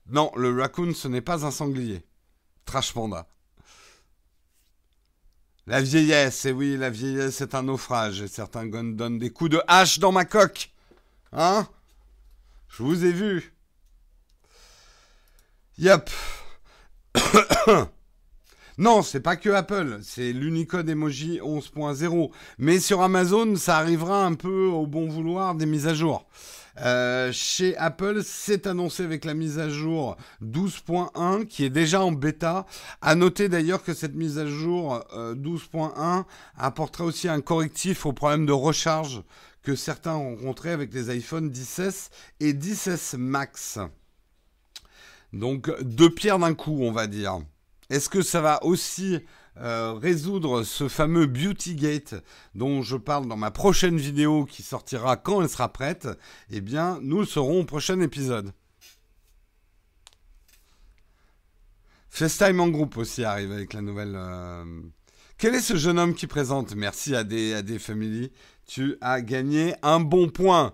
Non, 0.08 0.32
le 0.38 0.58
raccoon 0.58 0.94
ce 0.94 1.10
n'est 1.10 1.22
pas 1.22 1.46
un 1.46 1.52
sanglier. 1.52 2.06
Trash 2.64 2.94
panda. 2.94 3.28
La 5.68 5.82
vieillesse, 5.82 6.46
et 6.46 6.50
eh 6.50 6.52
oui, 6.52 6.78
la 6.78 6.92
vieillesse 6.92 7.42
est 7.42 7.56
un 7.56 7.64
naufrage, 7.64 8.22
et 8.22 8.28
certains 8.28 8.68
donnent 8.68 9.18
des 9.18 9.32
coups 9.32 9.50
de 9.50 9.62
hache 9.68 9.98
dans 9.98 10.12
ma 10.12 10.24
coque. 10.24 10.75
Hein? 11.38 11.68
Je 12.70 12.82
vous 12.82 13.04
ai 13.06 13.12
vu. 13.12 13.54
Yep. 15.78 16.10
non, 18.78 19.02
c'est 19.02 19.20
pas 19.20 19.36
que 19.36 19.50
Apple, 19.50 20.00
c'est 20.02 20.32
l'Unicode 20.32 20.88
Emoji 20.88 21.40
11.0. 21.44 22.32
Mais 22.58 22.80
sur 22.80 23.02
Amazon, 23.02 23.58
ça 23.58 23.78
arrivera 23.78 24.26
un 24.26 24.36
peu 24.36 24.68
au 24.68 24.88
bon 24.88 25.10
vouloir 25.10 25.56
des 25.56 25.66
mises 25.66 25.88
à 25.88 25.94
jour. 25.94 26.26
Euh, 26.82 27.32
chez 27.34 27.76
Apple, 27.78 28.22
c'est 28.24 28.66
annoncé 28.66 29.04
avec 29.04 29.26
la 29.26 29.34
mise 29.34 29.60
à 29.60 29.68
jour 29.68 30.16
12.1 30.42 31.46
qui 31.46 31.66
est 31.66 31.70
déjà 31.70 32.02
en 32.02 32.14
bêta. 32.14 32.66
À 33.02 33.16
noter 33.16 33.50
d'ailleurs 33.50 33.84
que 33.84 33.94
cette 33.94 34.16
mise 34.16 34.38
à 34.38 34.46
jour 34.46 35.04
12.1 35.14 36.20
euh, 36.20 36.24
apportera 36.58 37.04
aussi 37.04 37.28
un 37.28 37.42
correctif 37.42 38.06
au 38.06 38.14
problème 38.14 38.46
de 38.46 38.54
recharge 38.54 39.22
que 39.66 39.76
certains 39.76 40.16
ont 40.16 40.36
rencontré 40.36 40.72
avec 40.72 40.94
les 40.94 41.10
iPhone 41.10 41.50
10 41.50 42.12
et 42.40 42.54
10 42.54 43.16
Max. 43.18 43.80
Donc 45.34 45.70
deux 45.82 46.10
pierres 46.10 46.40
d'un 46.40 46.54
coup, 46.54 46.78
on 46.82 46.92
va 46.92 47.08
dire. 47.08 47.40
Est-ce 47.90 48.08
que 48.08 48.22
ça 48.22 48.42
va 48.42 48.64
aussi 48.64 49.20
euh, 49.58 49.94
résoudre 49.94 50.64
ce 50.64 50.88
fameux 50.88 51.26
Beauty 51.26 51.76
Gate 51.76 52.16
dont 52.54 52.84
je 52.84 52.96
parle 52.96 53.28
dans 53.28 53.36
ma 53.36 53.52
prochaine 53.52 53.98
vidéo 53.98 54.46
qui 54.46 54.64
sortira 54.64 55.18
quand 55.18 55.42
elle 55.42 55.50
sera 55.50 55.74
prête? 55.74 56.08
Eh 56.52 56.62
bien, 56.62 57.00
nous 57.02 57.20
le 57.20 57.26
saurons 57.26 57.62
au 57.62 57.66
prochain 57.66 58.00
épisode. 58.00 58.54
FaceTime 62.10 62.62
en 62.62 62.70
groupe 62.70 62.98
aussi 62.98 63.24
arrive 63.26 63.52
avec 63.52 63.74
la 63.74 63.82
nouvelle. 63.82 64.14
Euh, 64.16 64.64
quel 65.38 65.54
est 65.54 65.62
ce 65.62 65.76
jeune 65.76 66.00
homme 66.00 66.16
qui 66.16 66.28
présente? 66.28 66.76
Merci 66.76 67.14
à 67.14 67.26
des, 67.26 67.54
à 67.54 67.62
des 67.62 67.78
familles. 67.78 68.32
Tu 68.66 68.98
as 69.02 69.22
gagné 69.22 69.76
un 69.84 70.00
bon 70.00 70.30
point. 70.30 70.74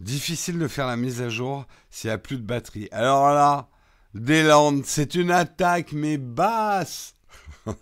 Difficile 0.00 0.58
de 0.58 0.68
faire 0.68 0.86
la 0.86 0.96
mise 0.96 1.20
à 1.22 1.28
jour 1.28 1.66
s'il 1.90 2.08
n'y 2.08 2.14
a 2.14 2.18
plus 2.18 2.36
de 2.36 2.42
batterie. 2.42 2.88
Alors 2.92 3.30
là, 3.30 3.68
Deland, 4.14 4.82
c'est 4.84 5.16
une 5.16 5.32
attaque, 5.32 5.92
mais 5.92 6.18
basse. 6.18 7.14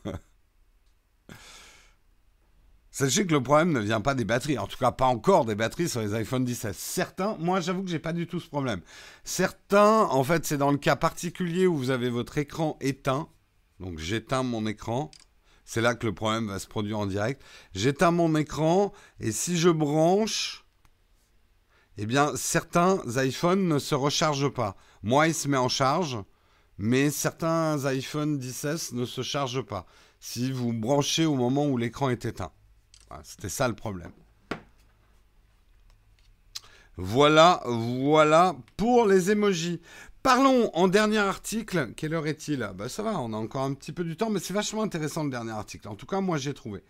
Sachez 2.90 3.26
que 3.26 3.32
le 3.32 3.42
problème 3.42 3.72
ne 3.72 3.80
vient 3.80 4.00
pas 4.00 4.14
des 4.14 4.24
batteries, 4.24 4.58
en 4.58 4.66
tout 4.66 4.78
cas 4.78 4.90
pas 4.90 5.04
encore 5.04 5.44
des 5.44 5.54
batteries 5.54 5.90
sur 5.90 6.00
les 6.00 6.14
iPhone 6.14 6.46
16. 6.46 6.74
Certains, 6.74 7.36
moi 7.38 7.60
j'avoue 7.60 7.82
que 7.82 7.90
j'ai 7.90 7.98
pas 7.98 8.14
du 8.14 8.26
tout 8.26 8.40
ce 8.40 8.48
problème. 8.48 8.80
Certains, 9.22 10.04
en 10.04 10.24
fait, 10.24 10.46
c'est 10.46 10.56
dans 10.56 10.70
le 10.70 10.78
cas 10.78 10.96
particulier 10.96 11.66
où 11.66 11.76
vous 11.76 11.90
avez 11.90 12.08
votre 12.08 12.38
écran 12.38 12.78
éteint. 12.80 13.28
Donc 13.80 13.98
j'éteins 13.98 14.42
mon 14.42 14.66
écran. 14.66 15.10
C'est 15.66 15.80
là 15.80 15.96
que 15.96 16.06
le 16.06 16.14
problème 16.14 16.46
va 16.46 16.60
se 16.60 16.68
produire 16.68 17.00
en 17.00 17.06
direct. 17.06 17.42
J'éteins 17.74 18.12
mon 18.12 18.34
écran 18.36 18.92
et 19.18 19.32
si 19.32 19.58
je 19.58 19.68
branche, 19.68 20.64
eh 21.98 22.06
bien 22.06 22.34
certains 22.36 23.02
iPhones 23.16 23.66
ne 23.66 23.80
se 23.80 23.96
rechargent 23.96 24.52
pas. 24.52 24.76
Moi, 25.02 25.26
il 25.26 25.34
se 25.34 25.48
met 25.48 25.56
en 25.56 25.68
charge, 25.68 26.18
mais 26.78 27.10
certains 27.10 27.84
iPhone 27.84 28.38
10 28.38 28.92
ne 28.92 29.04
se 29.04 29.22
chargent 29.22 29.62
pas. 29.62 29.86
Si 30.20 30.52
vous 30.52 30.72
branchez 30.72 31.26
au 31.26 31.34
moment 31.34 31.66
où 31.66 31.76
l'écran 31.76 32.10
est 32.10 32.24
éteint. 32.24 32.52
C'était 33.24 33.48
ça 33.48 33.66
le 33.66 33.74
problème. 33.74 34.12
Voilà, 36.96 37.62
voilà 37.66 38.56
pour 38.76 39.06
les 39.06 39.30
emojis. 39.30 39.80
Parlons 40.26 40.72
en 40.74 40.88
dernier 40.88 41.18
article. 41.18 41.92
Quelle 41.96 42.12
heure 42.12 42.26
est-il? 42.26 42.68
Bah, 42.74 42.88
Ça 42.88 43.04
va, 43.04 43.20
on 43.20 43.32
a 43.32 43.36
encore 43.36 43.62
un 43.62 43.74
petit 43.74 43.92
peu 43.92 44.02
du 44.02 44.16
temps, 44.16 44.28
mais 44.28 44.40
c'est 44.40 44.54
vachement 44.54 44.82
intéressant 44.82 45.22
le 45.22 45.30
dernier 45.30 45.52
article. 45.52 45.86
En 45.86 45.94
tout 45.94 46.04
cas, 46.04 46.20
moi 46.20 46.36
j'ai 46.36 46.52
trouvé. 46.52 46.82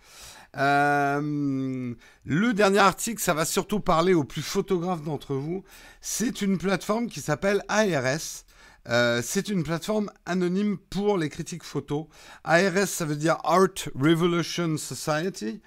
Euh, 0.56 1.94
le 2.24 2.54
dernier 2.54 2.78
article, 2.78 3.20
ça 3.20 3.34
va 3.34 3.44
surtout 3.44 3.78
parler 3.78 4.14
aux 4.14 4.24
plus 4.24 4.40
photographes 4.40 5.02
d'entre 5.02 5.34
vous. 5.34 5.64
C'est 6.00 6.40
une 6.40 6.56
plateforme 6.56 7.08
qui 7.08 7.20
s'appelle 7.20 7.62
ARS. 7.68 8.46
Euh, 8.88 9.20
c'est 9.22 9.50
une 9.50 9.64
plateforme 9.64 10.10
anonyme 10.24 10.78
pour 10.88 11.18
les 11.18 11.28
critiques 11.28 11.64
photo. 11.64 12.08
ARS, 12.42 12.86
ça 12.86 13.04
veut 13.04 13.16
dire 13.16 13.36
Art 13.44 13.90
Revolution 13.94 14.78
Society. 14.78 15.60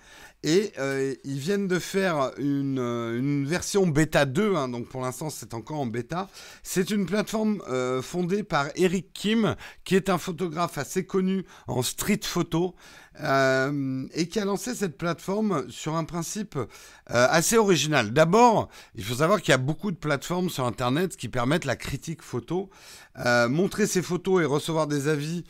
Et 0.43 0.71
euh, 0.79 1.15
ils 1.25 1.37
viennent 1.37 1.67
de 1.67 1.79
faire 1.79 2.31
une, 2.37 2.79
euh, 2.79 3.43
version 3.45 3.85
bêta 3.85 4.25
2, 4.25 4.55
hein, 4.55 4.69
donc 4.69 4.87
pour 4.87 5.01
l'instant 5.01 5.29
c'est 5.29 5.53
encore 5.53 5.81
en 5.81 5.85
bêta. 5.85 6.29
C'est 6.63 6.91
une 6.91 7.05
plateforme 7.05 7.61
euh, 7.67 8.01
fondée 8.01 8.43
par 8.43 8.67
Eric 8.75 9.11
Kim, 9.13 9.55
qui 9.83 9.97
est 9.97 10.09
un 10.09 10.17
photographe 10.17 10.77
assez 10.77 11.05
connu 11.05 11.45
en 11.67 11.81
street 11.81 12.21
photo. 12.23 12.73
Euh, 13.21 14.07
et 14.13 14.27
qui 14.27 14.39
a 14.39 14.45
lancé 14.45 14.73
cette 14.73 14.97
plateforme 14.97 15.69
sur 15.69 15.95
un 15.95 16.05
principe 16.05 16.55
euh, 16.55 16.67
assez 17.07 17.57
original. 17.57 18.11
D'abord, 18.11 18.69
il 18.95 19.03
faut 19.03 19.15
savoir 19.15 19.41
qu'il 19.41 19.51
y 19.51 19.55
a 19.55 19.57
beaucoup 19.57 19.91
de 19.91 19.97
plateformes 19.97 20.49
sur 20.49 20.65
Internet 20.65 21.17
qui 21.17 21.27
permettent 21.27 21.65
la 21.65 21.75
critique 21.75 22.21
photo. 22.21 22.69
Euh, 23.25 23.49
montrer 23.49 23.87
ses 23.87 24.01
photos 24.01 24.41
et 24.41 24.45
recevoir 24.45 24.87
des 24.87 25.09
avis 25.09 25.43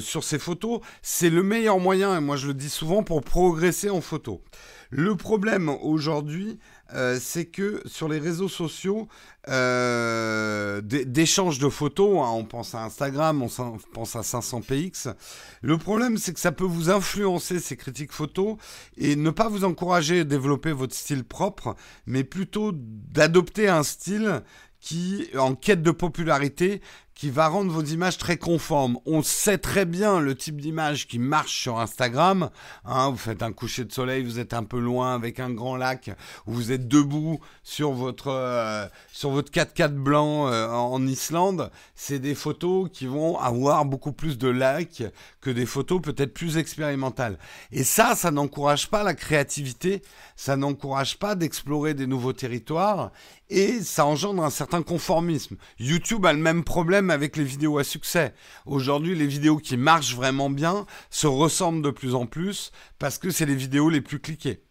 sur 0.00 0.24
ces 0.24 0.38
photos, 0.38 0.80
c'est 1.02 1.30
le 1.30 1.42
meilleur 1.42 1.78
moyen, 1.78 2.16
et 2.16 2.20
moi 2.20 2.36
je 2.36 2.46
le 2.46 2.54
dis 2.54 2.70
souvent, 2.70 3.02
pour 3.02 3.22
progresser 3.22 3.90
en 3.90 4.00
photo. 4.00 4.42
Le 4.90 5.16
problème 5.16 5.68
aujourd'hui, 5.68 6.58
euh, 6.92 7.18
c'est 7.18 7.46
que 7.46 7.82
sur 7.86 8.08
les 8.08 8.18
réseaux 8.18 8.48
sociaux, 8.48 9.08
euh, 9.48 10.82
d'échange 10.82 11.58
de 11.58 11.68
photos, 11.68 12.18
hein, 12.18 12.30
on 12.34 12.44
pense 12.44 12.74
à 12.74 12.84
Instagram, 12.84 13.42
on 13.42 13.78
pense 13.92 14.16
à 14.16 14.20
500px, 14.20 15.14
le 15.62 15.78
problème 15.78 16.18
c'est 16.18 16.34
que 16.34 16.40
ça 16.40 16.52
peut 16.52 16.64
vous 16.64 16.90
influencer 16.90 17.58
ces 17.58 17.76
critiques 17.76 18.12
photos 18.12 18.56
et 18.98 19.16
ne 19.16 19.30
pas 19.30 19.48
vous 19.48 19.64
encourager 19.64 20.20
à 20.20 20.24
développer 20.24 20.72
votre 20.72 20.94
style 20.94 21.24
propre, 21.24 21.74
mais 22.06 22.22
plutôt 22.22 22.72
d'adopter 22.74 23.68
un 23.68 23.82
style 23.82 24.42
qui, 24.84 25.30
en 25.38 25.54
quête 25.54 25.82
de 25.82 25.90
popularité, 25.90 26.82
qui 27.14 27.30
va 27.30 27.48
rendre 27.48 27.70
vos 27.70 27.82
images 27.82 28.18
très 28.18 28.36
conformes. 28.36 28.98
On 29.06 29.22
sait 29.22 29.58
très 29.58 29.84
bien 29.84 30.20
le 30.20 30.34
type 30.34 30.60
d'image 30.60 31.06
qui 31.06 31.18
marche 31.18 31.60
sur 31.60 31.78
Instagram. 31.78 32.50
Hein, 32.84 33.10
vous 33.10 33.16
faites 33.16 33.42
un 33.42 33.52
coucher 33.52 33.84
de 33.84 33.92
soleil, 33.92 34.24
vous 34.24 34.38
êtes 34.38 34.52
un 34.52 34.64
peu 34.64 34.78
loin 34.78 35.14
avec 35.14 35.38
un 35.38 35.50
grand 35.50 35.76
lac, 35.76 36.10
ou 36.46 36.52
vous 36.52 36.72
êtes 36.72 36.88
debout 36.88 37.40
sur 37.62 37.92
votre 37.92 38.28
euh, 38.28 38.86
sur 39.12 39.30
votre 39.30 39.52
4x4 39.52 39.92
blanc 39.92 40.48
euh, 40.48 40.68
en 40.68 41.06
Islande. 41.06 41.70
C'est 41.94 42.18
des 42.18 42.34
photos 42.34 42.88
qui 42.92 43.06
vont 43.06 43.38
avoir 43.38 43.84
beaucoup 43.84 44.12
plus 44.12 44.36
de 44.38 44.48
likes 44.48 45.04
que 45.40 45.50
des 45.50 45.66
photos 45.66 46.00
peut-être 46.02 46.34
plus 46.34 46.56
expérimentales. 46.56 47.38
Et 47.70 47.84
ça, 47.84 48.14
ça 48.16 48.30
n'encourage 48.30 48.90
pas 48.90 49.02
la 49.02 49.14
créativité, 49.14 50.02
ça 50.36 50.56
n'encourage 50.56 51.18
pas 51.18 51.34
d'explorer 51.34 51.94
des 51.94 52.06
nouveaux 52.06 52.32
territoires 52.32 53.12
et 53.50 53.80
ça 53.82 54.06
engendre 54.06 54.42
un 54.42 54.50
certain 54.50 54.82
conformisme. 54.82 55.56
YouTube 55.78 56.24
a 56.26 56.32
le 56.32 56.38
même 56.38 56.64
problème 56.64 57.03
avec 57.10 57.36
les 57.36 57.44
vidéos 57.44 57.78
à 57.78 57.84
succès. 57.84 58.34
Aujourd'hui, 58.66 59.14
les 59.14 59.26
vidéos 59.26 59.58
qui 59.58 59.76
marchent 59.76 60.14
vraiment 60.14 60.50
bien 60.50 60.86
se 61.10 61.26
ressemblent 61.26 61.82
de 61.82 61.90
plus 61.90 62.14
en 62.14 62.26
plus 62.26 62.72
parce 62.98 63.18
que 63.18 63.30
c'est 63.30 63.46
les 63.46 63.54
vidéos 63.54 63.90
les 63.90 64.00
plus 64.00 64.20
cliquées. 64.20 64.62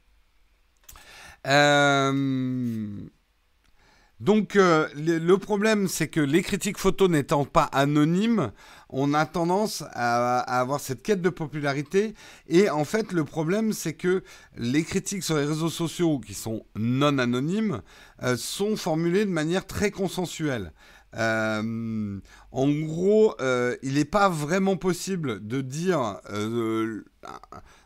Euh, 1.45 2.87
donc 4.23 4.55
euh, 4.55 4.87
le, 4.95 5.37
problème, 5.37 5.89
c'est 5.89 6.07
que 6.07 6.21
les 6.21 6.43
critiques 6.43 6.77
photos 6.77 7.09
n'étant 7.09 7.43
pas 7.43 7.63
anonymes, 7.63 8.53
on 8.87 9.13
a 9.13 9.25
tendance 9.25 9.83
à, 9.91 10.39
avoir 10.39 10.79
cette 10.79 11.03
quête 11.03 11.21
de 11.21 11.29
popularité. 11.29 12.13
Et 12.47 12.69
en 12.69 12.85
fait, 12.85 13.11
le 13.11 13.25
problème, 13.25 13.73
c'est 13.73 13.91
que 13.91 14.23
les 14.55 14.85
critiques 14.85 15.23
sur 15.23 15.35
les 15.35 15.43
réseaux 15.43 15.69
sociaux, 15.69 16.19
qui 16.19 16.35
sont 16.35 16.65
non 16.77 17.17
anonymes, 17.17 17.81
euh, 18.21 18.37
sont 18.37 18.77
formulées 18.77 19.25
de 19.25 19.31
manière 19.31 19.67
très 19.67 19.91
consensuelle. 19.91 20.71
Euh, 21.15 22.19
en 22.51 22.69
gros, 22.69 23.35
il 23.81 23.95
n'est 23.95 24.05
pas 24.05 24.29
vraiment 24.29 24.77
possible 24.77 25.45
de 25.45 25.61
dire 25.61 26.19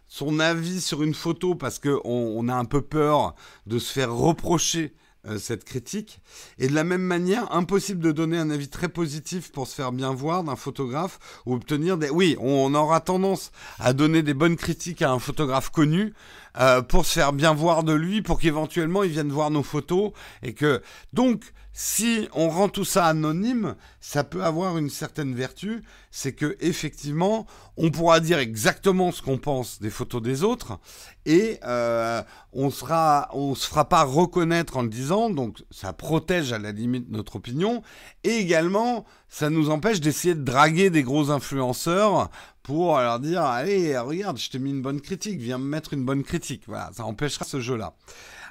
son 0.07 0.39
avis 0.39 0.81
sur 0.81 1.03
une 1.03 1.13
photo 1.13 1.55
parce 1.55 1.79
qu'on 1.79 1.99
on 2.03 2.47
a 2.47 2.55
un 2.55 2.65
peu 2.65 2.81
peur 2.81 3.35
de 3.65 3.79
se 3.79 3.91
faire 3.91 4.13
reprocher 4.13 4.93
euh, 5.27 5.39
cette 5.39 5.65
critique. 5.65 6.21
Et 6.57 6.67
de 6.67 6.73
la 6.73 6.83
même 6.83 7.01
manière, 7.01 7.51
impossible 7.53 8.01
de 8.01 8.11
donner 8.11 8.37
un 8.37 8.49
avis 8.49 8.69
très 8.69 8.87
positif 8.87 9.51
pour 9.51 9.67
se 9.67 9.75
faire 9.75 9.91
bien 9.91 10.13
voir 10.13 10.43
d'un 10.43 10.55
photographe 10.55 11.19
ou 11.45 11.55
obtenir 11.55 11.97
des... 11.97 12.09
Oui, 12.09 12.37
on 12.39 12.73
aura 12.73 13.01
tendance 13.01 13.51
à 13.79 13.93
donner 13.93 14.21
des 14.21 14.33
bonnes 14.33 14.55
critiques 14.55 15.01
à 15.01 15.11
un 15.11 15.19
photographe 15.19 15.69
connu 15.69 16.13
euh, 16.59 16.81
pour 16.81 17.05
se 17.05 17.13
faire 17.13 17.33
bien 17.33 17.53
voir 17.53 17.83
de 17.83 17.93
lui, 17.93 18.21
pour 18.21 18.39
qu'éventuellement 18.39 19.03
il 19.03 19.11
vienne 19.11 19.31
voir 19.31 19.51
nos 19.51 19.63
photos 19.63 20.11
et 20.43 20.53
que... 20.53 20.81
Donc, 21.13 21.53
si 21.79 22.27
on 22.33 22.49
rend 22.49 22.69
tout 22.69 22.85
ça 22.85 23.05
anonyme, 23.05 23.75
ça 24.01 24.23
peut 24.23 24.43
avoir 24.43 24.79
une 24.79 24.89
certaine 24.89 25.35
vertu, 25.35 25.83
c'est 26.09 26.33
que 26.33 26.57
effectivement, 26.59 27.45
on 27.77 27.91
pourra 27.91 28.19
dire 28.19 28.39
exactement 28.39 29.11
ce 29.11 29.21
qu'on 29.21 29.37
pense 29.37 29.79
des 29.79 29.91
photos 29.91 30.23
des 30.23 30.43
autres 30.43 30.79
et 31.27 31.59
euh, 31.65 32.23
on 32.51 32.71
sera, 32.71 33.29
on 33.33 33.53
se 33.53 33.67
fera 33.67 33.87
pas 33.87 34.03
reconnaître 34.03 34.77
en 34.77 34.81
le 34.81 34.89
disant, 34.89 35.29
donc 35.29 35.63
ça 35.69 35.93
protège 35.93 36.51
à 36.51 36.57
la 36.57 36.71
limite 36.71 37.11
notre 37.11 37.35
opinion. 37.35 37.83
Et 38.23 38.37
également 38.37 39.05
ça 39.29 39.49
nous 39.49 39.69
empêche 39.69 39.99
d'essayer 39.99 40.35
de 40.35 40.43
draguer 40.43 40.89
des 40.89 41.03
gros 41.03 41.31
influenceurs 41.31 42.29
pour 42.63 42.97
leur 42.97 43.19
dire 43.19 43.43
allez 43.43 43.97
regarde 43.97 44.37
je 44.37 44.49
t'ai 44.49 44.59
mis 44.59 44.71
une 44.71 44.81
bonne 44.81 45.01
critique, 45.01 45.39
viens 45.39 45.57
me 45.57 45.65
mettre 45.65 45.93
une 45.93 46.05
bonne 46.05 46.23
critique, 46.23 46.63
voilà 46.67 46.89
ça 46.93 47.05
empêchera 47.05 47.45
ce 47.45 47.59
jeu 47.59 47.75
là. 47.75 47.93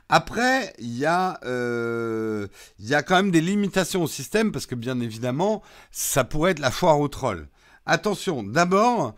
Après, 0.08 0.72
il 0.78 0.96
y, 0.96 1.04
a, 1.04 1.40
euh, 1.44 2.46
y 2.78 2.94
a 2.94 3.02
quand 3.02 3.16
même 3.16 3.32
des 3.32 3.40
limitations 3.40 4.04
au 4.04 4.06
système 4.06 4.52
parce 4.52 4.66
que 4.66 4.76
bien 4.76 5.00
évidemment, 5.00 5.62
ça 5.90 6.22
pourrait 6.22 6.52
être 6.52 6.60
la 6.60 6.70
foire 6.70 7.00
au 7.00 7.08
troll. 7.08 7.48
Attention, 7.88 8.42
d'abord, 8.42 9.14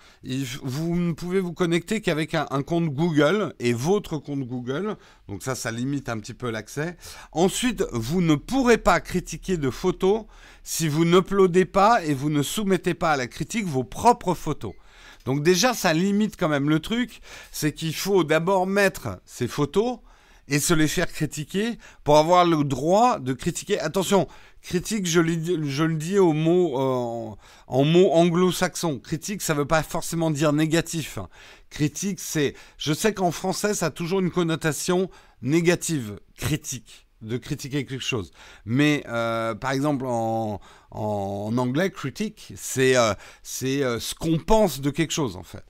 vous 0.63 0.95
ne 0.95 1.13
pouvez 1.13 1.41
vous 1.41 1.55
connecter 1.55 2.03
qu'avec 2.03 2.35
un, 2.35 2.45
compte 2.63 2.91
Google 2.91 3.55
et 3.61 3.73
votre 3.73 4.19
compte 4.19 4.41
Google. 4.47 4.99
Donc 5.27 5.43
ça, 5.43 5.55
ça 5.55 5.71
limite 5.71 6.11
un 6.11 6.19
petit 6.19 6.35
peu 6.35 6.51
l'accès. 6.51 6.99
Ensuite, 7.33 7.83
vous 7.93 8.21
ne 8.21 8.35
pourrez 8.35 8.77
pas 8.77 9.01
critiquer 9.01 9.57
de 9.57 9.71
photos 9.71 10.25
si 10.65 10.87
vous 10.87 11.07
n'uploadez 11.07 11.65
pas 11.65 12.05
et 12.05 12.13
vous 12.13 12.29
ne 12.29 12.43
soumettez 12.43 12.93
pas 12.93 13.13
à 13.13 13.17
la 13.17 13.27
critique 13.27 13.65
vos 13.65 13.85
propres 13.85 14.35
photos. 14.35 14.75
Donc 15.25 15.43
déjà, 15.43 15.73
ça 15.73 15.95
limite 15.95 16.37
quand 16.37 16.49
même 16.49 16.69
le 16.69 16.81
truc. 16.81 17.23
C'est 17.51 17.73
qu'il 17.73 17.95
faut 17.95 18.23
d'abord 18.23 18.67
mettre 18.67 19.19
ces 19.25 19.49
photos 19.49 20.01
et 20.49 20.59
se 20.59 20.75
les 20.75 20.89
faire 20.89 21.11
critiquer 21.11 21.79
pour 22.05 22.19
avoir 22.19 22.45
le 22.45 22.65
droit 22.65 23.19
de 23.19 23.33
critiquer. 23.33 23.79
Attention, 23.81 24.29
critique, 24.63 25.07
je, 25.07 25.21
je 25.63 25.85
le 25.85 25.95
dis 25.95 26.19
au 26.19 26.33
mot, 26.33 26.79
euh, 26.79 27.35
en 27.67 27.85
mots 27.85 28.11
anglo-saxon. 28.13 28.99
Critique, 28.99 29.43
ça 29.43 29.55
ne 29.55 29.61
veut 29.61 29.67
pas 29.67 29.83
forcément 29.83 30.31
dire 30.31 30.53
négatif. 30.53 31.19
Critique, 31.71 32.21
c'est... 32.21 32.55
Je 32.77 32.93
sais 32.93 33.15
qu'en 33.15 33.31
français, 33.31 33.75
ça 33.75 33.87
a 33.87 33.91
toujours 33.91 34.21
une 34.21 34.31
connotation 34.31 35.11
négative, 35.43 36.19
critique 36.37 37.07
de 37.23 37.37
critiquer 37.37 37.85
quelque 37.85 38.03
chose. 38.03 38.31
Mais 38.65 39.03
euh, 39.09 39.55
par 39.55 39.73
exemple 39.73 40.07
en, 40.07 40.61
en, 40.91 41.59
anglais, 41.59 41.91
critique, 41.91 42.53
c'est 42.57 42.97
euh, 42.97 43.15
ce 43.41 44.15
qu'on 44.15 44.39
pense 44.39 44.81
de 44.81 44.91
quelque 44.91 45.13
chose 45.13 45.37
en 45.37 45.43
fait. 45.43 45.65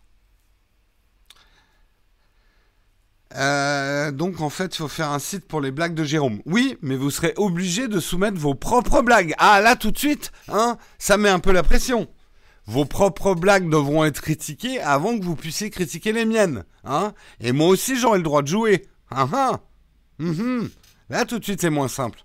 Euh, 3.37 4.11
donc 4.11 4.41
en 4.41 4.49
fait, 4.49 4.75
il 4.75 4.79
faut 4.79 4.89
faire 4.89 5.11
un 5.11 5.19
site 5.19 5.47
pour 5.47 5.61
les 5.61 5.71
blagues 5.71 5.95
de 5.95 6.05
Jérôme. 6.05 6.41
Oui, 6.47 6.79
mais 6.81 6.97
vous 6.97 7.11
serez 7.11 7.35
obligé 7.37 7.89
de 7.89 8.01
soumettre 8.01 8.39
vos 8.39 8.55
propres 8.55 9.03
blagues. 9.03 9.35
Ah 9.39 9.61
là, 9.61 9.77
tout 9.77 9.91
de 9.91 9.99
suite, 9.99 10.33
hein, 10.49 10.79
ça 10.99 11.19
met 11.19 11.29
un 11.29 11.39
peu 11.39 11.53
la 11.53 11.63
pression. 11.63 12.09
Vos 12.67 12.85
propres 12.85 13.35
blagues 13.35 13.69
devront 13.69 14.05
être 14.05 14.21
critiquées 14.21 14.81
avant 14.81 15.19
que 15.19 15.25
vous 15.25 15.37
puissiez 15.37 15.71
critiquer 15.71 16.13
les 16.13 16.25
miennes. 16.25 16.65
Hein 16.85 17.13
Et 17.41 17.53
moi 17.53 17.69
aussi, 17.69 17.97
j'aurai 17.97 18.19
le 18.19 18.25
droit 18.25 18.43
de 18.43 18.49
jouer. 18.49 18.87
Hein, 19.11 19.29
hein. 19.33 19.61
Mhm. 20.19 20.69
Là, 21.09 21.25
tout 21.25 21.39
de 21.39 21.45
suite, 21.45 21.61
c'est 21.61 21.71
moins 21.71 21.89
simple. 21.89 22.25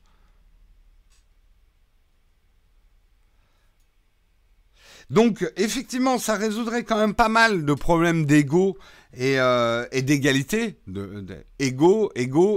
Donc, 5.09 5.49
effectivement, 5.57 6.17
ça 6.17 6.35
résoudrait 6.35 6.83
quand 6.83 6.97
même 6.97 7.13
pas 7.13 7.29
mal 7.29 7.65
de 7.65 7.73
problèmes 7.73 8.25
d'ego 8.25 8.77
et, 9.15 9.39
euh, 9.39 9.85
d'égalité, 9.91 10.79
de, 10.87 11.45
égaux, 11.59 12.11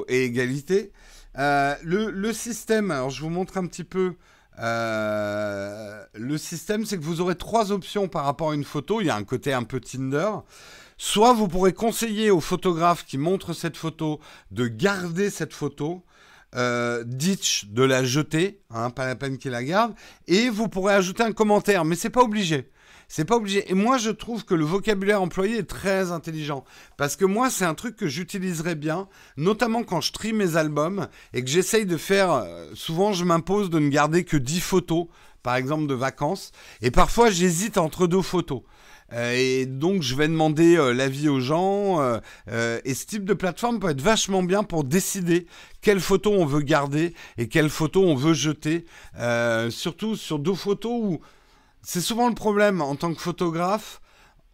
et 0.09 0.25
égalité. 0.25 0.93
Euh, 1.39 1.75
le, 1.83 2.33
système, 2.33 2.91
alors 2.91 3.11
je 3.11 3.21
vous 3.21 3.31
montre 3.31 3.59
un 3.59 3.67
petit 3.67 3.85
peu. 3.85 4.15
Euh, 4.59 6.03
le 6.15 6.39
système, 6.39 6.87
c'est 6.87 6.97
que 6.97 7.03
vous 7.03 7.21
aurez 7.21 7.37
trois 7.37 7.73
options 7.73 8.09
par 8.09 8.25
rapport 8.25 8.53
à 8.53 8.55
une 8.55 8.65
photo. 8.65 9.01
Il 9.01 9.07
y 9.07 9.11
a 9.11 9.17
un 9.17 9.25
côté 9.25 9.53
un 9.53 9.65
peu 9.65 9.81
Tinder. 9.81 10.31
Soit 10.99 11.35
vous 11.35 11.47
pourrez 11.47 11.75
conseiller 11.75 12.31
au 12.31 12.41
photographe 12.41 13.05
qui 13.05 13.19
montre 13.19 13.53
cette 13.53 13.77
photo 13.77 14.19
de 14.51 14.67
garder 14.67 15.29
cette 15.29 15.53
photo, 15.53 16.03
ditch 17.05 17.67
de 17.67 17.83
la 17.83 18.03
jeter, 18.03 18.63
hein, 18.71 18.89
pas 18.89 19.05
la 19.05 19.15
peine 19.15 19.37
qu'il 19.37 19.51
la 19.51 19.63
garde, 19.63 19.93
et 20.27 20.49
vous 20.49 20.69
pourrez 20.69 20.95
ajouter 20.95 21.23
un 21.23 21.33
commentaire, 21.33 21.85
mais 21.85 21.97
c'est 21.97 22.09
pas 22.09 22.23
obligé. 22.23 22.71
C'est 23.09 23.25
pas 23.25 23.37
obligé. 23.37 23.71
Et 23.71 23.75
moi, 23.75 23.99
je 23.99 24.11
trouve 24.11 24.45
que 24.45 24.55
le 24.55 24.65
vocabulaire 24.65 25.23
employé 25.23 25.59
est 25.59 25.69
très 25.69 26.11
intelligent. 26.11 26.65
Parce 26.97 27.17
que 27.17 27.25
moi, 27.25 27.51
c'est 27.51 27.65
un 27.65 27.75
truc 27.75 27.97
que 27.97 28.09
j'utiliserais 28.09 28.75
bien, 28.75 29.09
notamment 29.37 29.85
quand 29.85 30.01
je 30.01 30.13
trie 30.13 30.33
mes 30.33 30.57
albums 30.57 31.09
et 31.33 31.43
que 31.43 31.51
j'essaye 31.51 31.87
de 31.87 31.97
faire. 31.97 32.33
Euh, 32.33 32.67
souvent, 32.75 33.13
je 33.13 33.25
m'impose 33.25 33.71
de 33.71 33.79
ne 33.79 33.89
garder 33.89 34.25
que 34.25 34.37
10 34.37 34.61
photos, 34.61 35.07
par 35.43 35.55
exemple, 35.55 35.87
de 35.87 35.95
vacances. 35.95 36.51
Et 36.83 36.91
parfois, 36.91 37.31
j'hésite 37.31 37.79
entre 37.79 38.09
deux 38.09 38.23
photos. 38.23 38.63
Euh, 39.13 39.35
et 39.37 39.67
donc, 39.67 40.03
je 40.03 40.17
vais 40.17 40.27
demander 40.27 40.77
euh, 40.77 40.93
l'avis 40.93 41.29
aux 41.29 41.39
gens. 41.39 42.01
et 42.49 42.95
ce 42.95 43.07
type 43.07 43.25
de 43.25 43.35
plateforme 43.35 43.79
peut 43.79 43.91
être 43.91 44.01
vachement 44.01 44.43
bien 44.43 44.65
pour 44.65 44.83
décider 44.83 45.47
quelles 45.81 46.01
photos 46.01 46.35
on 46.37 46.45
veut 46.45 46.63
garder 46.63 47.15
et 47.39 47.47
quelles 47.47 47.71
photos 47.71 48.05
on 48.05 48.17
veut 48.17 48.35
jeter. 48.35 48.85
surtout 49.71 50.17
sur 50.17 50.41
deux 50.41 50.55
photos 50.55 50.93
où 50.93 51.21
c'est 51.87 52.01
souvent 52.01 52.29
le 52.29 52.35
problème 52.35 52.83
en 52.83 52.97
tant 52.97 53.15
que 53.15 53.21
photographe. 53.21 54.01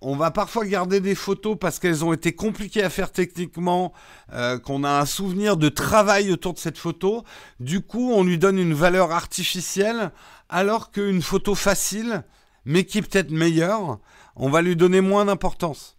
On 0.03 0.17
va 0.17 0.31
parfois 0.31 0.67
garder 0.67 1.01
des 1.01 1.15
photos 1.15 1.57
parce 1.59 1.79
qu'elles 1.79 2.05
ont 2.05 2.13
été 2.13 2.35
compliquées 2.35 2.83
à 2.83 2.91
faire 2.91 3.11
techniquement, 3.11 3.95
euh, 4.35 4.59
qu'on 4.59 4.85
a 4.85 5.01
un 5.01 5.07
souvenir 5.07 5.57
de 5.57 5.71
travail 5.71 6.31
autour 6.31 6.53
de 6.53 6.59
cette 6.59 6.77
photo. 6.77 7.25
Du 7.59 7.81
coup, 7.81 8.13
on 8.13 8.23
lui 8.23 8.37
donne 8.37 8.59
une 8.59 8.75
valeur 8.75 9.13
artificielle, 9.13 10.13
alors 10.51 10.91
qu'une 10.91 11.23
photo 11.23 11.55
facile, 11.55 12.23
mais 12.67 12.85
qui 12.85 12.99
est 12.99 13.03
peut-être 13.03 13.31
meilleure, 13.31 13.99
on 14.37 14.51
va 14.51 14.61
lui 14.61 14.77
donner 14.77 15.01
moins 15.01 15.25
d'importance. 15.25 15.97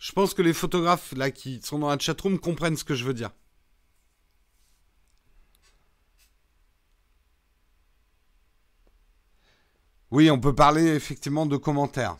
Je 0.00 0.10
pense 0.10 0.34
que 0.34 0.42
les 0.42 0.52
photographes 0.52 1.12
là 1.16 1.30
qui 1.30 1.60
sont 1.62 1.78
dans 1.78 1.90
la 1.90 1.98
chatroom 1.98 2.40
comprennent 2.40 2.76
ce 2.76 2.84
que 2.84 2.96
je 2.96 3.04
veux 3.04 3.14
dire. 3.14 3.30
Oui, 10.10 10.30
on 10.30 10.40
peut 10.40 10.54
parler 10.54 10.86
effectivement 10.94 11.46
de 11.46 11.56
commentaires. 11.56 12.18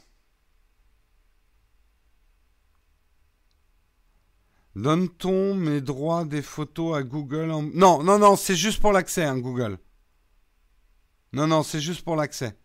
Donne-t-on 4.76 5.54
mes 5.54 5.80
droits 5.80 6.24
des 6.24 6.42
photos 6.42 6.96
à 6.96 7.02
Google 7.02 7.48
Non, 7.74 8.02
non, 8.02 8.18
non, 8.18 8.36
c'est 8.36 8.54
juste 8.56 8.80
pour 8.80 8.92
l'accès 8.92 9.24
hein, 9.24 9.38
Google. 9.38 9.78
Non, 11.32 11.46
non, 11.46 11.62
c'est 11.62 11.80
juste 11.80 12.02
pour 12.04 12.16
l'accès. 12.16 12.56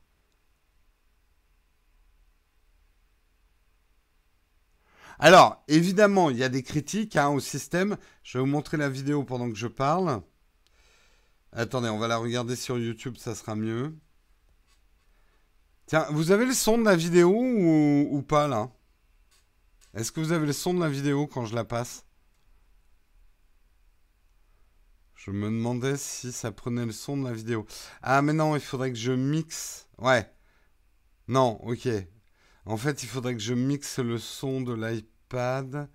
Alors, 5.19 5.63
évidemment, 5.67 6.29
il 6.29 6.37
y 6.37 6.43
a 6.43 6.49
des 6.49 6.63
critiques 6.63 7.15
hein, 7.15 7.29
au 7.29 7.39
système. 7.39 7.97
Je 8.23 8.37
vais 8.37 8.41
vous 8.41 8.49
montrer 8.49 8.77
la 8.77 8.89
vidéo 8.89 9.23
pendant 9.23 9.49
que 9.49 9.55
je 9.55 9.67
parle. 9.67 10.21
Attendez, 11.51 11.89
on 11.89 11.99
va 11.99 12.07
la 12.07 12.17
regarder 12.17 12.55
sur 12.55 12.77
YouTube, 12.77 13.15
ça 13.17 13.33
sera 13.35 13.55
mieux. 13.55 13.95
Tiens, 15.85 16.07
vous 16.11 16.31
avez 16.31 16.45
le 16.45 16.53
son 16.53 16.77
de 16.77 16.85
la 16.85 16.95
vidéo 16.95 17.31
ou, 17.31 18.21
pas 18.21 18.47
là? 18.47 18.71
Est-ce 19.93 20.11
que 20.11 20.19
vous 20.19 20.31
avez 20.31 20.47
le 20.47 20.53
son 20.53 20.73
de 20.73 20.79
la 20.79 20.89
vidéo 20.89 21.27
quand 21.27 21.45
je 21.45 21.55
la 21.55 21.65
passe? 21.65 22.05
Je 25.15 25.31
me 25.31 25.45
demandais 25.45 25.97
si 25.97 26.31
ça 26.31 26.51
prenait 26.51 26.85
le 26.85 26.91
son 26.91 27.17
de 27.17 27.25
la 27.25 27.33
vidéo. 27.33 27.65
Ah 28.01 28.21
mais 28.21 28.33
non, 28.33 28.55
il 28.55 28.61
faudrait 28.61 28.91
que 28.91 28.97
je 28.97 29.11
mixe. 29.11 29.87
Ouais. 29.97 30.29
Non, 31.27 31.59
ok. 31.63 31.87
En 32.65 32.77
fait, 32.77 33.03
il 33.03 33.09
faudrait 33.09 33.33
que 33.33 33.41
je 33.41 33.53
mixe 33.53 33.99
le 33.99 34.17
son 34.17 34.61
de 34.61 34.73
l'iPad. 34.73 35.89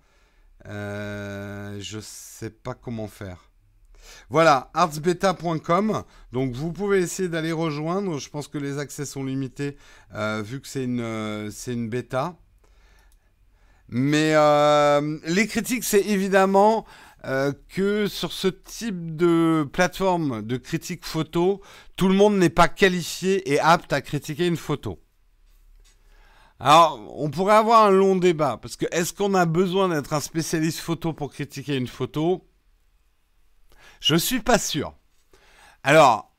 Euh, 0.65 1.79
je 1.79 1.99
sais 1.99 2.49
pas 2.49 2.73
comment 2.73 3.07
faire. 3.07 3.48
Voilà, 4.29 4.69
artsbeta.com. 4.73 6.03
Donc 6.31 6.53
vous 6.53 6.71
pouvez 6.71 6.99
essayer 6.99 7.29
d'aller 7.29 7.51
rejoindre. 7.51 8.19
Je 8.19 8.29
pense 8.29 8.47
que 8.47 8.57
les 8.57 8.77
accès 8.77 9.05
sont 9.05 9.23
limités 9.23 9.77
euh, 10.15 10.41
vu 10.43 10.61
que 10.61 10.67
c'est 10.67 10.83
une, 10.83 11.01
euh, 11.01 11.49
bêta. 11.87 12.35
Mais 13.89 14.33
euh, 14.35 15.17
les 15.25 15.47
critiques, 15.47 15.83
c'est 15.83 16.05
évidemment 16.05 16.85
que 17.67 18.07
sur 18.07 18.31
ce 18.31 18.47
type 18.47 19.17
de 19.17 19.67
plateforme 19.73 20.41
de 20.41 20.55
critique 20.55 21.03
photo, 21.05 21.59
tout 21.97 22.07
le 22.07 22.13
monde 22.13 22.37
n'est 22.37 22.49
pas 22.49 22.69
qualifié 22.69 23.51
et 23.51 23.59
apte 23.59 23.91
à 23.91 23.99
critiquer 23.99 24.47
une 24.47 24.55
photo. 24.55 25.01
Alors, 26.61 26.99
on 27.15 27.29
pourrait 27.29 27.55
avoir 27.55 27.85
un 27.85 27.89
long 27.89 28.17
débat, 28.17 28.57
parce 28.61 28.75
que 28.75 28.85
est-ce 28.91 29.13
qu'on 29.13 29.33
a 29.33 29.45
besoin 29.45 29.87
d'être 29.87 30.11
un 30.11 30.19
spécialiste 30.19 30.79
photo 30.79 31.13
pour 31.13 31.31
critiquer 31.31 31.77
une 31.77 31.87
photo? 31.87 32.48
Je 33.99 34.15
suis 34.15 34.39
pas 34.39 34.57
sûr. 34.57 34.93
Alors, 35.83 36.35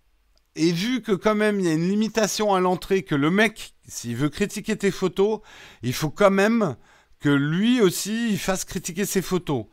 et 0.57 0.73
vu 0.73 1.03
que 1.03 1.13
quand 1.13 1.35
même 1.35 1.61
il 1.61 1.67
y 1.67 1.69
a 1.69 1.73
une 1.73 1.89
limitation 1.89 2.55
à 2.55 2.61
l'entrée, 2.61 3.03
que 3.03 3.15
le 3.15 3.31
mec, 3.31 3.75
s'il 3.87 4.17
veut 4.17 4.29
critiquer 4.29 4.77
tes 4.77 4.91
photos, 4.91 5.41
il 5.83 5.93
faut 5.93 6.11
quand 6.11 6.31
même 6.31 6.77
que 7.21 7.29
lui 7.29 7.81
aussi 7.81 8.31
il 8.31 8.39
fasse 8.39 8.65
critiquer 8.65 9.05
ses 9.05 9.23
photos. 9.23 9.67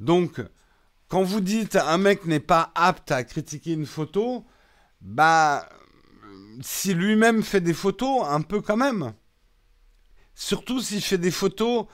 Donc, 0.00 0.40
quand 1.08 1.22
vous 1.22 1.40
dites 1.40 1.76
un 1.76 1.98
mec 1.98 2.24
n'est 2.24 2.40
pas 2.40 2.72
apte 2.74 3.12
à 3.12 3.24
critiquer 3.24 3.72
une 3.72 3.86
photo, 3.86 4.46
bah, 5.00 5.68
si 6.60 6.94
lui-même 6.94 7.42
fait 7.42 7.60
des 7.60 7.74
photos, 7.74 8.24
un 8.26 8.40
peu 8.40 8.60
quand 8.60 8.76
même. 8.76 9.12
Surtout 10.34 10.80
s'il 10.80 11.02
fait 11.02 11.18
des 11.18 11.30
photos 11.30 11.86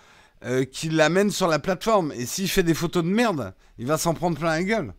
euh, 0.44 0.64
qui 0.64 0.88
l'amènent 0.88 1.30
sur 1.30 1.48
la 1.48 1.58
plateforme. 1.58 2.12
Et 2.12 2.26
s'il 2.26 2.48
fait 2.48 2.62
des 2.62 2.74
photos 2.74 3.02
de 3.02 3.08
merde, 3.08 3.54
il 3.78 3.86
va 3.86 3.98
s'en 3.98 4.14
prendre 4.14 4.38
plein 4.38 4.50
la 4.50 4.62
gueule. 4.62 4.94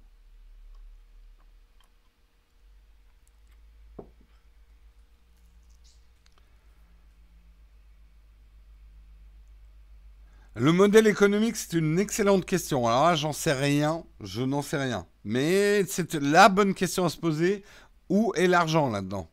Le 10.55 10.71
modèle 10.71 11.07
économique, 11.07 11.55
c'est 11.55 11.73
une 11.77 11.97
excellente 11.99 12.45
question. 12.45 12.87
Alors 12.87 13.05
là, 13.05 13.15
j'en 13.15 13.33
sais 13.33 13.53
rien, 13.53 14.03
je 14.21 14.41
n'en 14.41 14.61
sais 14.61 14.77
rien. 14.77 15.07
Mais 15.23 15.83
c'est 15.87 16.13
la 16.15 16.49
bonne 16.49 16.73
question 16.73 17.05
à 17.05 17.09
se 17.09 17.17
poser. 17.17 17.63
Où 18.09 18.33
est 18.35 18.47
l'argent 18.47 18.89
là-dedans? 18.89 19.29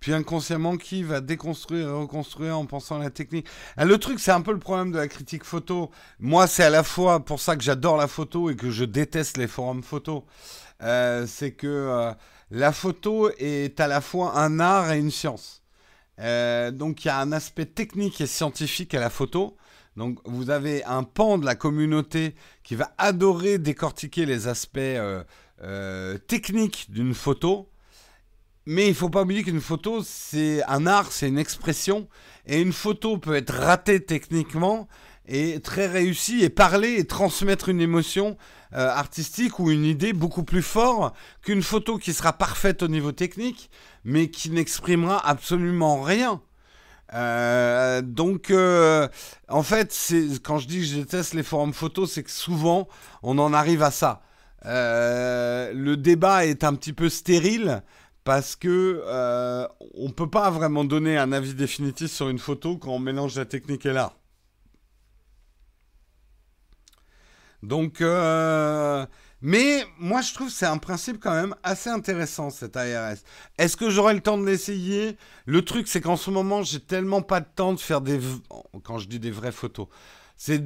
Puis 0.00 0.12
inconsciemment, 0.12 0.76
qui 0.76 1.02
va 1.02 1.20
déconstruire 1.20 1.88
et 1.88 1.92
reconstruire 1.92 2.56
en 2.56 2.66
pensant 2.66 3.00
à 3.00 3.04
la 3.04 3.10
technique? 3.10 3.48
Ah, 3.76 3.84
Le 3.84 3.98
truc, 3.98 4.20
c'est 4.20 4.30
un 4.30 4.40
peu 4.42 4.52
le 4.52 4.60
problème 4.60 4.92
de 4.92 4.98
la 4.98 5.08
critique 5.08 5.44
photo. 5.44 5.90
Moi, 6.20 6.46
c'est 6.46 6.62
à 6.62 6.70
la 6.70 6.84
fois 6.84 7.24
pour 7.24 7.40
ça 7.40 7.56
que 7.56 7.62
j'adore 7.64 7.96
la 7.96 8.06
photo 8.06 8.48
et 8.48 8.56
que 8.56 8.70
je 8.70 8.84
déteste 8.84 9.36
les 9.36 9.48
forums 9.48 9.82
photo. 9.82 10.24
Euh, 10.82 11.26
c'est 11.26 11.52
que... 11.52 11.66
Euh, 11.66 12.12
la 12.50 12.72
photo 12.72 13.30
est 13.38 13.78
à 13.80 13.86
la 13.86 14.00
fois 14.00 14.38
un 14.38 14.60
art 14.60 14.92
et 14.92 14.98
une 14.98 15.10
science. 15.10 15.62
Euh, 16.20 16.70
donc 16.70 17.04
il 17.04 17.08
y 17.08 17.10
a 17.10 17.18
un 17.18 17.32
aspect 17.32 17.66
technique 17.66 18.20
et 18.20 18.26
scientifique 18.26 18.94
à 18.94 19.00
la 19.00 19.10
photo. 19.10 19.56
Donc 19.96 20.18
vous 20.24 20.50
avez 20.50 20.84
un 20.84 21.02
pan 21.02 21.38
de 21.38 21.44
la 21.44 21.54
communauté 21.54 22.34
qui 22.62 22.74
va 22.74 22.92
adorer 22.98 23.58
décortiquer 23.58 24.26
les 24.26 24.48
aspects 24.48 24.78
euh, 24.78 25.22
euh, 25.62 26.18
techniques 26.18 26.90
d'une 26.90 27.14
photo. 27.14 27.70
Mais 28.66 28.86
il 28.86 28.90
ne 28.90 28.94
faut 28.94 29.08
pas 29.08 29.22
oublier 29.22 29.42
qu'une 29.42 29.62
photo, 29.62 30.02
c'est 30.04 30.62
un 30.64 30.86
art, 30.86 31.10
c'est 31.10 31.28
une 31.28 31.38
expression. 31.38 32.06
Et 32.46 32.60
une 32.60 32.72
photo 32.72 33.16
peut 33.16 33.34
être 33.34 33.54
ratée 33.54 34.04
techniquement 34.04 34.88
et 35.26 35.60
très 35.60 35.86
réussie 35.86 36.44
et 36.44 36.50
parler 36.50 36.96
et 36.98 37.06
transmettre 37.06 37.68
une 37.68 37.80
émotion 37.80 38.36
euh, 38.74 38.90
artistique 38.90 39.58
ou 39.58 39.70
une 39.70 39.84
idée 39.84 40.12
beaucoup 40.12 40.42
plus 40.42 40.62
fort 40.62 41.14
qu'une 41.42 41.62
photo 41.62 41.96
qui 41.96 42.12
sera 42.12 42.34
parfaite 42.34 42.82
au 42.82 42.88
niveau 42.88 43.12
technique, 43.12 43.70
mais 44.04 44.28
qui 44.30 44.50
n'exprimera 44.50 45.26
absolument 45.26 46.02
rien. 46.02 46.42
Euh, 47.14 48.02
donc, 48.02 48.50
euh, 48.50 49.08
en 49.48 49.62
fait, 49.62 49.96
quand 50.42 50.58
je 50.58 50.68
dis 50.68 50.80
que 50.80 50.84
je 50.84 50.96
déteste 50.96 51.32
les 51.32 51.42
forums 51.42 51.72
photos, 51.72 52.12
c'est 52.12 52.22
que 52.22 52.30
souvent 52.30 52.88
on 53.22 53.38
en 53.38 53.54
arrive 53.54 53.82
à 53.82 53.90
ça. 53.90 54.20
le 54.64 55.94
débat 55.94 56.44
est 56.44 56.62
un 56.62 56.74
petit 56.74 56.92
peu 56.92 57.08
stérile 57.08 57.82
parce 58.24 58.54
que 58.54 59.02
on 59.94 60.10
peut 60.10 60.28
pas 60.28 60.50
vraiment 60.50 60.84
donner 60.84 61.16
un 61.16 61.32
avis 61.32 61.54
définitif 61.54 62.10
sur 62.10 62.28
une 62.28 62.38
photo 62.38 62.76
quand 62.76 62.90
on 62.90 62.98
mélange 62.98 63.36
la 63.36 63.46
technique 63.46 63.86
et 63.86 63.92
l'art. 63.94 64.18
Donc, 67.62 68.00
euh, 68.00 69.04
mais 69.40 69.84
moi 69.98 70.20
je 70.20 70.34
trouve 70.34 70.50
c'est 70.50 70.66
un 70.66 70.78
principe 70.78 71.18
quand 71.20 71.32
même 71.32 71.54
assez 71.62 71.90
intéressant 71.90 72.50
cet 72.50 72.76
ARS. 72.76 73.16
Est-ce 73.58 73.76
que 73.76 73.90
j'aurai 73.90 74.14
le 74.14 74.20
temps 74.20 74.38
de 74.38 74.46
l'essayer? 74.46 75.16
Le 75.46 75.64
truc 75.64 75.88
c'est 75.88 76.00
qu'en 76.00 76.16
ce 76.16 76.30
moment 76.30 76.62
j'ai 76.62 76.80
tellement 76.80 77.22
pas 77.22 77.40
de 77.40 77.48
temps 77.54 77.72
de 77.72 77.80
faire 77.80 78.00
des, 78.00 78.20
quand 78.84 78.98
je 78.98 79.08
dis 79.08 79.18
des 79.18 79.30
vraies 79.30 79.52
photos, 79.52 79.88
c'est 80.36 80.62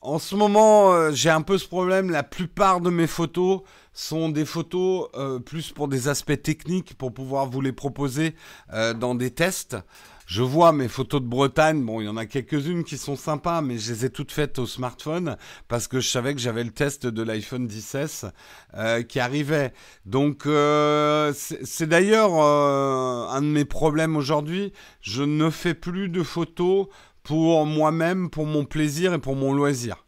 en 0.00 0.18
ce 0.18 0.34
moment, 0.34 0.92
euh, 0.92 1.12
j'ai 1.12 1.30
un 1.30 1.40
peu 1.40 1.56
ce 1.56 1.66
problème. 1.66 2.10
La 2.10 2.22
plupart 2.22 2.82
de 2.82 2.90
mes 2.90 3.06
photos 3.06 3.62
sont 3.94 4.28
des 4.28 4.44
photos 4.44 5.08
euh, 5.14 5.38
plus 5.38 5.72
pour 5.72 5.88
des 5.88 6.08
aspects 6.08 6.42
techniques, 6.42 6.98
pour 6.98 7.14
pouvoir 7.14 7.46
vous 7.46 7.62
les 7.62 7.72
proposer 7.72 8.34
dans 8.70 9.14
des 9.14 9.30
tests. 9.30 9.78
Je 10.26 10.42
vois 10.42 10.72
mes 10.72 10.88
photos 10.88 11.20
de 11.20 11.26
Bretagne, 11.26 11.84
bon, 11.84 12.00
il 12.00 12.04
y 12.06 12.08
en 12.08 12.16
a 12.16 12.24
quelques-unes 12.24 12.82
qui 12.84 12.96
sont 12.96 13.16
sympas, 13.16 13.60
mais 13.60 13.76
je 13.76 13.92
les 13.92 14.06
ai 14.06 14.10
toutes 14.10 14.32
faites 14.32 14.58
au 14.58 14.66
smartphone 14.66 15.36
parce 15.68 15.86
que 15.86 16.00
je 16.00 16.08
savais 16.08 16.34
que 16.34 16.40
j'avais 16.40 16.64
le 16.64 16.70
test 16.70 17.06
de 17.06 17.22
l'iPhone 17.22 17.66
10 17.66 18.26
euh, 18.74 19.02
qui 19.02 19.20
arrivait. 19.20 19.74
Donc, 20.06 20.46
euh, 20.46 21.32
c'est 21.34 21.86
d'ailleurs 21.86 22.32
euh, 22.34 23.28
un 23.28 23.42
de 23.42 23.46
mes 23.46 23.66
problèmes 23.66 24.16
aujourd'hui. 24.16 24.72
Je 25.02 25.22
ne 25.22 25.50
fais 25.50 25.74
plus 25.74 26.08
de 26.08 26.22
photos 26.22 26.86
pour 27.22 27.66
moi-même, 27.66 28.30
pour 28.30 28.46
mon 28.46 28.64
plaisir 28.64 29.12
et 29.12 29.18
pour 29.18 29.36
mon 29.36 29.52
loisir. 29.52 30.06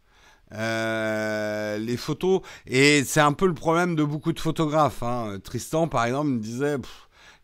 les 0.50 1.96
photos, 1.98 2.40
et 2.66 3.04
c'est 3.04 3.20
un 3.20 3.34
peu 3.34 3.46
le 3.46 3.54
problème 3.54 3.94
de 3.96 4.04
beaucoup 4.04 4.32
de 4.32 4.40
photographes. 4.40 5.02
Hein. 5.02 5.38
Tristan, 5.44 5.88
par 5.88 6.06
exemple, 6.06 6.28
me 6.28 6.40
disait... 6.40 6.76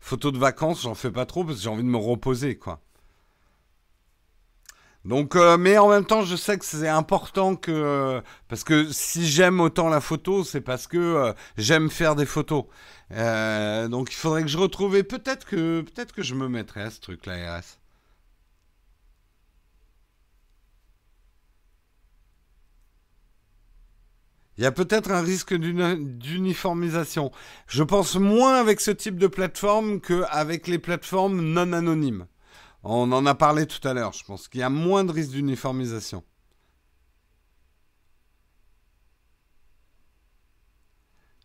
Photos 0.03 0.33
de 0.33 0.37
vacances, 0.37 0.81
j'en 0.81 0.95
fais 0.95 1.11
pas 1.11 1.25
trop 1.25 1.45
parce 1.45 1.57
que 1.57 1.63
j'ai 1.63 1.69
envie 1.69 1.81
de 1.81 1.87
me 1.87 1.97
reposer, 1.97 2.57
quoi. 2.57 2.81
Donc, 5.05 5.37
euh, 5.37 5.57
mais 5.57 5.77
en 5.77 5.87
même 5.89 6.05
temps, 6.05 6.23
je 6.23 6.35
sais 6.35 6.57
que 6.57 6.65
c'est 6.65 6.89
important 6.89 7.55
que 7.55 8.21
parce 8.49 8.65
que 8.65 8.91
si 8.91 9.25
j'aime 9.25 9.61
autant 9.61 9.87
la 9.87 10.01
photo, 10.01 10.43
c'est 10.43 10.59
parce 10.59 10.87
que 10.87 10.97
euh, 10.97 11.33
j'aime 11.57 11.89
faire 11.89 12.15
des 12.15 12.25
photos. 12.25 12.65
Euh, 13.11 13.87
donc, 13.87 14.11
il 14.11 14.15
faudrait 14.15 14.41
que 14.41 14.49
je 14.49 14.57
retrouve. 14.57 15.01
peut-être 15.03 15.45
que 15.45 15.81
peut-être 15.81 16.11
que 16.13 16.21
je 16.21 16.35
me 16.35 16.49
mettrai 16.49 16.81
à 16.81 16.89
ce 16.89 16.99
truc-là, 16.99 17.59
RS. 17.59 17.79
Il 24.57 24.63
y 24.63 24.67
a 24.67 24.71
peut-être 24.71 25.11
un 25.11 25.21
risque 25.21 25.55
d'uniformisation. 25.55 27.31
Je 27.67 27.83
pense 27.83 28.15
moins 28.15 28.55
avec 28.55 28.81
ce 28.81 28.91
type 28.91 29.17
de 29.17 29.27
plateforme 29.27 29.99
qu'avec 29.99 30.67
les 30.67 30.79
plateformes 30.79 31.41
non 31.41 31.73
anonymes. 31.73 32.27
On 32.83 33.11
en 33.11 33.25
a 33.25 33.33
parlé 33.33 33.65
tout 33.65 33.85
à 33.87 33.93
l'heure. 33.93 34.13
Je 34.13 34.23
pense 34.23 34.47
qu'il 34.47 34.59
y 34.59 34.63
a 34.63 34.69
moins 34.69 35.03
de 35.05 35.11
risque 35.11 35.31
d'uniformisation. 35.31 36.23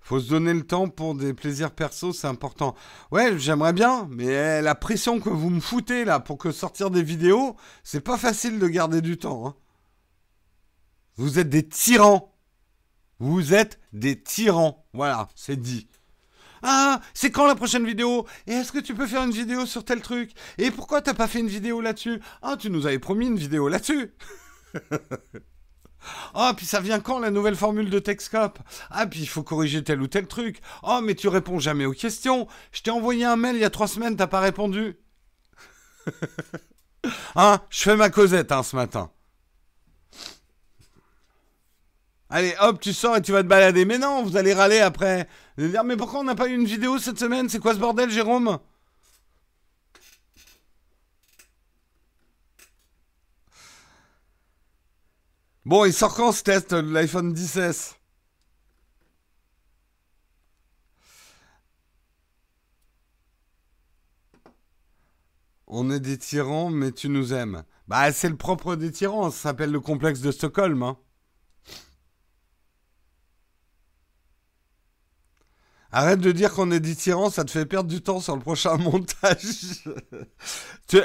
Faut 0.02 0.20
se 0.20 0.30
donner 0.30 0.54
le 0.54 0.66
temps 0.66 0.88
pour 0.88 1.14
des 1.14 1.34
plaisirs 1.34 1.70
perso, 1.70 2.14
c'est 2.14 2.26
important. 2.26 2.74
Ouais, 3.11 3.38
j'aimerais 3.38 3.74
bien, 3.74 4.09
mais 4.11 4.62
la 4.62 4.74
pression 4.74 5.20
que 5.20 5.28
vous 5.28 5.50
me 5.50 5.61
foutez 5.61 6.06
là 6.06 6.18
pour 6.18 6.38
que 6.38 6.50
sortir 6.50 6.90
des 6.90 7.02
vidéos, 7.02 7.56
c'est 7.84 8.00
pas 8.00 8.16
facile 8.16 8.59
de 8.59 8.68
garder 8.68 9.02
du 9.02 9.18
temps. 9.18 9.46
Hein. 9.46 9.54
Vous 11.16 11.38
êtes 11.38 11.50
des 11.50 11.68
tyrans. 11.68 12.34
Vous 13.21 13.55
êtes 13.55 13.81
des 13.93 14.21
tyrans. 14.21 14.87
Voilà, 14.93 15.29
c'est 15.35 15.61
dit. 15.61 15.89
Ah, 16.62 17.01
c'est 17.14 17.31
quand 17.31 17.47
la 17.47 17.55
prochaine 17.55 17.87
vidéo? 17.87 18.27
Et 18.47 18.53
est-ce 18.53 18.73
que 18.73 18.79
tu 18.79 18.95
peux 18.95 19.07
faire 19.07 19.23
une 19.23 19.31
vidéo 19.31 19.66
sur 19.66 19.85
tel 19.85 20.01
truc? 20.01 20.33
Et 20.59 20.71
pourquoi 20.71 21.03
t'as 21.03 21.14
pas 21.14 21.29
fait 21.29 21.41
une 21.41 21.49
vidéo 21.49 21.81
là-dessus? 21.81 22.21
Ah, 22.43 22.57
tu 22.59 22.71
nous 22.71 22.87
avais 22.87 22.99
promis 22.99 23.27
une 23.27 23.39
vidéo 23.39 23.69
là-dessus 23.69 24.12
Ah, 26.35 26.55
puis 26.57 26.64
ça 26.64 26.81
vient 26.81 27.01
quand 27.01 27.19
la 27.19 27.31
nouvelle 27.31 27.57
formule 27.57 27.91
de 27.91 27.99
Texcop 27.99 28.59
Ah, 28.91 29.07
puis 29.07 29.21
il 29.21 29.29
faut 29.29 29.43
corriger 29.43 29.83
tel 29.83 30.01
ou 30.01 30.07
tel 30.07 30.27
truc. 30.27 30.61
Oh, 30.83 31.01
mais 31.03 31.14
tu 31.14 31.29
réponds 31.29 31.59
jamais 31.59 31.87
aux 31.87 31.93
questions. 31.93 32.47
Je 32.73 32.83
t'ai 32.83 32.91
envoyé 32.91 33.25
un 33.25 33.37
mail 33.37 33.57
il 33.57 33.62
y 33.62 33.64
a 33.64 33.71
trois 33.71 33.89
semaines, 33.89 34.16
t'as 34.16 34.27
pas 34.27 34.41
répondu. 34.41 34.97
hein, 37.37 37.61
je 37.69 37.83
fais 37.83 37.97
ma 37.97 38.11
causette 38.11 38.53
hein, 38.53 38.62
ce 38.62 38.77
matin. 38.77 39.11
Allez, 42.31 42.55
hop, 42.61 42.81
tu 42.81 42.93
sors 42.93 43.16
et 43.16 43.22
tu 43.22 43.33
vas 43.33 43.43
te 43.43 43.49
balader. 43.49 43.85
Mais 43.85 43.99
non, 43.99 44.22
vous 44.22 44.37
allez 44.37 44.53
râler 44.53 44.81
après. 44.81 45.29
Vous 45.57 45.64
allez 45.64 45.72
dire, 45.72 45.85
mais 45.85 45.97
pourquoi 45.97 46.20
on 46.20 46.24
n'a 46.24 46.35
pas 46.35 46.49
eu 46.49 46.55
une 46.55 46.66
vidéo 46.66 46.99
cette 46.99 47.18
semaine? 47.18 47.49
C'est 47.49 47.59
quoi 47.59 47.74
ce 47.74 47.79
bordel, 47.79 48.11
Jérôme? 48.11 48.59
Bon, 55.64 55.85
il 55.85 55.93
sort 55.93 56.14
quand 56.14 56.33
ce 56.33 56.43
test 56.43 56.74
de 56.74 56.93
l'iPhone 56.93 57.33
10 57.33 57.95
On 65.66 65.91
est 65.91 66.01
des 66.01 66.16
tyrans, 66.18 66.70
mais 66.70 66.93
tu 66.93 67.09
nous 67.09 67.35
aimes. 67.35 67.64
Bah, 67.87 68.11
c'est 68.12 68.29
le 68.31 68.37
propre 68.37 68.76
des 68.76 68.91
tyrans, 68.91 69.31
ça 69.31 69.51
s'appelle 69.51 69.70
le 69.70 69.81
complexe 69.81 70.20
de 70.20 70.31
Stockholm. 70.33 70.83
Hein. 70.83 70.97
Arrête 75.91 76.20
de 76.20 76.32
dire 76.32 76.53
qu'on 76.53 76.70
est 76.70 76.80
des 76.80 76.95
tyrans, 76.95 77.30
ça 77.30 77.45
te 77.45 77.51
fait 77.51 77.64
perdre 77.64 77.89
du 77.89 78.03
temps 78.03 78.20
sur 78.20 78.36
le 78.36 78.43
prochain 78.43 78.76
montage. 78.78 79.84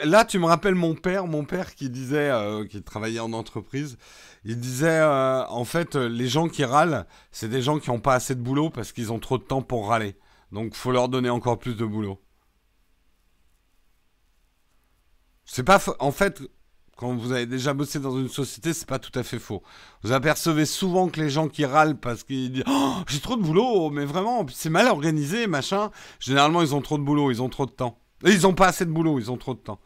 là, 0.04 0.26
tu 0.26 0.40
me 0.40 0.46
rappelles 0.46 0.76
mon 0.76 0.94
père, 0.94 1.26
mon 1.26 1.46
père 1.46 1.74
qui 1.74 1.90
disait, 1.90 2.30
euh, 2.30 2.66
qui 2.66 2.84
travaillait 2.84 3.22
en 3.22 3.32
entreprise, 3.32 3.98
il 4.44 4.60
disait, 4.60 5.00
euh, 5.00 5.46
en 5.48 5.64
fait, 5.64 5.96
les 5.96 6.28
gens 6.28 6.50
qui 6.50 6.66
râlent, 6.66 7.06
c'est 7.32 7.48
des 7.48 7.62
gens 7.62 7.80
qui 7.80 7.92
n'ont 7.92 8.02
pas 8.02 8.14
assez 8.14 8.36
de 8.36 8.42
boulot 8.42 8.70
parce 8.70 8.92
qu'ils 8.92 9.14
ont 9.14 9.20
trop 9.20 9.38
de 9.38 9.44
temps 9.44 9.62
pour 9.62 9.88
râler. 9.88 10.18
Donc, 10.52 10.76
faut 10.76 10.92
leur 10.92 11.08
donner 11.08 11.30
encore 11.30 11.60
plus 11.60 11.76
de 11.76 11.86
boulot. 11.86 12.20
C'est 15.46 15.64
pas, 15.64 15.80
en 16.00 16.12
fait, 16.12 16.42
quand 16.96 17.16
vous 17.16 17.32
avez 17.32 17.46
déjà 17.46 17.74
bossé 17.74 18.00
dans 18.00 18.18
une 18.18 18.30
société, 18.30 18.74
c'est 18.74 18.88
pas 18.88 19.00
tout 19.00 19.18
à 19.18 19.24
fait 19.24 19.40
faux. 19.40 19.64
Vous 20.04 20.12
apercevez 20.12 20.66
souvent 20.66 21.10
que 21.10 21.20
les 21.20 21.30
gens 21.30 21.48
qui 21.48 21.66
râlent 21.66 21.98
parce 21.98 22.24
qu'ils 22.24 22.52
disent 22.52 22.64
oh, 22.68 22.96
j'ai 23.08 23.20
trop 23.20 23.36
de 23.36 23.42
boulot, 23.42 23.90
mais 23.90 24.06
vraiment, 24.06 24.46
c'est 24.52 24.70
mal 24.70 24.88
organisé, 24.88 25.48
machin. 25.48 25.90
Généralement, 26.20 26.62
ils 26.62 26.76
ont 26.76 26.82
trop 26.82 26.98
de 26.98 27.04
boulot, 27.04 27.32
ils 27.32 27.42
ont 27.42 27.50
trop 27.50 27.66
de 27.66 27.72
temps. 27.72 28.00
Ils 28.26 28.46
ont 28.48 28.54
pas 28.54 28.68
assez 28.68 28.86
de 28.86 28.92
boulot, 28.92 29.20
ils 29.20 29.32
ont 29.32 29.38
trop 29.38 29.54
de 29.54 29.60
temps. 29.60 29.80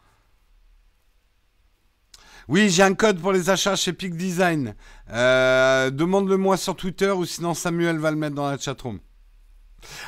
Oui, 2.48 2.70
j'ai 2.70 2.82
un 2.82 2.94
code 2.94 3.20
pour 3.20 3.32
les 3.32 3.50
achats 3.50 3.76
chez 3.76 3.92
Peak 3.92 4.16
Design. 4.16 4.74
Euh, 5.10 5.90
demande-le-moi 5.90 6.56
sur 6.56 6.76
Twitter 6.76 7.10
ou 7.10 7.26
sinon 7.26 7.52
Samuel 7.52 7.98
va 7.98 8.10
le 8.10 8.16
mettre 8.16 8.34
dans 8.34 8.48
la 8.48 8.56
chatroom. 8.56 9.00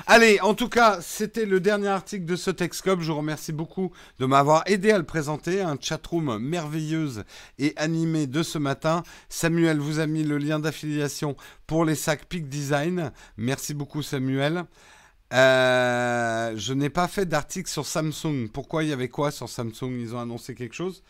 Allez, 0.06 0.40
en 0.40 0.54
tout 0.54 0.68
cas, 0.68 0.98
c'était 1.00 1.46
le 1.46 1.60
dernier 1.60 1.88
article 1.88 2.24
de 2.24 2.36
ce 2.36 2.50
Texcop. 2.50 3.00
Je 3.00 3.12
vous 3.12 3.18
remercie 3.18 3.52
beaucoup 3.52 3.92
de 4.18 4.26
m'avoir 4.26 4.62
aidé 4.66 4.90
à 4.90 4.98
le 4.98 5.04
présenter. 5.04 5.60
Un 5.60 5.76
chatroom 5.80 6.38
merveilleuse 6.38 7.24
et 7.58 7.72
animé 7.76 8.26
de 8.26 8.42
ce 8.42 8.58
matin. 8.58 9.02
Samuel 9.28 9.78
vous 9.78 10.00
a 10.00 10.06
mis 10.06 10.24
le 10.24 10.38
lien 10.38 10.58
d'affiliation 10.58 11.36
pour 11.66 11.84
les 11.84 11.94
sacs 11.94 12.26
Peak 12.26 12.48
Design. 12.48 13.12
Merci 13.36 13.74
beaucoup, 13.74 14.02
Samuel. 14.02 14.64
Euh, 15.32 16.52
je 16.56 16.72
n'ai 16.72 16.90
pas 16.90 17.06
fait 17.06 17.26
d'article 17.26 17.70
sur 17.70 17.86
Samsung. 17.86 18.48
Pourquoi 18.52 18.82
il 18.82 18.90
y 18.90 18.92
avait 18.92 19.08
quoi 19.08 19.30
sur 19.30 19.48
Samsung? 19.48 19.92
Ils 20.00 20.14
ont 20.14 20.20
annoncé 20.20 20.54
quelque 20.54 20.74
chose? 20.74 21.02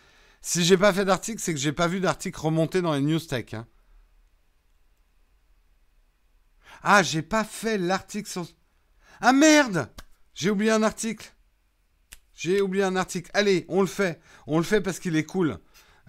Si 0.42 0.64
j'ai 0.64 0.76
pas 0.76 0.92
fait 0.92 1.04
d'article, 1.04 1.40
c'est 1.40 1.54
que 1.54 1.60
j'ai 1.60 1.72
pas 1.72 1.86
vu 1.86 2.00
d'article 2.00 2.38
remonter 2.38 2.82
dans 2.82 2.94
les 2.94 3.00
news 3.00 3.18
tech. 3.18 3.54
Hein. 3.54 3.66
Ah, 6.82 7.02
j'ai 7.02 7.22
pas 7.22 7.44
fait 7.44 7.78
l'article 7.78 8.28
sur... 8.28 8.46
Ah 9.20 9.32
merde 9.32 9.88
J'ai 10.34 10.50
oublié 10.50 10.70
un 10.70 10.82
article. 10.82 11.34
J'ai 12.34 12.60
oublié 12.62 12.84
un 12.84 12.96
article. 12.96 13.30
Allez, 13.34 13.66
on 13.68 13.82
le 13.82 13.86
fait. 13.86 14.20
On 14.46 14.58
le 14.58 14.64
fait 14.64 14.80
parce 14.80 14.98
qu'il 14.98 15.16
est 15.16 15.24
cool. 15.24 15.58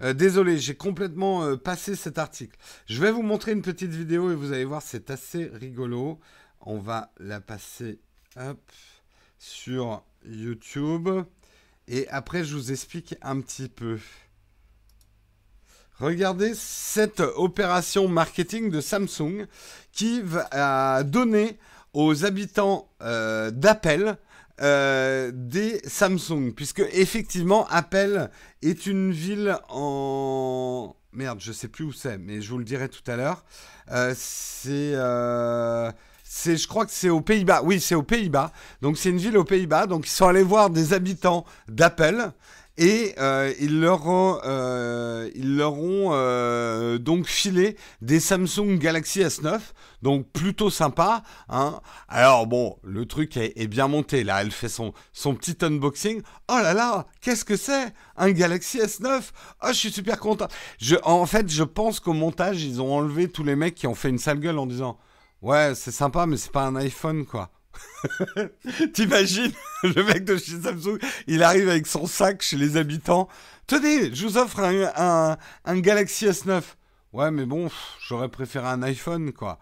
Euh, 0.00 0.14
désolé, 0.14 0.58
j'ai 0.58 0.74
complètement 0.74 1.44
euh, 1.44 1.56
passé 1.56 1.94
cet 1.94 2.18
article. 2.18 2.56
Je 2.86 3.00
vais 3.00 3.12
vous 3.12 3.22
montrer 3.22 3.52
une 3.52 3.62
petite 3.62 3.90
vidéo 3.90 4.30
et 4.30 4.34
vous 4.34 4.52
allez 4.52 4.64
voir, 4.64 4.82
c'est 4.82 5.10
assez 5.10 5.50
rigolo. 5.52 6.18
On 6.60 6.78
va 6.78 7.12
la 7.18 7.40
passer 7.40 8.00
sur 9.38 10.04
YouTube. 10.24 11.08
Et 11.86 12.08
après, 12.08 12.44
je 12.44 12.54
vous 12.54 12.72
explique 12.72 13.14
un 13.20 13.40
petit 13.40 13.68
peu. 13.68 13.98
Regardez 16.02 16.52
cette 16.56 17.20
opération 17.20 18.08
marketing 18.08 18.70
de 18.70 18.80
Samsung 18.80 19.46
qui 19.92 20.20
va 20.20 21.04
donner 21.04 21.60
aux 21.92 22.24
habitants 22.24 22.88
euh, 23.02 23.52
d'Apple 23.52 24.16
euh, 24.60 25.30
des 25.32 25.80
Samsung, 25.86 26.54
puisque 26.56 26.82
effectivement 26.92 27.68
Apple 27.70 28.30
est 28.62 28.86
une 28.86 29.12
ville 29.12 29.56
en 29.68 30.96
merde, 31.12 31.38
je 31.40 31.52
sais 31.52 31.68
plus 31.68 31.84
où 31.84 31.92
c'est, 31.92 32.18
mais 32.18 32.40
je 32.40 32.50
vous 32.50 32.58
le 32.58 32.64
dirai 32.64 32.88
tout 32.88 33.08
à 33.08 33.14
l'heure. 33.14 33.44
Euh, 33.92 34.12
je 36.44 36.66
crois 36.66 36.84
que 36.84 36.92
c'est 36.92 37.10
aux 37.10 37.20
Pays-Bas. 37.20 37.62
Oui, 37.62 37.80
c'est 37.80 37.94
aux 37.94 38.02
Pays-Bas. 38.02 38.50
Donc 38.80 38.98
c'est 38.98 39.10
une 39.10 39.18
ville 39.18 39.38
aux 39.38 39.44
Pays-Bas. 39.44 39.86
Donc 39.86 40.08
ils 40.08 40.10
sont 40.10 40.26
allés 40.26 40.42
voir 40.42 40.68
des 40.68 40.94
habitants 40.94 41.44
d'Apple 41.68 42.32
et 42.78 43.14
euh, 43.18 43.52
ils 43.60 43.80
leur 43.80 44.06
ont, 44.06 44.40
euh, 44.44 45.28
euh, 45.34 46.98
donc 46.98 47.26
filé 47.26 47.76
des 48.00 48.18
Samsung 48.18 48.78
Galaxy 48.78 49.20
S9, 49.20 49.60
donc 50.00 50.26
plutôt 50.32 50.70
sympa. 50.70 51.22
Hein. 51.48 51.80
Alors 52.08 52.46
bon, 52.46 52.78
le 52.82 53.04
truc 53.06 53.36
est, 53.36 53.66
bien 53.66 53.88
monté. 53.88 54.24
Là, 54.24 54.42
elle 54.42 54.50
fait 54.50 54.68
son, 54.68 54.94
son 55.12 55.34
petit 55.34 55.56
unboxing. 55.62 56.22
Oh 56.48 56.58
là 56.62 56.72
là, 56.72 57.06
qu'est-ce 57.20 57.44
que 57.44 57.56
c'est 57.56 57.92
Un 58.16 58.30
Galaxy 58.30 58.78
S9 58.78 59.22
Oh, 59.62 59.68
je 59.68 59.74
suis 59.74 59.92
super 59.92 60.18
content. 60.18 60.48
En 61.04 61.26
fait, 61.26 61.50
je 61.50 61.64
pense 61.64 62.00
qu'au 62.00 62.14
montage, 62.14 62.62
ils 62.62 62.80
ont 62.80 62.94
enlevé 62.94 63.28
tous 63.28 63.44
les 63.44 63.56
mecs 63.56 63.74
qui 63.74 63.86
ont 63.86 63.94
fait 63.94 64.08
une 64.08 64.18
sale 64.18 64.40
gueule 64.40 64.58
en 64.58 64.66
disant 64.66 64.98
Ouais, 65.42 65.72
c'est 65.74 65.90
sympa, 65.90 66.24
mais 66.26 66.36
c'est 66.36 66.52
pas 66.52 66.64
un 66.64 66.76
iPhone, 66.76 67.26
quoi. 67.26 67.50
T'imagines 68.92 69.52
le 69.82 70.02
mec 70.04 70.24
de 70.24 70.36
chez 70.36 70.60
Samsung, 70.60 70.98
il 71.26 71.42
arrive 71.42 71.68
avec 71.68 71.86
son 71.86 72.06
sac 72.06 72.42
chez 72.42 72.56
les 72.56 72.76
habitants. 72.76 73.28
Tenez, 73.66 74.14
je 74.14 74.26
vous 74.26 74.38
offre 74.38 74.60
un, 74.60 75.36
Galaxy 75.80 76.26
S9. 76.26 76.62
Ouais, 77.12 77.30
mais 77.30 77.44
bon, 77.44 77.68
j'aurais 78.06 78.28
préféré 78.28 78.66
un 78.66 78.82
iPhone, 78.82 79.32
quoi. 79.32 79.58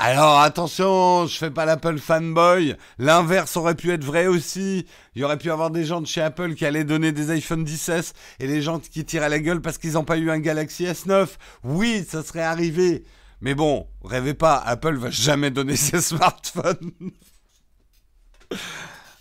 Alors 0.00 0.38
attention, 0.38 1.26
je 1.26 1.36
fais 1.36 1.50
pas 1.50 1.64
l'Apple 1.64 1.98
fanboy. 1.98 2.76
L'inverse 2.98 3.56
aurait 3.56 3.74
pu 3.74 3.90
être 3.90 4.04
vrai 4.04 4.28
aussi. 4.28 4.86
Il 5.16 5.22
y 5.22 5.24
aurait 5.24 5.38
pu 5.38 5.50
avoir 5.50 5.70
des 5.70 5.84
gens 5.84 6.00
de 6.00 6.06
chez 6.06 6.20
Apple 6.20 6.54
qui 6.54 6.64
allaient 6.64 6.84
donner 6.84 7.10
des 7.10 7.30
iPhone 7.30 7.64
10 7.64 8.14
et 8.38 8.46
les 8.46 8.62
gens 8.62 8.78
qui 8.78 9.04
tiraient 9.04 9.28
la 9.28 9.40
gueule 9.40 9.60
parce 9.60 9.76
qu'ils 9.76 9.94
n'ont 9.94 10.04
pas 10.04 10.16
eu 10.16 10.30
un 10.30 10.38
Galaxy 10.38 10.84
S9. 10.84 11.26
Oui, 11.64 12.06
ça 12.08 12.22
serait 12.22 12.42
arrivé. 12.42 13.02
Mais 13.40 13.54
bon, 13.54 13.86
rêvez 14.02 14.34
pas, 14.34 14.56
Apple 14.58 14.96
va 14.96 15.10
jamais 15.10 15.50
donner 15.50 15.76
ses 15.76 16.00
smartphones. 16.00 16.92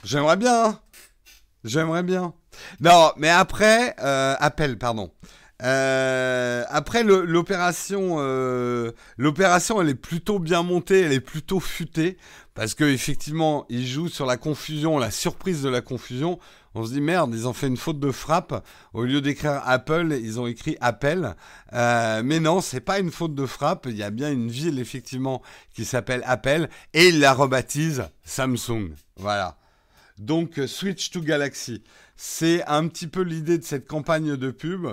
J'aimerais 0.04 0.38
bien. 0.38 0.66
Hein. 0.66 0.80
J'aimerais 1.64 2.04
bien. 2.04 2.34
Non, 2.80 3.12
mais 3.18 3.30
après, 3.30 3.96
euh, 4.00 4.36
Apple, 4.40 4.78
pardon. 4.78 5.12
Euh, 5.64 6.64
après 6.70 7.04
l'opération, 7.04 8.18
euh, 8.20 8.92
l'opération, 9.18 9.82
elle 9.82 9.90
est 9.90 9.96
plutôt 9.96 10.40
bien 10.40 10.62
montée, 10.62 11.02
elle 11.02 11.14
est 11.14 11.20
plutôt 11.20 11.60
futée 11.60 12.18
parce 12.58 12.74
que 12.74 12.86
effectivement, 12.86 13.68
ils 13.70 13.86
jouent 13.86 14.10
sur 14.10 14.26
la 14.26 14.36
confusion, 14.36 14.98
la 14.98 15.12
surprise 15.12 15.62
de 15.62 15.70
la 15.70 15.82
confusion. 15.82 16.40
On 16.74 16.84
se 16.84 16.92
dit 16.92 17.02
merde, 17.02 17.32
ils 17.36 17.48
ont 17.48 17.54
fait 17.54 17.68
une 17.68 17.78
faute 17.78 18.00
de 18.00 18.12
frappe. 18.12 18.66
Au 18.94 19.04
lieu 19.04 19.22
d'écrire 19.22 19.62
Apple, 19.64 20.18
ils 20.20 20.40
ont 20.40 20.48
écrit 20.48 20.76
Apple. 20.82 21.36
Euh, 21.74 22.24
mais 22.26 22.40
non, 22.40 22.60
c'est 22.60 22.80
pas 22.80 22.98
une 22.98 23.12
faute 23.12 23.36
de 23.36 23.46
frappe. 23.46 23.86
Il 23.88 23.96
y 23.96 24.02
a 24.02 24.10
bien 24.10 24.32
une 24.32 24.50
ville 24.50 24.80
effectivement 24.80 25.44
qui 25.76 25.86
s'appelle 25.86 26.24
Apple 26.26 26.68
et 26.96 27.10
ils 27.10 27.20
la 27.20 27.36
rebaptisent 27.36 28.10
Samsung. 28.24 28.90
Voilà. 29.18 29.60
Donc 30.18 30.60
Switch 30.66 31.12
to 31.12 31.22
Galaxy. 31.22 31.84
C'est 32.16 32.66
un 32.66 32.88
petit 32.88 33.06
peu 33.06 33.22
l'idée 33.22 33.60
de 33.60 33.64
cette 33.64 33.86
campagne 33.86 34.36
de 34.36 34.50
pub 34.50 34.88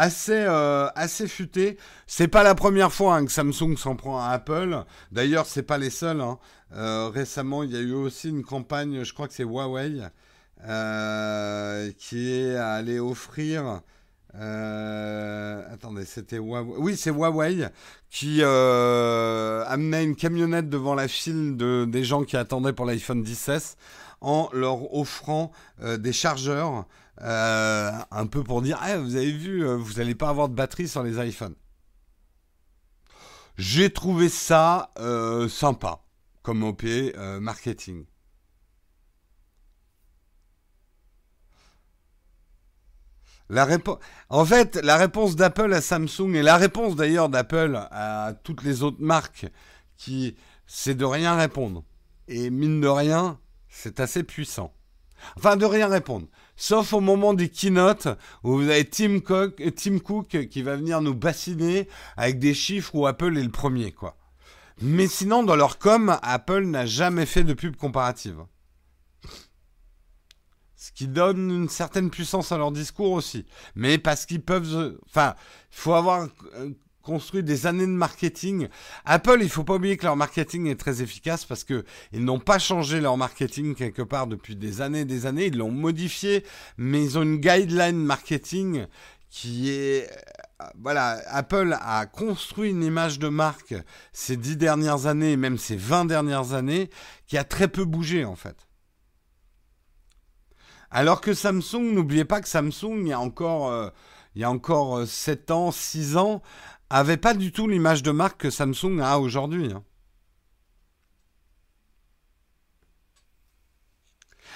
assez, 0.00 0.32
euh, 0.32 0.88
assez 0.94 1.28
futée. 1.28 1.76
C'est 2.06 2.28
pas 2.28 2.42
la 2.42 2.54
première 2.54 2.90
fois 2.90 3.16
hein, 3.16 3.26
que 3.26 3.30
Samsung 3.30 3.76
s'en 3.76 3.96
prend 3.96 4.18
à 4.18 4.30
Apple. 4.30 4.82
D'ailleurs, 5.12 5.44
c'est 5.44 5.62
pas 5.62 5.76
les 5.76 5.90
seuls. 5.90 6.22
Hein. 6.22 6.38
Euh, 6.74 7.10
récemment, 7.12 7.62
il 7.64 7.72
y 7.72 7.76
a 7.76 7.80
eu 7.80 7.92
aussi 7.92 8.30
une 8.30 8.42
campagne, 8.42 9.04
je 9.04 9.12
crois 9.12 9.28
que 9.28 9.34
c'est 9.34 9.44
Huawei, 9.44 10.00
euh, 10.66 11.90
qui 11.98 12.32
est 12.32 12.56
allé 12.56 12.98
offrir 12.98 13.82
attendez, 14.32 16.04
c'était 16.04 16.36
Huawei. 16.36 16.76
Oui, 16.78 16.96
c'est 16.96 17.10
Huawei 17.10 17.66
qui 18.10 18.44
amenait 18.44 20.04
une 20.04 20.14
camionnette 20.14 20.70
devant 20.70 20.94
la 20.94 21.08
file 21.08 21.56
de, 21.56 21.84
des 21.84 22.04
gens 22.04 22.22
qui 22.22 22.36
attendaient 22.36 22.72
pour 22.72 22.86
l'iPhone 22.86 23.26
16 23.26 23.76
en 24.20 24.48
leur 24.52 24.94
offrant 24.94 25.50
des 25.82 26.12
chargeurs, 26.12 26.86
un 27.20 28.26
peu 28.26 28.42
pour 28.42 28.62
dire 28.62 28.78
ah, 28.80 28.98
Vous 28.98 29.16
avez 29.16 29.32
vu, 29.32 29.64
vous 29.64 29.94
n'allez 29.94 30.14
pas 30.14 30.28
avoir 30.28 30.48
de 30.48 30.54
batterie 30.54 30.88
sur 30.88 31.02
les 31.02 31.18
iPhones. 31.26 31.54
J'ai 33.56 33.90
trouvé 33.90 34.28
ça 34.28 34.90
sympa 35.48 36.00
comme 36.42 36.62
OP 36.62 36.84
marketing. 37.40 38.06
En 44.28 44.44
fait, 44.44 44.76
la 44.76 44.96
réponse 44.96 45.34
d'Apple 45.34 45.72
à 45.72 45.80
Samsung 45.80 46.34
et 46.34 46.42
la 46.42 46.56
réponse 46.56 46.94
d'ailleurs 46.94 47.28
d'Apple 47.28 47.80
à 47.90 48.34
toutes 48.44 48.62
les 48.62 48.82
autres 48.82 49.00
marques, 49.02 49.46
qui, 49.96 50.36
c'est 50.66 50.94
de 50.94 51.04
rien 51.04 51.36
répondre. 51.36 51.84
Et 52.28 52.50
mine 52.50 52.80
de 52.80 52.86
rien, 52.86 53.40
c'est 53.68 53.98
assez 53.98 54.22
puissant. 54.22 54.72
Enfin, 55.36 55.56
de 55.56 55.64
rien 55.64 55.88
répondre. 55.88 56.26
Sauf 56.56 56.92
au 56.92 57.00
moment 57.00 57.32
des 57.34 57.48
keynotes 57.48 58.08
où 58.44 58.56
vous 58.58 58.68
avez 58.68 58.84
Tim 58.84 59.20
Cook, 59.20 59.62
Tim 59.76 59.98
Cook 59.98 60.48
qui 60.48 60.62
va 60.62 60.76
venir 60.76 61.00
nous 61.00 61.14
bassiner 61.14 61.88
avec 62.16 62.38
des 62.38 62.54
chiffres 62.54 62.94
où 62.94 63.06
Apple 63.06 63.36
est 63.38 63.42
le 63.42 63.50
premier, 63.50 63.92
quoi. 63.92 64.16
Mais 64.82 65.06
sinon, 65.06 65.42
dans 65.42 65.56
leur 65.56 65.78
com, 65.78 66.18
Apple 66.22 66.64
n'a 66.64 66.86
jamais 66.86 67.26
fait 67.26 67.44
de 67.44 67.54
pub 67.54 67.76
comparative. 67.76 68.44
Ce 70.76 70.92
qui 70.92 71.06
donne 71.06 71.50
une 71.50 71.68
certaine 71.68 72.08
puissance 72.08 72.52
à 72.52 72.58
leur 72.58 72.72
discours 72.72 73.12
aussi. 73.12 73.44
Mais 73.74 73.98
parce 73.98 74.24
qu'ils 74.24 74.42
peuvent... 74.42 74.98
Enfin, 75.06 75.34
il 75.72 75.76
faut 75.76 75.92
avoir 75.92 76.26
euh, 76.54 76.70
construit 77.10 77.42
des 77.42 77.66
années 77.66 77.86
de 77.86 77.90
marketing. 77.90 78.68
Apple, 79.04 79.38
il 79.42 79.48
faut 79.48 79.64
pas 79.64 79.74
oublier 79.74 79.96
que 79.96 80.04
leur 80.04 80.14
marketing 80.14 80.68
est 80.68 80.78
très 80.78 81.02
efficace 81.02 81.44
parce 81.44 81.64
que 81.64 81.84
ils 82.12 82.24
n'ont 82.24 82.38
pas 82.38 82.60
changé 82.60 83.00
leur 83.00 83.16
marketing 83.16 83.74
quelque 83.74 84.02
part 84.02 84.28
depuis 84.28 84.54
des 84.54 84.80
années 84.80 85.00
et 85.00 85.04
des 85.04 85.26
années. 85.26 85.46
Ils 85.46 85.58
l'ont 85.58 85.72
modifié, 85.72 86.44
mais 86.78 87.02
ils 87.02 87.18
ont 87.18 87.22
une 87.22 87.38
guideline 87.38 87.96
marketing 87.96 88.86
qui 89.28 89.70
est 89.70 90.08
euh, 90.60 90.64
voilà, 90.80 91.20
Apple 91.26 91.76
a 91.80 92.06
construit 92.06 92.70
une 92.70 92.84
image 92.84 93.18
de 93.18 93.26
marque 93.26 93.74
ces 94.12 94.36
dix 94.36 94.56
dernières 94.56 95.06
années, 95.06 95.36
même 95.36 95.58
ces 95.58 95.76
20 95.76 96.04
dernières 96.04 96.52
années, 96.52 96.90
qui 97.26 97.36
a 97.38 97.42
très 97.42 97.66
peu 97.66 97.84
bougé 97.84 98.24
en 98.24 98.36
fait. 98.36 98.68
Alors 100.92 101.20
que 101.20 101.34
Samsung, 101.34 101.92
n'oubliez 101.92 102.24
pas 102.24 102.40
que 102.40 102.48
Samsung, 102.48 103.00
il 103.00 103.08
y 103.08 103.12
a 103.12 103.18
encore, 103.20 103.68
euh, 103.68 103.88
il 104.36 104.42
y 104.42 104.44
a 104.44 104.50
encore 104.50 105.06
7 105.06 105.50
euh, 105.50 105.54
ans, 105.54 105.70
6 105.72 106.16
ans, 106.16 106.42
avait 106.90 107.16
pas 107.16 107.34
du 107.34 107.52
tout 107.52 107.68
l'image 107.68 108.02
de 108.02 108.10
marque 108.10 108.40
que 108.42 108.50
Samsung 108.50 109.00
a 109.00 109.18
aujourd'hui. 109.18 109.72
Hein. 109.72 109.84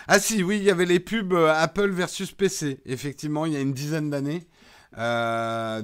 Ah 0.08 0.18
si, 0.18 0.42
oui, 0.42 0.58
il 0.58 0.62
y 0.64 0.70
avait 0.70 0.84
les 0.86 1.00
pubs 1.00 1.32
euh, 1.32 1.52
Apple 1.54 1.90
versus 1.90 2.32
PC, 2.32 2.80
effectivement, 2.84 3.46
il 3.46 3.52
y 3.52 3.56
a 3.56 3.60
une 3.60 3.72
dizaine 3.72 4.10
d'années. 4.10 4.46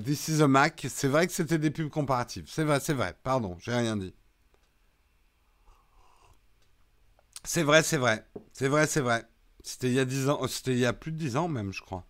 This 0.05 0.29
is 0.29 0.43
a 0.43 0.49
Mac. 0.49 0.87
C'est 0.89 1.09
vrai 1.09 1.27
que 1.27 1.33
c'était 1.33 1.59
des 1.59 1.71
pubs 1.71 1.89
comparatives. 1.91 2.47
C'est 2.49 2.65
vrai, 2.65 2.81
c'est 2.81 2.95
vrai. 2.95 3.15
Pardon, 3.23 3.57
j'ai 3.61 3.73
rien 3.73 3.97
dit. 3.97 4.15
C'est 7.45 7.63
vrai, 7.63 7.83
c'est 7.83 7.97
vrai. 7.99 8.25
C'est 8.53 8.69
vrai, 8.69 8.87
c'est 8.87 9.01
vrai. 9.01 9.25
C'était 9.63 9.89
il 9.89 9.95
y 9.95 10.01
a 10.01 10.05
10 10.07 10.29
ans, 10.31 10.47
c'était 10.49 10.73
il 10.73 10.79
y 10.79 10.87
a 10.87 10.93
plus 10.95 11.13
de 11.13 11.19
10 11.19 11.37
ans 11.37 11.49
même, 11.49 11.73
je 11.73 11.83
crois. 11.83 12.07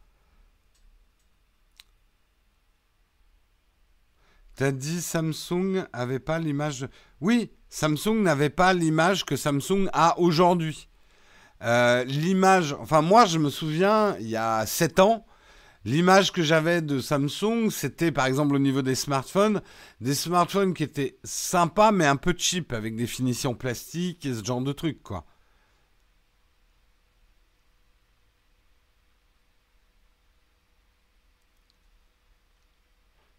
T'as 4.61 4.72
dit 4.72 5.00
Samsung 5.00 5.86
avait 5.90 6.18
pas 6.18 6.38
l'image. 6.38 6.86
Oui, 7.22 7.50
Samsung 7.70 8.20
n'avait 8.20 8.50
pas 8.50 8.74
l'image 8.74 9.24
que 9.24 9.34
Samsung 9.34 9.88
a 9.94 10.18
aujourd'hui. 10.18 10.90
Euh, 11.62 12.04
l'image, 12.04 12.76
enfin 12.78 13.00
moi 13.00 13.24
je 13.24 13.38
me 13.38 13.48
souviens, 13.48 14.18
il 14.20 14.28
y 14.28 14.36
a 14.36 14.66
7 14.66 15.00
ans, 15.00 15.24
l'image 15.86 16.30
que 16.30 16.42
j'avais 16.42 16.82
de 16.82 17.00
Samsung, 17.00 17.70
c'était 17.70 18.12
par 18.12 18.26
exemple 18.26 18.54
au 18.54 18.58
niveau 18.58 18.82
des 18.82 18.94
smartphones, 18.94 19.62
des 20.02 20.14
smartphones 20.14 20.74
qui 20.74 20.82
étaient 20.82 21.16
sympas 21.24 21.90
mais 21.90 22.04
un 22.04 22.16
peu 22.16 22.34
cheap, 22.36 22.74
avec 22.74 22.96
des 22.96 23.06
finitions 23.06 23.54
plastiques 23.54 24.26
et 24.26 24.34
ce 24.34 24.44
genre 24.44 24.61
de 24.61 24.72
trucs 24.72 25.02
quoi. 25.02 25.24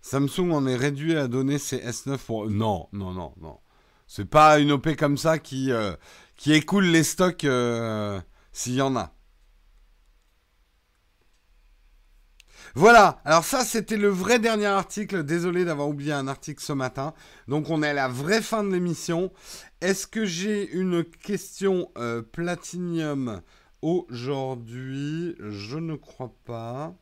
Samsung 0.01 0.51
en 0.51 0.67
est 0.67 0.75
réduit 0.75 1.15
à 1.15 1.27
donner 1.27 1.57
ses 1.57 1.77
S9 1.77 2.17
pour... 2.17 2.49
Non, 2.49 2.87
non, 2.91 3.11
non, 3.11 3.33
non. 3.39 3.59
C'est 4.07 4.25
pas 4.25 4.59
une 4.59 4.71
OP 4.73 4.95
comme 4.95 5.17
ça 5.17 5.39
qui, 5.39 5.71
euh, 5.71 5.95
qui 6.35 6.53
écoule 6.53 6.85
les 6.85 7.03
stocks 7.03 7.45
euh, 7.45 8.19
s'il 8.51 8.73
y 8.73 8.81
en 8.81 8.95
a. 8.95 9.13
Voilà, 12.73 13.21
alors 13.25 13.43
ça 13.43 13.65
c'était 13.65 13.97
le 13.97 14.07
vrai 14.07 14.39
dernier 14.39 14.65
article. 14.65 15.23
Désolé 15.23 15.65
d'avoir 15.65 15.89
oublié 15.89 16.13
un 16.13 16.27
article 16.27 16.63
ce 16.63 16.73
matin. 16.73 17.13
Donc 17.47 17.69
on 17.69 17.83
est 17.83 17.89
à 17.89 17.93
la 17.93 18.07
vraie 18.07 18.41
fin 18.41 18.63
de 18.63 18.71
l'émission. 18.71 19.31
Est-ce 19.81 20.07
que 20.07 20.25
j'ai 20.25 20.69
une 20.71 21.03
question 21.03 21.91
euh, 21.97 22.21
Platinium 22.21 23.41
aujourd'hui 23.81 25.35
Je 25.39 25.77
ne 25.77 25.95
crois 25.95 26.33
pas. 26.45 26.95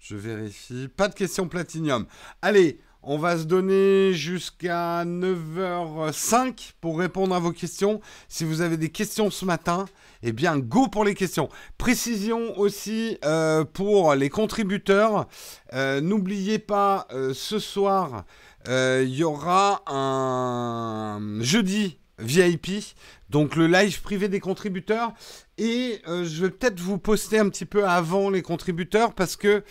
Je 0.00 0.16
vérifie. 0.16 0.88
Pas 0.88 1.08
de 1.08 1.14
questions 1.14 1.46
platinium. 1.46 2.06
Allez, 2.40 2.80
on 3.02 3.18
va 3.18 3.36
se 3.36 3.44
donner 3.44 4.14
jusqu'à 4.14 5.04
9h05 5.04 6.72
pour 6.80 6.98
répondre 6.98 7.34
à 7.34 7.38
vos 7.38 7.52
questions. 7.52 8.00
Si 8.26 8.44
vous 8.44 8.62
avez 8.62 8.78
des 8.78 8.88
questions 8.88 9.30
ce 9.30 9.44
matin, 9.44 9.84
eh 10.22 10.32
bien, 10.32 10.58
go 10.58 10.88
pour 10.88 11.04
les 11.04 11.14
questions. 11.14 11.50
Précision 11.76 12.58
aussi 12.58 13.18
euh, 13.26 13.64
pour 13.64 14.14
les 14.14 14.30
contributeurs. 14.30 15.28
Euh, 15.74 16.00
n'oubliez 16.00 16.58
pas, 16.58 17.06
euh, 17.12 17.34
ce 17.34 17.58
soir, 17.58 18.24
il 18.66 19.14
y 19.14 19.22
aura 19.22 19.82
un 19.86 21.40
jeudi 21.42 21.98
VIP, 22.20 22.94
donc 23.28 23.56
le 23.56 23.66
live 23.66 24.00
privé 24.02 24.28
des 24.28 24.40
contributeurs. 24.40 25.12
Et 25.58 26.00
euh, 26.08 26.24
je 26.24 26.44
vais 26.44 26.50
peut-être 26.50 26.80
vous 26.80 26.98
poster 26.98 27.38
un 27.38 27.48
petit 27.48 27.66
peu 27.66 27.86
avant 27.86 28.30
les 28.30 28.42
contributeurs 28.42 29.14
parce 29.14 29.36
que 29.36 29.62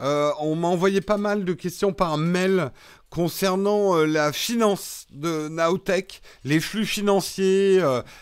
euh, 0.00 0.30
on 0.40 0.56
m'a 0.56 0.68
envoyé 0.68 1.00
pas 1.00 1.18
mal 1.18 1.44
de 1.44 1.52
questions 1.52 1.92
par 1.92 2.18
mail 2.18 2.70
concernant 3.12 3.96
euh, 3.96 4.06
la 4.06 4.32
finance 4.32 5.06
de 5.12 5.48
Naotech, 5.48 6.22
les 6.44 6.58
flux 6.58 6.86
financiers, 6.86 7.80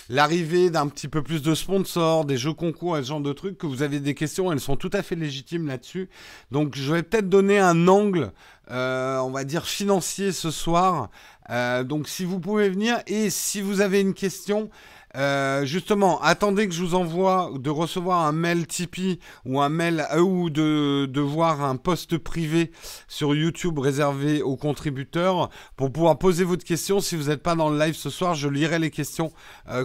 l'arrivée 0.09 0.68
d'un 0.70 0.88
petit 0.88 1.07
peu 1.07 1.22
plus 1.22 1.41
de 1.41 1.55
sponsors, 1.55 2.24
des 2.24 2.36
jeux 2.36 2.53
concours 2.53 2.99
et 2.99 3.03
ce 3.03 3.09
genre 3.09 3.20
de 3.20 3.32
trucs, 3.32 3.57
que 3.57 3.66
vous 3.66 3.82
avez 3.82 4.01
des 4.01 4.14
questions, 4.14 4.51
elles 4.51 4.61
sont 4.61 4.76
tout 4.76 4.91
à 4.93 5.03
fait 5.03 5.14
légitimes 5.14 5.68
là-dessus. 5.68 6.11
Donc 6.51 6.74
je 6.74 6.93
vais 6.93 7.05
peut-être 7.05 7.28
donner 7.28 7.61
un 7.61 7.86
angle, 7.86 8.32
on 8.68 9.30
va 9.30 9.45
dire 9.45 9.66
financier 9.66 10.32
ce 10.32 10.51
soir, 10.51 11.11
euh, 11.51 11.82
donc 11.82 12.09
si 12.09 12.24
vous 12.24 12.38
pouvez 12.38 12.68
venir 12.68 12.99
et 13.07 13.28
si 13.30 13.61
vous 13.61 13.80
avez 13.80 14.01
une 14.01 14.14
question, 14.14 14.70
euh, 15.17 15.65
justement, 15.65 16.21
attendez 16.21 16.69
que 16.69 16.75
je 16.75 16.83
vous 16.83 16.95
envoie 16.95 17.51
de 17.57 17.71
recevoir 17.71 18.25
un 18.25 18.33
mail 18.33 18.67
Tipeee 18.67 19.19
ou 19.45 19.61
un 19.61 19.69
mail 19.69 20.07
euh, 20.13 20.21
ou 20.21 20.51
de, 20.51 21.07
de 21.07 21.21
voir 21.21 21.63
un 21.63 21.77
post 21.77 22.17
privé 22.19 22.71
sur 23.09 23.35
YouTube 23.35 23.79
réservé 23.79 24.43
aux 24.43 24.57
contributeurs 24.57 25.51
pour 25.77 25.93
pouvoir 25.93 26.19
poser 26.19 26.45
votre 26.45 26.65
question. 26.65 27.01
Si 27.01 27.17
vous 27.17 27.29
n'êtes 27.29 27.43
pas 27.43 27.57
dans 27.57 27.71
le 27.71 27.79
live 27.79 27.95
ce 27.95 28.11
soir, 28.11 28.35
je 28.35 28.49
lirai 28.49 28.79
les 28.79 28.91
questions 28.91 29.33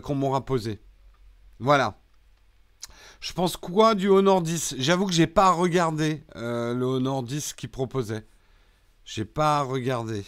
qu'on 0.04 0.16
m'aura 0.16 0.46
posées. 0.46 0.80
Voilà. 1.60 2.00
Je 3.20 3.34
pense 3.34 3.58
quoi 3.58 3.96
du 3.96 4.08
Honor 4.08 4.42
10 4.42 4.76
J'avoue 4.78 5.08
que 5.08 5.14
j'ai 5.14 5.28
pas 5.28 5.52
regardé 5.52 6.24
le 6.36 6.84
Honor 6.84 7.24
10 7.24 7.54
qui 7.54 7.68
proposait. 7.68 8.28
J'ai 9.06 9.26
pas 9.26 9.62
regardé. 9.62 10.24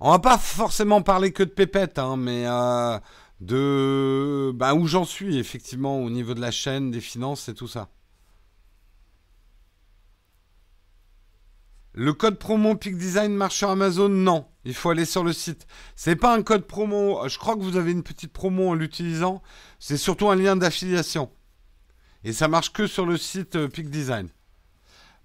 On 0.00 0.10
va 0.10 0.18
pas 0.18 0.38
forcément 0.38 1.00
parler 1.02 1.32
que 1.32 1.42
de 1.42 1.48
pépette, 1.48 1.98
hein, 1.98 2.16
mais 2.16 2.44
euh, 2.46 2.98
de 3.40 4.52
bah, 4.54 4.74
où 4.74 4.86
j'en 4.86 5.04
suis 5.04 5.38
effectivement 5.38 6.00
au 6.02 6.10
niveau 6.10 6.34
de 6.34 6.40
la 6.40 6.50
chaîne, 6.50 6.90
des 6.90 7.00
finances 7.00 7.48
et 7.48 7.54
tout 7.54 7.68
ça. 7.68 7.90
Le 11.92 12.12
code 12.12 12.38
promo 12.38 12.74
Peak 12.76 12.98
Design 12.98 13.32
marche 13.34 13.56
sur 13.56 13.70
Amazon? 13.70 14.10
Non, 14.10 14.46
il 14.66 14.74
faut 14.74 14.90
aller 14.90 15.06
sur 15.06 15.24
le 15.24 15.32
site. 15.32 15.66
C'est 15.94 16.16
pas 16.16 16.34
un 16.34 16.42
code 16.42 16.66
promo. 16.66 17.26
Je 17.26 17.38
crois 17.38 17.56
que 17.56 17.62
vous 17.62 17.78
avez 17.78 17.90
une 17.90 18.02
petite 18.02 18.34
promo 18.34 18.68
en 18.68 18.74
l'utilisant. 18.74 19.42
C'est 19.78 19.96
surtout 19.96 20.28
un 20.28 20.36
lien 20.36 20.56
d'affiliation. 20.56 21.30
Et 22.22 22.34
ça 22.34 22.48
marche 22.48 22.72
que 22.72 22.86
sur 22.86 23.06
le 23.06 23.16
site 23.16 23.56
euh, 23.56 23.68
Peak 23.68 23.88
Design. 23.88 24.28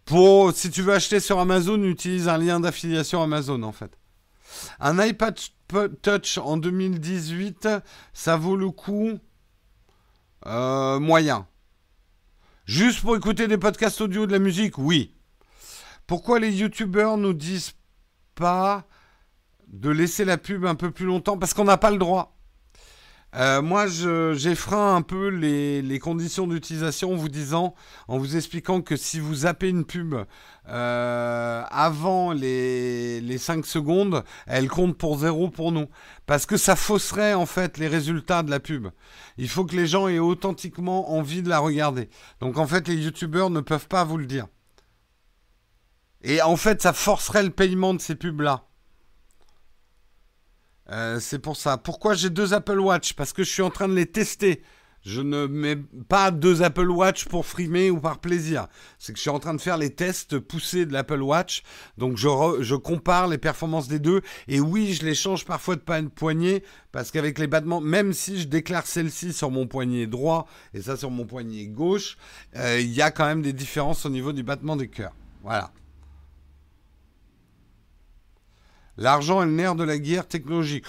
Pour 0.05 0.53
si 0.53 0.69
tu 0.69 0.81
veux 0.81 0.93
acheter 0.93 1.19
sur 1.19 1.39
Amazon, 1.39 1.83
utilise 1.83 2.29
un 2.29 2.37
lien 2.37 2.59
d'affiliation 2.59 3.21
Amazon 3.21 3.63
en 3.63 3.73
fait. 3.73 3.97
Un 4.79 5.03
iPad 5.05 5.37
Touch 6.01 6.37
en 6.37 6.57
2018, 6.57 7.69
ça 8.13 8.35
vaut 8.35 8.55
le 8.55 8.69
coup 8.69 9.19
euh, 10.45 10.99
moyen. 10.99 11.47
Juste 12.65 13.01
pour 13.01 13.15
écouter 13.15 13.47
des 13.47 13.57
podcasts 13.57 14.01
audio 14.01 14.25
de 14.25 14.31
la 14.31 14.39
musique, 14.39 14.77
oui. 14.77 15.15
Pourquoi 16.07 16.39
les 16.39 16.51
youtubeurs 16.51 17.17
nous 17.17 17.33
disent 17.33 17.73
pas 18.35 18.85
de 19.67 19.89
laisser 19.89 20.25
la 20.25 20.37
pub 20.37 20.65
un 20.65 20.75
peu 20.75 20.91
plus 20.91 21.05
longtemps? 21.05 21.37
Parce 21.37 21.53
qu'on 21.53 21.63
n'a 21.63 21.77
pas 21.77 21.91
le 21.91 21.97
droit. 21.97 22.37
Euh, 23.33 23.61
moi, 23.61 23.87
j'effreins 23.87 24.95
un 24.95 25.01
peu 25.01 25.29
les, 25.29 25.99
conditions 25.99 26.47
d'utilisation 26.47 27.13
en 27.13 27.15
vous 27.15 27.29
disant, 27.29 27.75
en 28.07 28.17
vous 28.17 28.35
expliquant 28.35 28.81
que 28.81 28.97
si 28.97 29.19
vous 29.19 29.35
zappez 29.35 29.69
une 29.69 29.85
pub 29.85 30.15
euh, 30.67 31.63
avant 31.69 32.33
les, 32.33 33.21
les 33.21 33.37
5 33.37 33.65
secondes, 33.65 34.23
elle 34.47 34.67
compte 34.67 34.97
pour 34.97 35.19
zéro 35.19 35.49
pour 35.49 35.71
nous. 35.71 35.87
Parce 36.25 36.45
que 36.45 36.57
ça 36.57 36.75
fausserait 36.75 37.33
en 37.33 37.45
fait 37.45 37.77
les 37.77 37.87
résultats 37.87 38.43
de 38.43 38.51
la 38.51 38.59
pub. 38.59 38.89
Il 39.37 39.47
faut 39.47 39.65
que 39.65 39.75
les 39.75 39.87
gens 39.87 40.07
aient 40.09 40.19
authentiquement 40.19 41.13
envie 41.13 41.41
de 41.41 41.49
la 41.49 41.59
regarder. 41.59 42.09
Donc 42.41 42.57
en 42.57 42.67
fait, 42.67 42.87
les 42.87 42.95
youtubeurs 42.95 43.49
ne 43.49 43.61
peuvent 43.61 43.87
pas 43.87 44.03
vous 44.03 44.17
le 44.17 44.25
dire. 44.25 44.47
Et 46.23 46.41
en 46.41 46.57
fait, 46.57 46.81
ça 46.81 46.93
forcerait 46.93 47.43
le 47.43 47.49
paiement 47.49 47.93
de 47.93 48.01
ces 48.01 48.15
pubs-là. 48.15 48.65
Euh, 50.91 51.19
c'est 51.19 51.39
pour 51.39 51.57
ça. 51.57 51.77
Pourquoi 51.77 52.13
j'ai 52.13 52.29
deux 52.29 52.53
Apple 52.53 52.79
Watch? 52.79 53.13
Parce 53.13 53.33
que 53.33 53.43
je 53.43 53.49
suis 53.49 53.61
en 53.61 53.69
train 53.69 53.87
de 53.87 53.93
les 53.93 54.05
tester. 54.05 54.61
Je 55.03 55.21
ne 55.21 55.47
mets 55.47 55.77
pas 56.09 56.29
deux 56.29 56.61
Apple 56.61 56.89
Watch 56.89 57.25
pour 57.25 57.45
frimer 57.47 57.89
ou 57.89 57.99
par 57.99 58.19
plaisir. 58.19 58.67
C'est 58.99 59.13
que 59.13 59.17
je 59.17 59.21
suis 59.21 59.31
en 59.31 59.39
train 59.39 59.55
de 59.55 59.61
faire 59.61 59.77
les 59.77 59.89
tests 59.89 60.37
poussés 60.37 60.85
de 60.85 60.93
l'Apple 60.93 61.21
Watch. 61.21 61.63
Donc 61.97 62.17
je, 62.17 62.75
compare 62.75 63.27
les 63.27 63.39
performances 63.39 63.87
des 63.87 63.97
deux. 63.97 64.21
Et 64.47 64.59
oui, 64.59 64.93
je 64.93 65.03
les 65.03 65.15
change 65.15 65.45
parfois 65.45 65.75
de 65.75 65.81
poignet 66.07 66.63
parce 66.91 67.09
qu'avec 67.09 67.39
les 67.39 67.47
battements, 67.47 67.81
même 67.81 68.13
si 68.13 68.39
je 68.39 68.47
déclare 68.47 68.85
celle-ci 68.85 69.33
sur 69.33 69.49
mon 69.49 69.65
poignet 69.65 70.05
droit 70.05 70.47
et 70.75 70.83
ça 70.83 70.95
sur 70.95 71.09
mon 71.09 71.25
poignet 71.25 71.65
gauche, 71.65 72.17
euh, 72.55 72.79
il 72.79 72.91
y 72.91 73.01
a 73.01 73.09
quand 73.09 73.25
même 73.25 73.41
des 73.41 73.53
différences 73.53 74.05
au 74.05 74.09
niveau 74.09 74.33
du 74.33 74.43
battement 74.43 74.75
des 74.75 74.87
cœurs. 74.87 75.15
Voilà. 75.41 75.71
L'argent 78.97 79.41
est 79.41 79.45
le 79.45 79.51
nerf 79.51 79.75
de 79.75 79.83
la 79.83 79.97
guerre 79.97 80.27
technologique. 80.27 80.85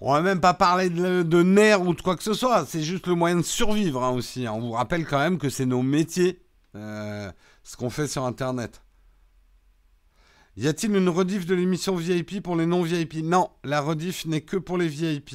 On 0.00 0.12
va 0.12 0.22
même 0.22 0.40
pas 0.40 0.54
parler 0.54 0.90
de, 0.90 1.42
nerfs 1.42 1.82
ou 1.82 1.94
de 1.94 2.00
quoi 2.00 2.16
que 2.16 2.22
ce 2.22 2.34
soit. 2.34 2.64
C'est 2.66 2.82
juste 2.82 3.06
le 3.06 3.14
moyen 3.14 3.36
de 3.36 3.42
survivre 3.42 4.04
hein, 4.04 4.10
aussi. 4.10 4.46
Hein. 4.46 4.52
On 4.54 4.60
vous 4.60 4.72
rappelle 4.72 5.04
quand 5.06 5.18
même 5.18 5.38
que 5.38 5.48
c'est 5.48 5.66
nos 5.66 5.82
métiers, 5.82 6.40
euh, 6.76 7.30
ce 7.64 7.76
qu'on 7.76 7.90
fait 7.90 8.06
sur 8.06 8.24
Internet. 8.24 8.80
Y 10.56 10.66
a-t-il 10.66 10.94
une 10.96 11.08
rediff 11.08 11.46
de 11.46 11.54
l'émission 11.54 11.94
VIP 11.94 12.42
pour 12.42 12.56
les 12.56 12.66
non-VIP 12.66 13.22
Non, 13.22 13.50
la 13.62 13.80
rediff 13.80 14.26
n'est 14.26 14.40
que 14.40 14.56
pour 14.56 14.76
les 14.76 14.88
VIP. 14.88 15.30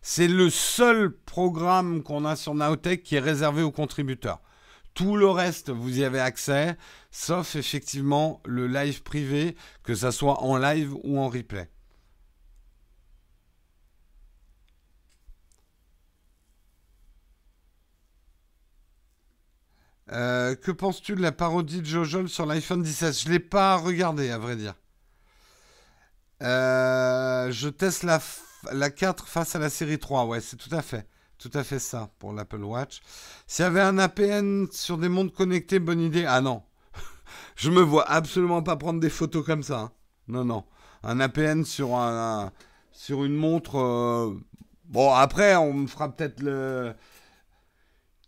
C'est 0.00 0.28
le 0.28 0.48
seul 0.48 1.10
programme 1.10 2.02
qu'on 2.02 2.24
a 2.24 2.36
sur 2.36 2.54
Nowtech 2.54 3.02
qui 3.02 3.16
est 3.16 3.20
réservé 3.20 3.62
aux 3.62 3.70
contributeurs. 3.70 4.40
Tout 4.94 5.16
le 5.16 5.28
reste, 5.28 5.70
vous 5.70 5.98
y 6.00 6.04
avez 6.04 6.20
accès, 6.20 6.76
sauf 7.10 7.56
effectivement 7.56 8.42
le 8.44 8.66
live 8.66 9.02
privé, 9.02 9.56
que 9.82 9.94
ça 9.94 10.12
soit 10.12 10.42
en 10.42 10.58
live 10.58 10.94
ou 11.02 11.18
en 11.18 11.28
replay. 11.28 11.70
Euh, 20.10 20.54
que 20.56 20.70
penses-tu 20.70 21.14
de 21.14 21.22
la 21.22 21.32
parodie 21.32 21.80
de 21.80 21.86
Jojol 21.86 22.28
sur 22.28 22.44
l'iPhone 22.44 22.82
17 22.82 23.18
Je 23.18 23.28
ne 23.28 23.32
l'ai 23.32 23.40
pas 23.40 23.76
regardé, 23.76 24.30
à 24.30 24.38
vrai 24.38 24.56
dire. 24.56 24.74
Euh, 26.42 27.50
je 27.52 27.68
teste 27.68 28.02
la, 28.02 28.20
la 28.72 28.90
4 28.90 29.28
face 29.28 29.54
à 29.56 29.58
la 29.58 29.70
série 29.70 29.98
3, 29.98 30.26
ouais, 30.26 30.40
c'est 30.40 30.56
tout 30.56 30.74
à 30.74 30.82
fait 30.82 31.06
tout 31.42 31.50
à 31.58 31.64
fait 31.64 31.80
ça 31.80 32.08
pour 32.20 32.32
l'Apple 32.32 32.62
Watch. 32.62 33.02
S'il 33.48 33.64
y 33.64 33.66
avait 33.66 33.80
un 33.80 33.98
APN 33.98 34.66
sur 34.70 34.96
des 34.96 35.08
montres 35.08 35.34
connectées, 35.34 35.80
bonne 35.80 36.00
idée. 36.00 36.24
Ah 36.24 36.40
non, 36.40 36.62
je 37.56 37.70
me 37.70 37.80
vois 37.80 38.08
absolument 38.08 38.62
pas 38.62 38.76
prendre 38.76 39.00
des 39.00 39.10
photos 39.10 39.44
comme 39.44 39.64
ça. 39.64 39.80
Hein. 39.80 39.92
Non, 40.28 40.44
non. 40.44 40.64
Un 41.02 41.18
APN 41.18 41.64
sur, 41.64 41.96
un, 41.96 42.52
sur 42.92 43.24
une 43.24 43.34
montre. 43.34 43.76
Euh, 43.76 44.38
bon, 44.84 45.12
après, 45.12 45.56
on 45.56 45.72
me 45.72 45.86
fera 45.88 46.14
peut-être 46.14 46.40
le. 46.40 46.94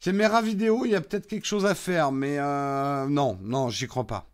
Caméra 0.01 0.43
vidéo, 0.43 0.85
il 0.85 0.91
y 0.91 0.97
a 0.97 1.01
peut-être 1.01 1.27
quelque 1.27 1.47
chose 1.47 1.65
à 1.65 1.75
faire, 1.75 2.12
mais 2.12 2.39
euh, 2.39 3.07
non, 3.07 3.39
non, 3.43 3.71
j'y 3.71 3.87
crois 3.87 4.07
pas. 4.07 4.29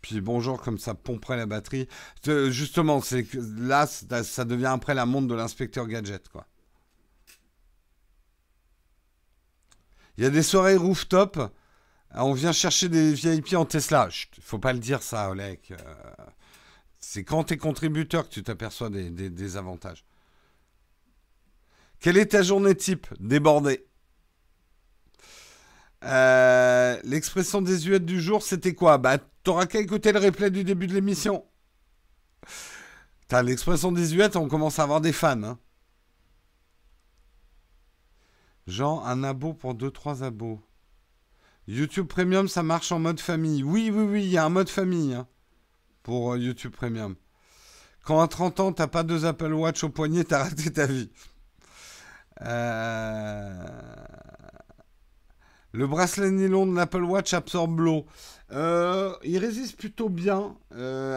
Puis 0.00 0.20
bonjour, 0.20 0.62
comme 0.62 0.78
ça 0.78 0.94
pomperait 0.94 1.36
la 1.36 1.46
batterie. 1.46 1.86
Euh, 2.28 2.50
justement, 2.50 3.00
c'est 3.02 3.26
là, 3.58 3.86
ça 3.86 4.44
devient 4.44 4.66
après 4.72 4.94
la 4.94 5.06
montre 5.06 5.28
de 5.28 5.34
l'inspecteur 5.34 5.86
gadget, 5.86 6.28
quoi. 6.28 6.46
Il 10.16 10.24
y 10.24 10.26
a 10.26 10.30
des 10.30 10.42
soirées 10.42 10.76
rooftop. 10.76 11.38
On 12.14 12.32
vient 12.34 12.52
chercher 12.52 12.88
des 12.88 13.14
VIP 13.14 13.54
en 13.54 13.64
Tesla. 13.64 14.08
Il 14.36 14.42
faut 14.42 14.58
pas 14.58 14.72
le 14.72 14.78
dire 14.78 15.02
ça, 15.02 15.30
Oleg. 15.30 15.58
Euh, 15.70 15.76
c'est 16.98 17.24
quand 17.24 17.44
tu 17.44 17.54
es 17.54 17.56
contributeur 17.56 18.28
que 18.28 18.34
tu 18.34 18.42
t'aperçois 18.42 18.90
des, 18.90 19.56
avantages. 19.56 20.04
Quelle 22.00 22.16
est 22.16 22.26
ta 22.26 22.42
journée 22.42 22.74
type? 22.74 23.06
Débordée. 23.18 23.86
Euh, 26.04 27.00
l'expression 27.04 27.62
désuète 27.62 28.04
du 28.04 28.20
jour, 28.20 28.42
c'était 28.42 28.74
quoi? 28.74 28.98
Bah, 28.98 29.18
t'auras 29.44 29.66
qu'à 29.66 29.78
écouter 29.78 30.12
le 30.12 30.18
replay 30.18 30.50
du 30.50 30.64
début 30.64 30.86
de 30.86 30.94
l'émission. 30.94 31.44
L'expression 33.40 33.92
désuète, 33.92 34.36
on 34.36 34.46
commence 34.48 34.78
à 34.78 34.82
avoir 34.82 35.00
des 35.00 35.12
fans. 35.12 35.42
Hein. 35.42 35.58
Genre 38.66 39.06
un 39.06 39.24
abo 39.24 39.54
pour 39.54 39.74
2-3 39.74 40.22
abos. 40.22 40.60
YouTube 41.68 42.06
Premium, 42.06 42.48
ça 42.48 42.62
marche 42.62 42.92
en 42.92 42.98
mode 42.98 43.20
famille. 43.20 43.62
Oui, 43.62 43.90
oui, 43.92 44.02
oui, 44.02 44.24
il 44.24 44.30
y 44.30 44.38
a 44.38 44.44
un 44.44 44.48
mode 44.48 44.68
famille 44.68 45.14
hein, 45.14 45.26
pour 46.02 46.32
euh, 46.32 46.38
YouTube 46.38 46.72
Premium. 46.72 47.14
Quand 48.04 48.20
à 48.20 48.26
30 48.26 48.60
ans, 48.60 48.72
t'as 48.72 48.88
pas 48.88 49.04
deux 49.04 49.24
Apple 49.26 49.52
Watch 49.52 49.84
au 49.84 49.88
poignet, 49.88 50.24
t'as 50.24 50.44
raté 50.44 50.72
ta 50.72 50.86
vie. 50.86 51.10
Euh, 52.40 53.64
le 55.70 55.86
bracelet 55.86 56.32
nylon 56.32 56.66
de 56.66 56.74
l'Apple 56.74 57.04
Watch 57.04 57.32
absorbe 57.32 57.78
l'eau. 57.78 58.06
Euh, 58.50 59.14
il 59.22 59.38
résiste 59.38 59.76
plutôt 59.76 60.08
bien. 60.08 60.56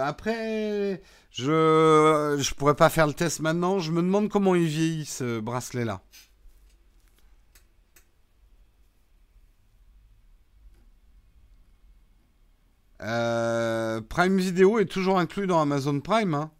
après, 0.04 1.02
je 1.32 2.38
ne 2.38 2.54
pourrais 2.54 2.76
pas 2.76 2.90
faire 2.90 3.08
le 3.08 3.14
test 3.14 3.40
maintenant. 3.40 3.80
Je 3.80 3.92
me 3.92 4.04
demande 4.04 4.30
comment 4.30 4.54
il 4.54 4.68
vieillit 4.68 5.06
ce 5.06 5.40
bracelet-là. 5.40 6.02
Euh, 13.02 14.02
Prime 14.02 14.38
Video 14.38 14.80
est 14.80 14.86
toujours 14.86 15.20
inclus 15.20 15.48
dans 15.48 15.62
Amazon 15.62 16.00
Prime. 16.00 16.34
Hein. 16.34 16.52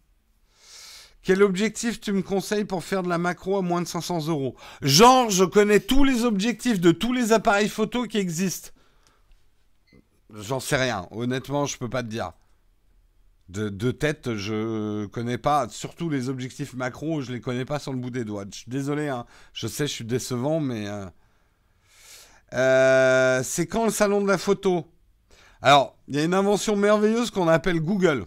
Quel 1.22 1.42
objectif 1.42 2.00
tu 2.00 2.12
me 2.12 2.22
conseilles 2.22 2.64
pour 2.64 2.84
faire 2.84 3.02
de 3.02 3.08
la 3.08 3.18
macro 3.18 3.56
à 3.56 3.62
moins 3.62 3.82
de 3.82 3.86
500 3.88 4.28
euros? 4.28 4.54
Genre, 4.82 5.30
je 5.30 5.44
connais 5.44 5.80
tous 5.80 6.04
les 6.04 6.24
objectifs 6.24 6.80
de 6.80 6.92
tous 6.92 7.12
les 7.12 7.32
appareils 7.32 7.68
photo 7.68 8.04
qui 8.04 8.18
existent. 8.18 8.70
J'en 10.32 10.60
sais 10.60 10.76
rien. 10.76 11.08
Honnêtement, 11.10 11.66
je 11.66 11.78
peux 11.78 11.88
pas 11.88 12.02
te 12.02 12.08
dire. 12.08 12.32
De, 13.48 13.90
tête, 13.92 14.34
je 14.34 15.06
connais 15.06 15.38
pas, 15.38 15.68
surtout 15.68 16.10
les 16.10 16.28
objectifs 16.28 16.74
macro, 16.74 17.20
je 17.20 17.32
les 17.32 17.40
connais 17.40 17.64
pas 17.64 17.78
sur 17.78 17.92
le 17.92 17.98
bout 17.98 18.10
des 18.10 18.24
doigts. 18.24 18.44
Je 18.50 18.58
suis 18.58 18.70
désolé, 18.70 19.08
hein. 19.08 19.24
je 19.52 19.68
sais, 19.68 19.86
je 19.86 19.92
suis 19.92 20.04
décevant, 20.04 20.58
mais. 20.58 20.88
Euh, 20.88 21.06
euh, 22.52 23.42
c'est 23.44 23.66
quand 23.66 23.84
le 23.84 23.92
salon 23.92 24.20
de 24.20 24.26
la 24.28 24.38
photo? 24.38 24.86
Alors, 25.62 25.96
il 26.08 26.16
y 26.16 26.18
a 26.18 26.24
une 26.24 26.34
invention 26.34 26.76
merveilleuse 26.76 27.30
qu'on 27.30 27.48
appelle 27.48 27.80
Google. 27.80 28.26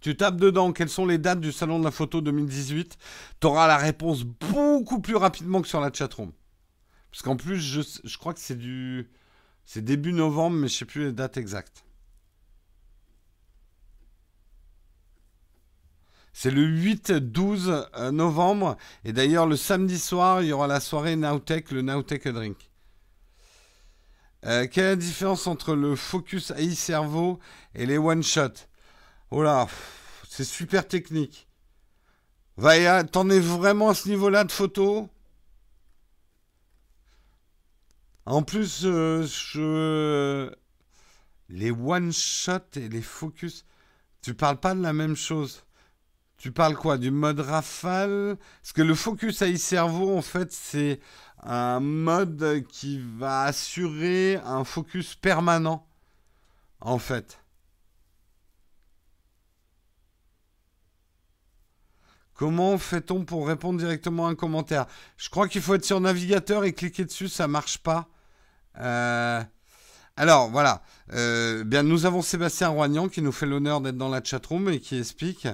Tu 0.00 0.16
tapes 0.16 0.36
dedans 0.36 0.72
quelles 0.72 0.88
sont 0.88 1.06
les 1.06 1.18
dates 1.18 1.40
du 1.40 1.50
salon 1.50 1.80
de 1.80 1.84
la 1.84 1.90
photo 1.90 2.20
2018, 2.20 2.96
tu 3.40 3.46
auras 3.46 3.66
la 3.66 3.76
réponse 3.76 4.22
beaucoup 4.22 5.00
plus 5.00 5.16
rapidement 5.16 5.60
que 5.60 5.68
sur 5.68 5.80
la 5.80 5.92
chatroom. 5.92 6.32
Parce 7.10 7.22
qu'en 7.22 7.36
plus, 7.36 7.58
je, 7.58 8.18
crois 8.18 8.34
que 8.34 8.40
c'est 8.40 8.58
du. 8.58 9.08
C'est 9.64 9.82
début 9.82 10.12
novembre, 10.12 10.56
mais 10.56 10.68
je 10.68 10.74
ne 10.74 10.78
sais 10.78 10.84
plus 10.84 11.04
les 11.06 11.12
dates 11.12 11.36
exactes. 11.36 11.84
C'est 16.32 16.52
le 16.52 16.62
8-12 16.62 17.88
euh, 17.96 18.10
novembre. 18.12 18.76
Et 19.04 19.12
d'ailleurs, 19.12 19.46
le 19.46 19.56
samedi 19.56 19.98
soir, 19.98 20.42
il 20.42 20.48
y 20.48 20.52
aura 20.52 20.68
la 20.68 20.78
soirée 20.78 21.16
Nowtech, 21.16 21.72
le 21.72 21.82
Nowtech 21.82 22.28
Drink. 22.28 22.67
Euh, 24.44 24.66
quelle 24.70 24.84
est 24.84 24.88
la 24.90 24.96
différence 24.96 25.46
entre 25.46 25.74
le 25.74 25.96
focus 25.96 26.52
AI 26.52 26.74
cerveau 26.74 27.38
et 27.74 27.86
les 27.86 27.98
one-shot 27.98 28.52
Oh 29.30 29.42
là, 29.42 29.68
c'est 30.28 30.44
super 30.44 30.86
technique. 30.86 31.48
Va, 32.56 33.04
t'en 33.04 33.30
es 33.30 33.40
vraiment 33.40 33.90
à 33.90 33.94
ce 33.94 34.08
niveau-là 34.08 34.44
de 34.44 34.52
photo? 34.52 35.08
En 38.26 38.42
plus, 38.42 38.82
euh, 38.84 40.50
les 41.48 41.70
one-shot 41.70 42.76
et 42.76 42.88
les 42.88 43.02
focus, 43.02 43.64
tu 44.22 44.34
parles 44.34 44.60
pas 44.60 44.74
de 44.74 44.82
la 44.82 44.92
même 44.92 45.16
chose. 45.16 45.64
Tu 46.38 46.52
parles 46.52 46.76
quoi 46.76 46.98
Du 46.98 47.10
mode 47.10 47.40
rafale? 47.40 48.38
Parce 48.62 48.72
que 48.72 48.82
le 48.82 48.94
focus 48.94 49.42
AI 49.42 49.58
cerveau, 49.58 50.16
en 50.16 50.22
fait, 50.22 50.52
c'est 50.52 51.00
un 51.42 51.80
mode 51.80 52.64
qui 52.68 53.00
va 53.00 53.42
assurer 53.42 54.36
un 54.44 54.64
focus 54.64 55.14
permanent, 55.14 55.86
en 56.80 56.98
fait. 56.98 57.42
Comment 62.34 62.78
fait-on 62.78 63.24
pour 63.24 63.48
répondre 63.48 63.80
directement 63.80 64.28
à 64.28 64.30
un 64.30 64.36
commentaire? 64.36 64.86
Je 65.16 65.28
crois 65.28 65.48
qu'il 65.48 65.60
faut 65.60 65.74
être 65.74 65.84
sur 65.84 66.00
navigateur 66.00 66.64
et 66.64 66.72
cliquer 66.72 67.04
dessus, 67.04 67.28
ça 67.28 67.48
marche 67.48 67.78
pas. 67.78 68.08
Euh, 68.78 69.42
alors 70.18 70.50
voilà, 70.50 70.82
euh, 71.14 71.62
bien 71.62 71.84
nous 71.84 72.04
avons 72.04 72.22
Sébastien 72.22 72.70
Roignan 72.70 73.06
qui 73.06 73.22
nous 73.22 73.30
fait 73.30 73.46
l'honneur 73.46 73.80
d'être 73.80 73.96
dans 73.96 74.08
la 74.08 74.20
chatroom 74.22 74.68
et 74.68 74.80
qui 74.80 74.98
explique 74.98 75.46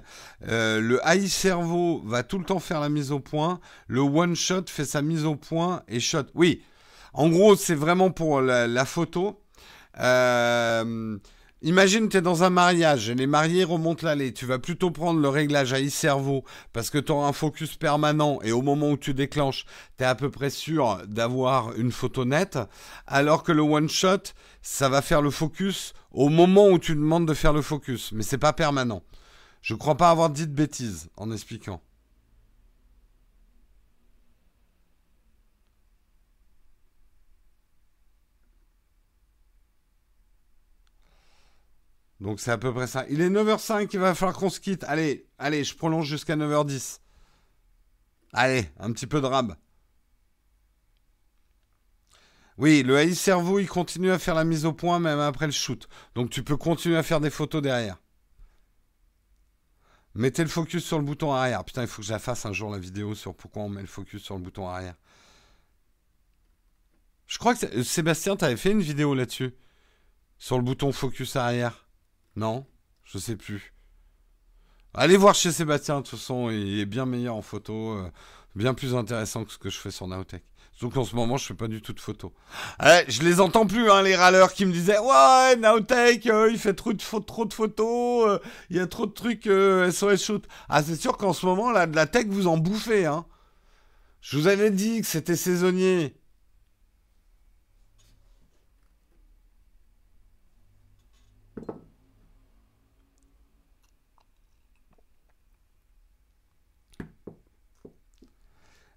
euh, 0.49 0.81
le 0.81 1.01
AI 1.07 1.29
cerveau 1.29 2.03
va 2.07 2.23
tout 2.23 2.39
le 2.39 2.47
temps 2.47 2.61
faire 2.61 2.81
la 2.81 2.89
mise 2.89 3.13
au 3.13 3.21
point, 3.21 3.61
le 3.89 4.01
one 4.01 4.35
shot 4.35 4.65
fait 4.69 4.87
sa 4.87 5.03
mise 5.03 5.27
au 5.27 5.37
point 5.37 5.83
et 5.87 6.01
shot. 6.01 6.25
Oui, 6.35 6.63
en 7.13 7.29
gros 7.29 7.57
c'est 7.57 7.75
vraiment 7.75 8.11
pour 8.11 8.41
la, 8.41 8.67
la 8.67 8.87
photo. 8.87 9.39
Euh, 10.01 11.19
Imagine, 11.67 12.11
tu 12.11 12.19
es 12.19 12.21
dans 12.21 12.45
un 12.45 12.51
mariage 12.51 13.09
et 13.09 13.15
les 13.15 13.27
mariés 13.27 13.65
remontent 13.65 14.07
l'allée. 14.07 14.35
Tu 14.35 14.45
vas 14.45 14.59
plutôt 14.59 14.91
prendre 14.91 15.19
le 15.19 15.31
réglage 15.31 15.73
à 15.73 15.81
e-cerveau 15.81 16.45
parce 16.75 16.91
que 16.91 16.99
tu 16.99 17.11
auras 17.11 17.27
un 17.27 17.33
focus 17.33 17.77
permanent 17.77 18.39
et 18.43 18.53
au 18.53 18.61
moment 18.61 18.91
où 18.91 18.99
tu 18.99 19.15
déclenches, 19.15 19.65
tu 19.97 20.05
es 20.05 20.07
à 20.07 20.15
peu 20.15 20.31
près 20.31 20.51
sûr 20.51 20.99
d'avoir 21.07 21.75
une 21.77 21.91
photo 21.91 22.27
nette. 22.27 22.59
Alors 23.07 23.45
que 23.45 23.53
le 23.53 23.63
one-shot, 23.63 24.35
ça 24.61 24.91
va 24.91 25.01
faire 25.01 25.23
le 25.23 25.31
focus 25.31 25.95
au 26.11 26.29
moment 26.29 26.69
où 26.69 26.79
tu 26.79 26.95
demandes 26.95 27.27
de 27.27 27.33
faire 27.33 27.55
le 27.55 27.63
focus. 27.63 28.13
Mais 28.13 28.25
c'est 28.25 28.37
pas 28.37 28.53
permanent. 28.53 29.03
Je 29.63 29.73
crois 29.73 29.97
pas 29.97 30.11
avoir 30.11 30.29
dit 30.29 30.47
de 30.47 30.53
bêtises 30.53 31.09
en 31.17 31.33
expliquant. 31.33 31.81
Donc 42.25 42.41
c'est 42.41 42.51
à 42.51 42.57
peu 42.57 42.73
près 42.73 42.87
ça. 42.87 43.05
Il 43.11 43.21
est 43.21 43.29
9h05, 43.29 43.91
il 43.93 43.99
va 43.99 44.15
falloir 44.15 44.35
qu'on 44.35 44.49
se 44.49 44.59
quitte. 44.59 44.83
Allez, 44.85 45.27
allez, 45.37 45.63
je 45.63 45.77
prolonge 45.77 46.09
jusqu'à 46.09 46.37
9h10. 46.37 47.01
Allez, 48.33 48.67
un 48.79 48.91
petit 48.93 49.07
peu 49.07 49.21
de 49.21 49.27
rab. 49.27 49.55
Oui, 52.57 52.83
le 52.83 52.99
AI 52.99 53.15
cerveau, 53.15 53.59
il 53.59 53.69
continue 53.69 54.11
à 54.11 54.19
faire 54.19 54.35
la 54.35 54.45
mise 54.45 54.65
au 54.65 54.73
point 54.73 54.99
même 55.01 55.19
après 55.19 55.45
le 55.45 55.53
shoot. 55.53 55.87
Donc 56.15 56.31
tu 56.31 56.43
peux 56.43 56.57
continuer 56.57 56.97
à 56.97 57.03
faire 57.03 57.21
des 57.21 57.29
photos 57.29 57.61
derrière. 57.61 57.99
Mettez 60.15 60.45
le 60.45 60.49
focus 60.49 60.83
sur 60.83 60.97
le 60.97 61.05
bouton 61.05 61.31
arrière. 61.31 61.63
Putain, 61.63 61.83
il 61.83 61.89
faut 61.89 62.01
que 62.01 62.09
je 62.09 62.13
la 62.13 62.19
fasse 62.19 62.47
un 62.47 62.55
jour 62.55 62.71
la 62.71 62.79
vidéo 62.79 63.15
sur 63.15 63.35
pourquoi 63.35 63.65
on 63.65 63.69
met 63.69 63.83
le 63.83 63.87
focus 63.87 64.23
sur 64.23 64.37
le 64.37 64.41
bouton 64.41 64.67
arrière. 64.67 64.95
Je 67.27 67.37
crois 67.37 67.55
que 67.55 67.83
Sébastien, 67.83 68.35
tu 68.35 68.47
avais 68.47 68.57
fait 68.57 68.71
une 68.71 68.81
vidéo 68.81 69.15
là-dessus. 69.15 69.55
Sur 70.39 70.57
le 70.57 70.63
bouton 70.63 70.91
focus 70.91 71.37
arrière. 71.37 71.84
Non, 72.37 72.67
je 73.05 73.19
sais 73.19 73.37
plus. 73.37 73.75
Allez 74.93 75.17
voir 75.17 75.35
chez 75.35 75.51
Sébastien, 75.51 76.01
de 76.01 76.03
toute 76.03 76.19
façon, 76.19 76.51
il 76.51 76.79
est 76.79 76.87
bien 76.87 77.07
meilleur 77.07 77.35
en 77.35 77.43
photo, 77.43 77.95
euh, 77.95 78.11
bien 78.55 78.75
plus 78.75 78.95
intéressant 78.95 79.45
que 79.45 79.53
ce 79.53 79.59
que 79.59 79.71
je 79.71 79.79
fais 79.79 79.91
sur 79.91 80.07
Naotech. 80.07 80.45
Sauf 80.73 80.93
qu'en 80.93 81.05
ce 81.05 81.15
moment, 81.15 81.37
je 81.37 81.47
fais 81.47 81.55
pas 81.55 81.69
du 81.69 81.81
tout 81.81 81.93
de 81.93 82.01
photos. 82.01 82.33
Eh, 82.85 83.05
je 83.09 83.23
les 83.23 83.41
entends 83.41 83.67
plus, 83.67 83.91
hein, 83.91 84.03
les 84.03 84.17
râleurs 84.17 84.53
qui 84.53 84.67
me 84.67 84.73
disaient 84.73 84.99
Ouais, 84.99 85.57
Naotech, 85.57 86.27
euh, 86.27 86.49
il 86.51 86.59
fait 86.59 86.75
trop 86.75 86.93
de, 86.93 87.03
photos, 87.53 88.29
euh, 88.29 88.39
il 88.71 88.77
y 88.77 88.81
a 88.81 88.87
trop 88.87 89.07
de 89.07 89.13
trucs 89.13 89.45
SOS 89.47 90.25
Shoot. 90.25 90.45
Ah, 90.69 90.83
c'est 90.83 90.97
sûr 90.97 91.17
qu'en 91.17 91.33
ce 91.33 91.47
moment, 91.47 91.71
là, 91.71 91.87
la 91.87 92.07
tech, 92.07 92.27
vous 92.27 92.49
en 92.49 92.57
bouffez. 92.57 93.07
Hein. 93.07 93.25
Je 94.21 94.39
vous 94.39 94.49
avais 94.49 94.71
dit 94.71 95.01
que 95.01 95.07
c'était 95.07 95.37
saisonnier. 95.37 96.17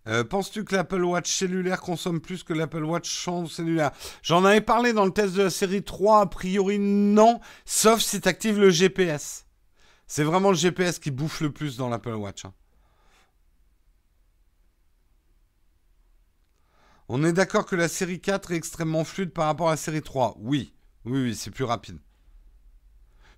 Euh, 0.07 0.23
penses-tu 0.23 0.63
que 0.63 0.73
l'Apple 0.73 1.03
Watch 1.03 1.29
cellulaire 1.29 1.81
consomme 1.81 2.21
plus 2.21 2.43
que 2.43 2.53
l'Apple 2.53 2.83
Watch 2.83 3.11
sans 3.11 3.45
cellulaire? 3.45 3.91
J'en 4.23 4.45
avais 4.45 4.61
parlé 4.61 4.93
dans 4.93 5.05
le 5.05 5.11
test 5.11 5.33
de 5.33 5.43
la 5.43 5.49
série 5.49 5.83
3, 5.83 6.21
a 6.21 6.25
priori 6.27 6.79
non, 6.79 7.41
sauf 7.65 7.99
si 7.99 8.21
tu 8.21 8.27
actives 8.27 8.59
le 8.59 8.69
GPS. 8.69 9.45
C'est 10.05 10.23
vraiment 10.23 10.51
le 10.51 10.55
GPS 10.55 10.99
qui 10.99 11.11
bouffe 11.11 11.41
le 11.41 11.51
plus 11.51 11.75
dans 11.75 11.89
l'Apple 11.89 12.13
Watch. 12.13 12.45
Hein. 12.45 12.53
On 17.09 17.23
est 17.25 17.33
d'accord 17.33 17.65
que 17.65 17.75
la 17.75 17.89
série 17.89 18.21
4 18.21 18.51
est 18.51 18.55
extrêmement 18.55 19.03
fluide 19.03 19.31
par 19.31 19.47
rapport 19.47 19.67
à 19.67 19.71
la 19.71 19.77
série 19.77 20.01
3. 20.01 20.37
Oui, 20.39 20.73
oui, 21.03 21.23
oui, 21.23 21.35
c'est 21.35 21.51
plus 21.51 21.65
rapide. 21.65 21.99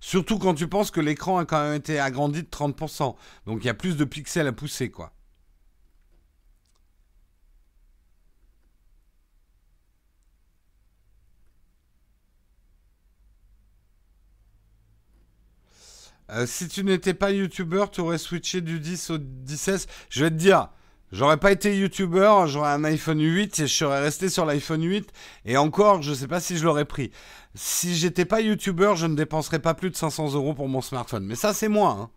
Surtout 0.00 0.38
quand 0.38 0.54
tu 0.54 0.68
penses 0.68 0.90
que 0.90 1.00
l'écran 1.00 1.38
a 1.38 1.44
quand 1.44 1.62
même 1.62 1.74
été 1.74 1.98
agrandi 1.98 2.42
de 2.42 2.48
30%. 2.48 3.16
Donc 3.46 3.62
il 3.62 3.66
y 3.66 3.70
a 3.70 3.74
plus 3.74 3.96
de 3.96 4.04
pixels 4.04 4.46
à 4.46 4.52
pousser, 4.52 4.90
quoi. 4.90 5.12
Euh, 16.32 16.46
si 16.46 16.68
tu 16.68 16.84
n'étais 16.84 17.14
pas 17.14 17.32
youtubeur, 17.32 17.90
tu 17.90 18.00
aurais 18.00 18.18
switché 18.18 18.60
du 18.60 18.78
10 18.78 19.10
au 19.10 19.18
16. 19.46 19.86
Je 20.10 20.24
vais 20.24 20.30
te 20.30 20.36
dire, 20.36 20.68
j'aurais 21.10 21.38
pas 21.38 21.50
été 21.50 21.76
youtubeur, 21.76 22.46
j'aurais 22.46 22.70
un 22.70 22.84
iPhone 22.84 23.20
8 23.20 23.58
et 23.58 23.66
je 23.66 23.74
serais 23.74 24.00
resté 24.00 24.28
sur 24.28 24.44
l'iPhone 24.44 24.82
8. 24.82 25.10
Et 25.44 25.56
encore, 25.56 26.02
je 26.02 26.14
sais 26.14 26.28
pas 26.28 26.40
si 26.40 26.56
je 26.56 26.64
l'aurais 26.64 26.84
pris. 26.84 27.10
Si 27.54 27.96
j'étais 27.96 28.24
pas 28.24 28.40
youtubeur, 28.40 28.94
je 28.94 29.06
ne 29.06 29.16
dépenserais 29.16 29.58
pas 29.58 29.74
plus 29.74 29.90
de 29.90 29.96
500 29.96 30.34
euros 30.34 30.54
pour 30.54 30.68
mon 30.68 30.80
smartphone. 30.80 31.24
Mais 31.24 31.34
ça, 31.34 31.52
c'est 31.52 31.68
moi. 31.68 31.96
Hein. 32.00 32.10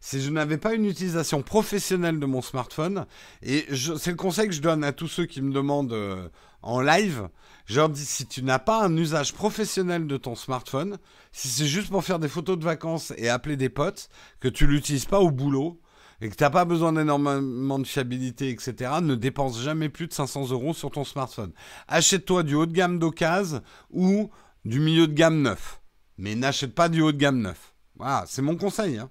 Si 0.00 0.22
je 0.22 0.30
n'avais 0.30 0.58
pas 0.58 0.74
une 0.74 0.86
utilisation 0.86 1.42
professionnelle 1.42 2.20
de 2.20 2.26
mon 2.26 2.40
smartphone, 2.40 3.06
et 3.42 3.66
c'est 3.74 4.10
le 4.10 4.16
conseil 4.16 4.48
que 4.48 4.54
je 4.54 4.62
donne 4.62 4.82
à 4.84 4.92
tous 4.92 5.08
ceux 5.08 5.26
qui 5.26 5.42
me 5.42 5.52
demandent 5.52 5.92
euh, 5.92 6.28
en 6.62 6.80
live, 6.80 7.28
je 7.68 7.76
leur 7.76 7.90
dis 7.90 8.04
si 8.06 8.26
tu 8.26 8.42
n'as 8.42 8.58
pas 8.58 8.82
un 8.82 8.96
usage 8.96 9.34
professionnel 9.34 10.06
de 10.06 10.16
ton 10.16 10.34
smartphone, 10.34 10.96
si 11.32 11.48
c'est 11.48 11.66
juste 11.66 11.90
pour 11.90 12.02
faire 12.02 12.18
des 12.18 12.28
photos 12.28 12.58
de 12.58 12.64
vacances 12.64 13.12
et 13.18 13.28
appeler 13.28 13.58
des 13.58 13.68
potes, 13.68 14.08
que 14.40 14.48
tu 14.48 14.66
l'utilises 14.66 15.04
pas 15.04 15.20
au 15.20 15.30
boulot 15.30 15.78
et 16.22 16.30
que 16.30 16.34
tu 16.34 16.42
n'as 16.42 16.50
pas 16.50 16.64
besoin 16.64 16.94
d'énormément 16.94 17.78
de 17.78 17.86
fiabilité, 17.86 18.48
etc., 18.48 18.92
ne 19.02 19.14
dépense 19.14 19.60
jamais 19.60 19.90
plus 19.90 20.06
de 20.06 20.14
500 20.14 20.48
euros 20.50 20.72
sur 20.72 20.90
ton 20.90 21.04
smartphone. 21.04 21.52
Achète-toi 21.88 22.42
du 22.42 22.54
haut 22.54 22.64
de 22.64 22.72
gamme 22.72 22.98
d'occasion 22.98 23.60
ou 23.90 24.30
du 24.64 24.80
milieu 24.80 25.06
de 25.06 25.12
gamme 25.12 25.42
neuf. 25.42 25.82
Mais 26.16 26.34
n'achète 26.34 26.74
pas 26.74 26.88
du 26.88 27.02
haut 27.02 27.12
de 27.12 27.18
gamme 27.18 27.42
neuf. 27.42 27.74
Voilà, 27.96 28.24
c'est 28.26 28.42
mon 28.42 28.56
conseil. 28.56 28.96
Hein. 28.96 29.10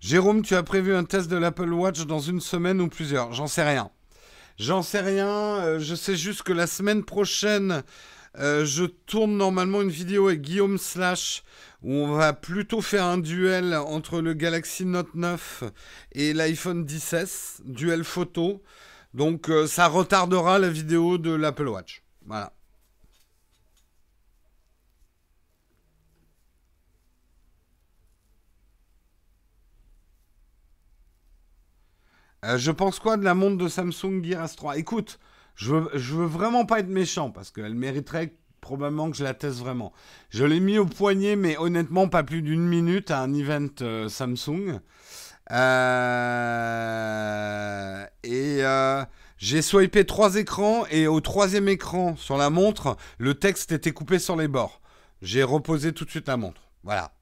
Jérôme, 0.00 0.40
tu 0.40 0.54
as 0.54 0.62
prévu 0.62 0.94
un 0.94 1.04
test 1.04 1.30
de 1.30 1.36
l'Apple 1.36 1.70
Watch 1.74 2.06
dans 2.06 2.20
une 2.20 2.40
semaine 2.40 2.80
ou 2.80 2.88
plusieurs? 2.88 3.34
J'en 3.34 3.46
sais 3.46 3.62
rien. 3.62 3.90
J'en 4.58 4.80
sais 4.80 5.00
rien. 5.00 5.28
Euh, 5.28 5.78
je 5.78 5.94
sais 5.94 6.16
juste 6.16 6.42
que 6.42 6.54
la 6.54 6.66
semaine 6.66 7.04
prochaine, 7.04 7.82
euh, 8.38 8.64
je 8.64 8.84
tourne 8.84 9.36
normalement 9.36 9.82
une 9.82 9.90
vidéo 9.90 10.28
avec 10.28 10.40
Guillaume 10.40 10.78
Slash 10.78 11.42
où 11.82 11.92
on 11.92 12.14
va 12.14 12.32
plutôt 12.32 12.80
faire 12.80 13.04
un 13.04 13.18
duel 13.18 13.74
entre 13.74 14.22
le 14.22 14.32
Galaxy 14.32 14.86
Note 14.86 15.14
9 15.14 15.64
et 16.12 16.32
l'iPhone 16.32 16.88
16, 16.88 17.60
duel 17.66 18.02
photo. 18.02 18.62
Donc 19.12 19.50
euh, 19.50 19.66
ça 19.66 19.86
retardera 19.86 20.58
la 20.58 20.70
vidéo 20.70 21.18
de 21.18 21.30
l'Apple 21.30 21.68
Watch. 21.68 22.02
Voilà. 22.24 22.54
Euh, 32.44 32.58
je 32.58 32.70
pense 32.70 32.98
quoi 32.98 33.16
de 33.16 33.24
la 33.24 33.34
montre 33.34 33.56
de 33.58 33.68
Samsung 33.68 34.22
Gear 34.22 34.46
S3 34.46 34.78
Écoute, 34.78 35.18
je 35.54 35.74
veux, 35.74 36.26
vraiment 36.26 36.64
pas 36.64 36.80
être 36.80 36.88
méchant 36.88 37.30
parce 37.30 37.50
qu'elle 37.50 37.74
mériterait 37.74 38.34
probablement 38.60 39.10
que 39.10 39.16
je 39.16 39.24
la 39.24 39.34
teste 39.34 39.58
vraiment. 39.58 39.92
Je 40.30 40.44
l'ai 40.44 40.60
mis 40.60 40.78
au 40.78 40.86
poignet, 40.86 41.36
mais 41.36 41.58
honnêtement, 41.58 42.08
pas 42.08 42.22
plus 42.22 42.40
d'une 42.42 42.66
minute 42.66 43.10
à 43.10 43.20
un 43.20 43.34
event 43.34 43.68
euh, 43.82 44.08
Samsung. 44.08 44.80
Euh, 45.52 46.36
et 48.22 48.62
j'ai 49.38 49.62
swipé 49.62 50.04
trois 50.04 50.36
écrans 50.36 50.84
et 50.90 51.06
au 51.06 51.20
troisième 51.20 51.68
écran 51.68 52.14
sur 52.16 52.36
la 52.36 52.50
montre, 52.50 52.96
le 53.18 53.34
texte 53.34 53.72
était 53.72 53.92
coupé 53.92 54.18
sur 54.18 54.36
les 54.36 54.48
bords. 54.48 54.80
J'ai 55.22 55.42
reposé 55.42 55.92
tout 55.92 56.04
de 56.04 56.10
suite 56.10 56.28
la 56.28 56.36
montre. 56.36 56.62
Voilà. 56.84 57.12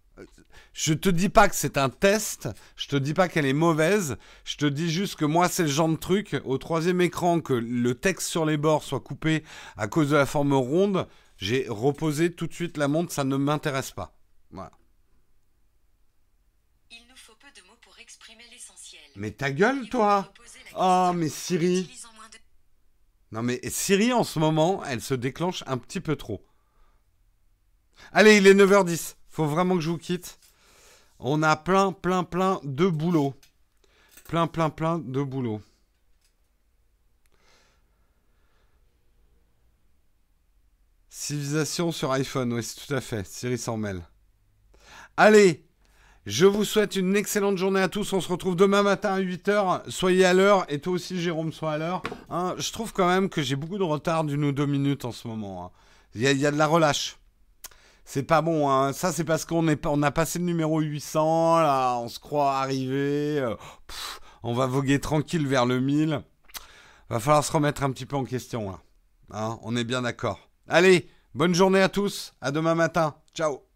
Je 0.72 0.94
te 0.94 1.08
dis 1.08 1.28
pas 1.28 1.48
que 1.48 1.56
c'est 1.56 1.76
un 1.76 1.88
test, 1.88 2.48
je 2.76 2.88
te 2.88 2.96
dis 2.96 3.14
pas 3.14 3.28
qu'elle 3.28 3.46
est 3.46 3.52
mauvaise, 3.52 4.16
je 4.44 4.56
te 4.56 4.66
dis 4.66 4.90
juste 4.90 5.16
que 5.16 5.24
moi 5.24 5.48
c'est 5.48 5.64
le 5.64 5.68
genre 5.68 5.88
de 5.88 5.96
truc, 5.96 6.40
au 6.44 6.58
troisième 6.58 7.00
écran, 7.00 7.40
que 7.40 7.52
le 7.52 7.94
texte 7.94 8.28
sur 8.28 8.44
les 8.44 8.56
bords 8.56 8.84
soit 8.84 9.00
coupé 9.00 9.42
à 9.76 9.88
cause 9.88 10.10
de 10.10 10.16
la 10.16 10.26
forme 10.26 10.54
ronde, 10.54 11.08
j'ai 11.36 11.66
reposé 11.68 12.32
tout 12.32 12.46
de 12.46 12.54
suite 12.54 12.76
la 12.76 12.88
montre, 12.88 13.12
ça 13.12 13.24
ne 13.24 13.36
m'intéresse 13.36 13.90
pas. 13.90 14.16
Voilà. 14.50 14.72
Mais 19.16 19.32
ta 19.32 19.50
gueule, 19.50 19.88
toi 19.88 20.32
Oh, 20.76 21.10
mais 21.14 21.28
Siri. 21.28 21.90
Non, 23.32 23.42
mais 23.42 23.60
Siri, 23.68 24.12
en 24.12 24.24
ce 24.24 24.38
moment, 24.38 24.82
elle 24.84 25.00
se 25.00 25.14
déclenche 25.14 25.64
un 25.66 25.76
petit 25.76 26.00
peu 26.00 26.16
trop. 26.16 26.46
Allez, 28.12 28.36
il 28.36 28.46
est 28.46 28.54
9h10. 28.54 29.16
Faut 29.28 29.46
vraiment 29.46 29.74
que 29.74 29.80
je 29.80 29.90
vous 29.90 29.98
quitte. 29.98 30.37
On 31.20 31.42
a 31.42 31.56
plein, 31.56 31.92
plein, 31.92 32.24
plein 32.24 32.60
de 32.64 32.86
boulot. 32.86 33.34
Plein, 34.28 34.46
plein, 34.46 34.70
plein 34.70 34.98
de 34.98 35.22
boulot. 35.22 35.60
Civilisation 41.08 41.92
sur 41.92 42.12
iPhone, 42.12 42.52
oui, 42.52 42.62
c'est 42.62 42.86
tout 42.86 42.94
à 42.94 43.00
fait. 43.00 43.26
Siri 43.26 43.58
s'en 43.58 43.76
mêle. 43.76 44.02
Allez, 45.16 45.68
je 46.26 46.46
vous 46.46 46.64
souhaite 46.64 46.94
une 46.94 47.16
excellente 47.16 47.58
journée 47.58 47.80
à 47.80 47.88
tous. 47.88 48.12
On 48.12 48.20
se 48.20 48.28
retrouve 48.28 48.54
demain 48.54 48.82
matin 48.82 49.14
à 49.14 49.20
8h. 49.20 49.90
Soyez 49.90 50.24
à 50.24 50.34
l'heure. 50.34 50.64
Et 50.68 50.78
toi 50.78 50.92
aussi, 50.92 51.20
Jérôme, 51.20 51.52
sois 51.52 51.72
à 51.72 51.78
l'heure. 51.78 52.02
Hein, 52.30 52.54
je 52.58 52.70
trouve 52.70 52.92
quand 52.92 53.08
même 53.08 53.28
que 53.28 53.42
j'ai 53.42 53.56
beaucoup 53.56 53.78
de 53.78 53.82
retard 53.82 54.24
d'une 54.24 54.44
ou 54.44 54.52
deux 54.52 54.66
minutes 54.66 55.04
en 55.04 55.12
ce 55.12 55.26
moment. 55.26 55.64
Hein. 55.64 55.70
Il 56.14 56.20
y, 56.20 56.46
a 56.46 56.50
de 56.50 56.56
la 56.56 56.66
relâche. 56.66 57.16
C'est 58.10 58.22
pas 58.22 58.40
bon. 58.40 58.70
Hein. 58.70 58.94
Ça, 58.94 59.12
c'est 59.12 59.24
parce 59.24 59.44
qu'on 59.44 59.66
on 59.84 60.02
a 60.02 60.10
passé 60.10 60.38
le 60.38 60.46
numéro 60.46 60.80
800. 60.80 61.60
Là, 61.60 61.98
on 61.98 62.08
se 62.08 62.18
croit 62.18 62.56
arrivé. 62.56 63.38
Euh, 63.38 63.54
on 64.42 64.54
va 64.54 64.64
voguer 64.64 64.98
tranquille 64.98 65.46
vers 65.46 65.66
le 65.66 65.78
1000. 65.78 66.22
Va 67.10 67.20
falloir 67.20 67.44
se 67.44 67.52
remettre 67.52 67.82
un 67.82 67.92
petit 67.92 68.06
peu 68.06 68.16
en 68.16 68.24
question. 68.24 68.74
Là. 69.30 69.58
on 69.62 69.76
est 69.76 69.84
bien 69.84 70.00
d'accord. 70.00 70.48
Allez, 70.68 71.06
bonne 71.34 71.54
journée 71.54 71.82
à 71.82 71.90
tous. 71.90 72.32
À 72.40 72.50
demain 72.50 72.74
matin. 72.74 73.14
Ciao. 73.34 73.67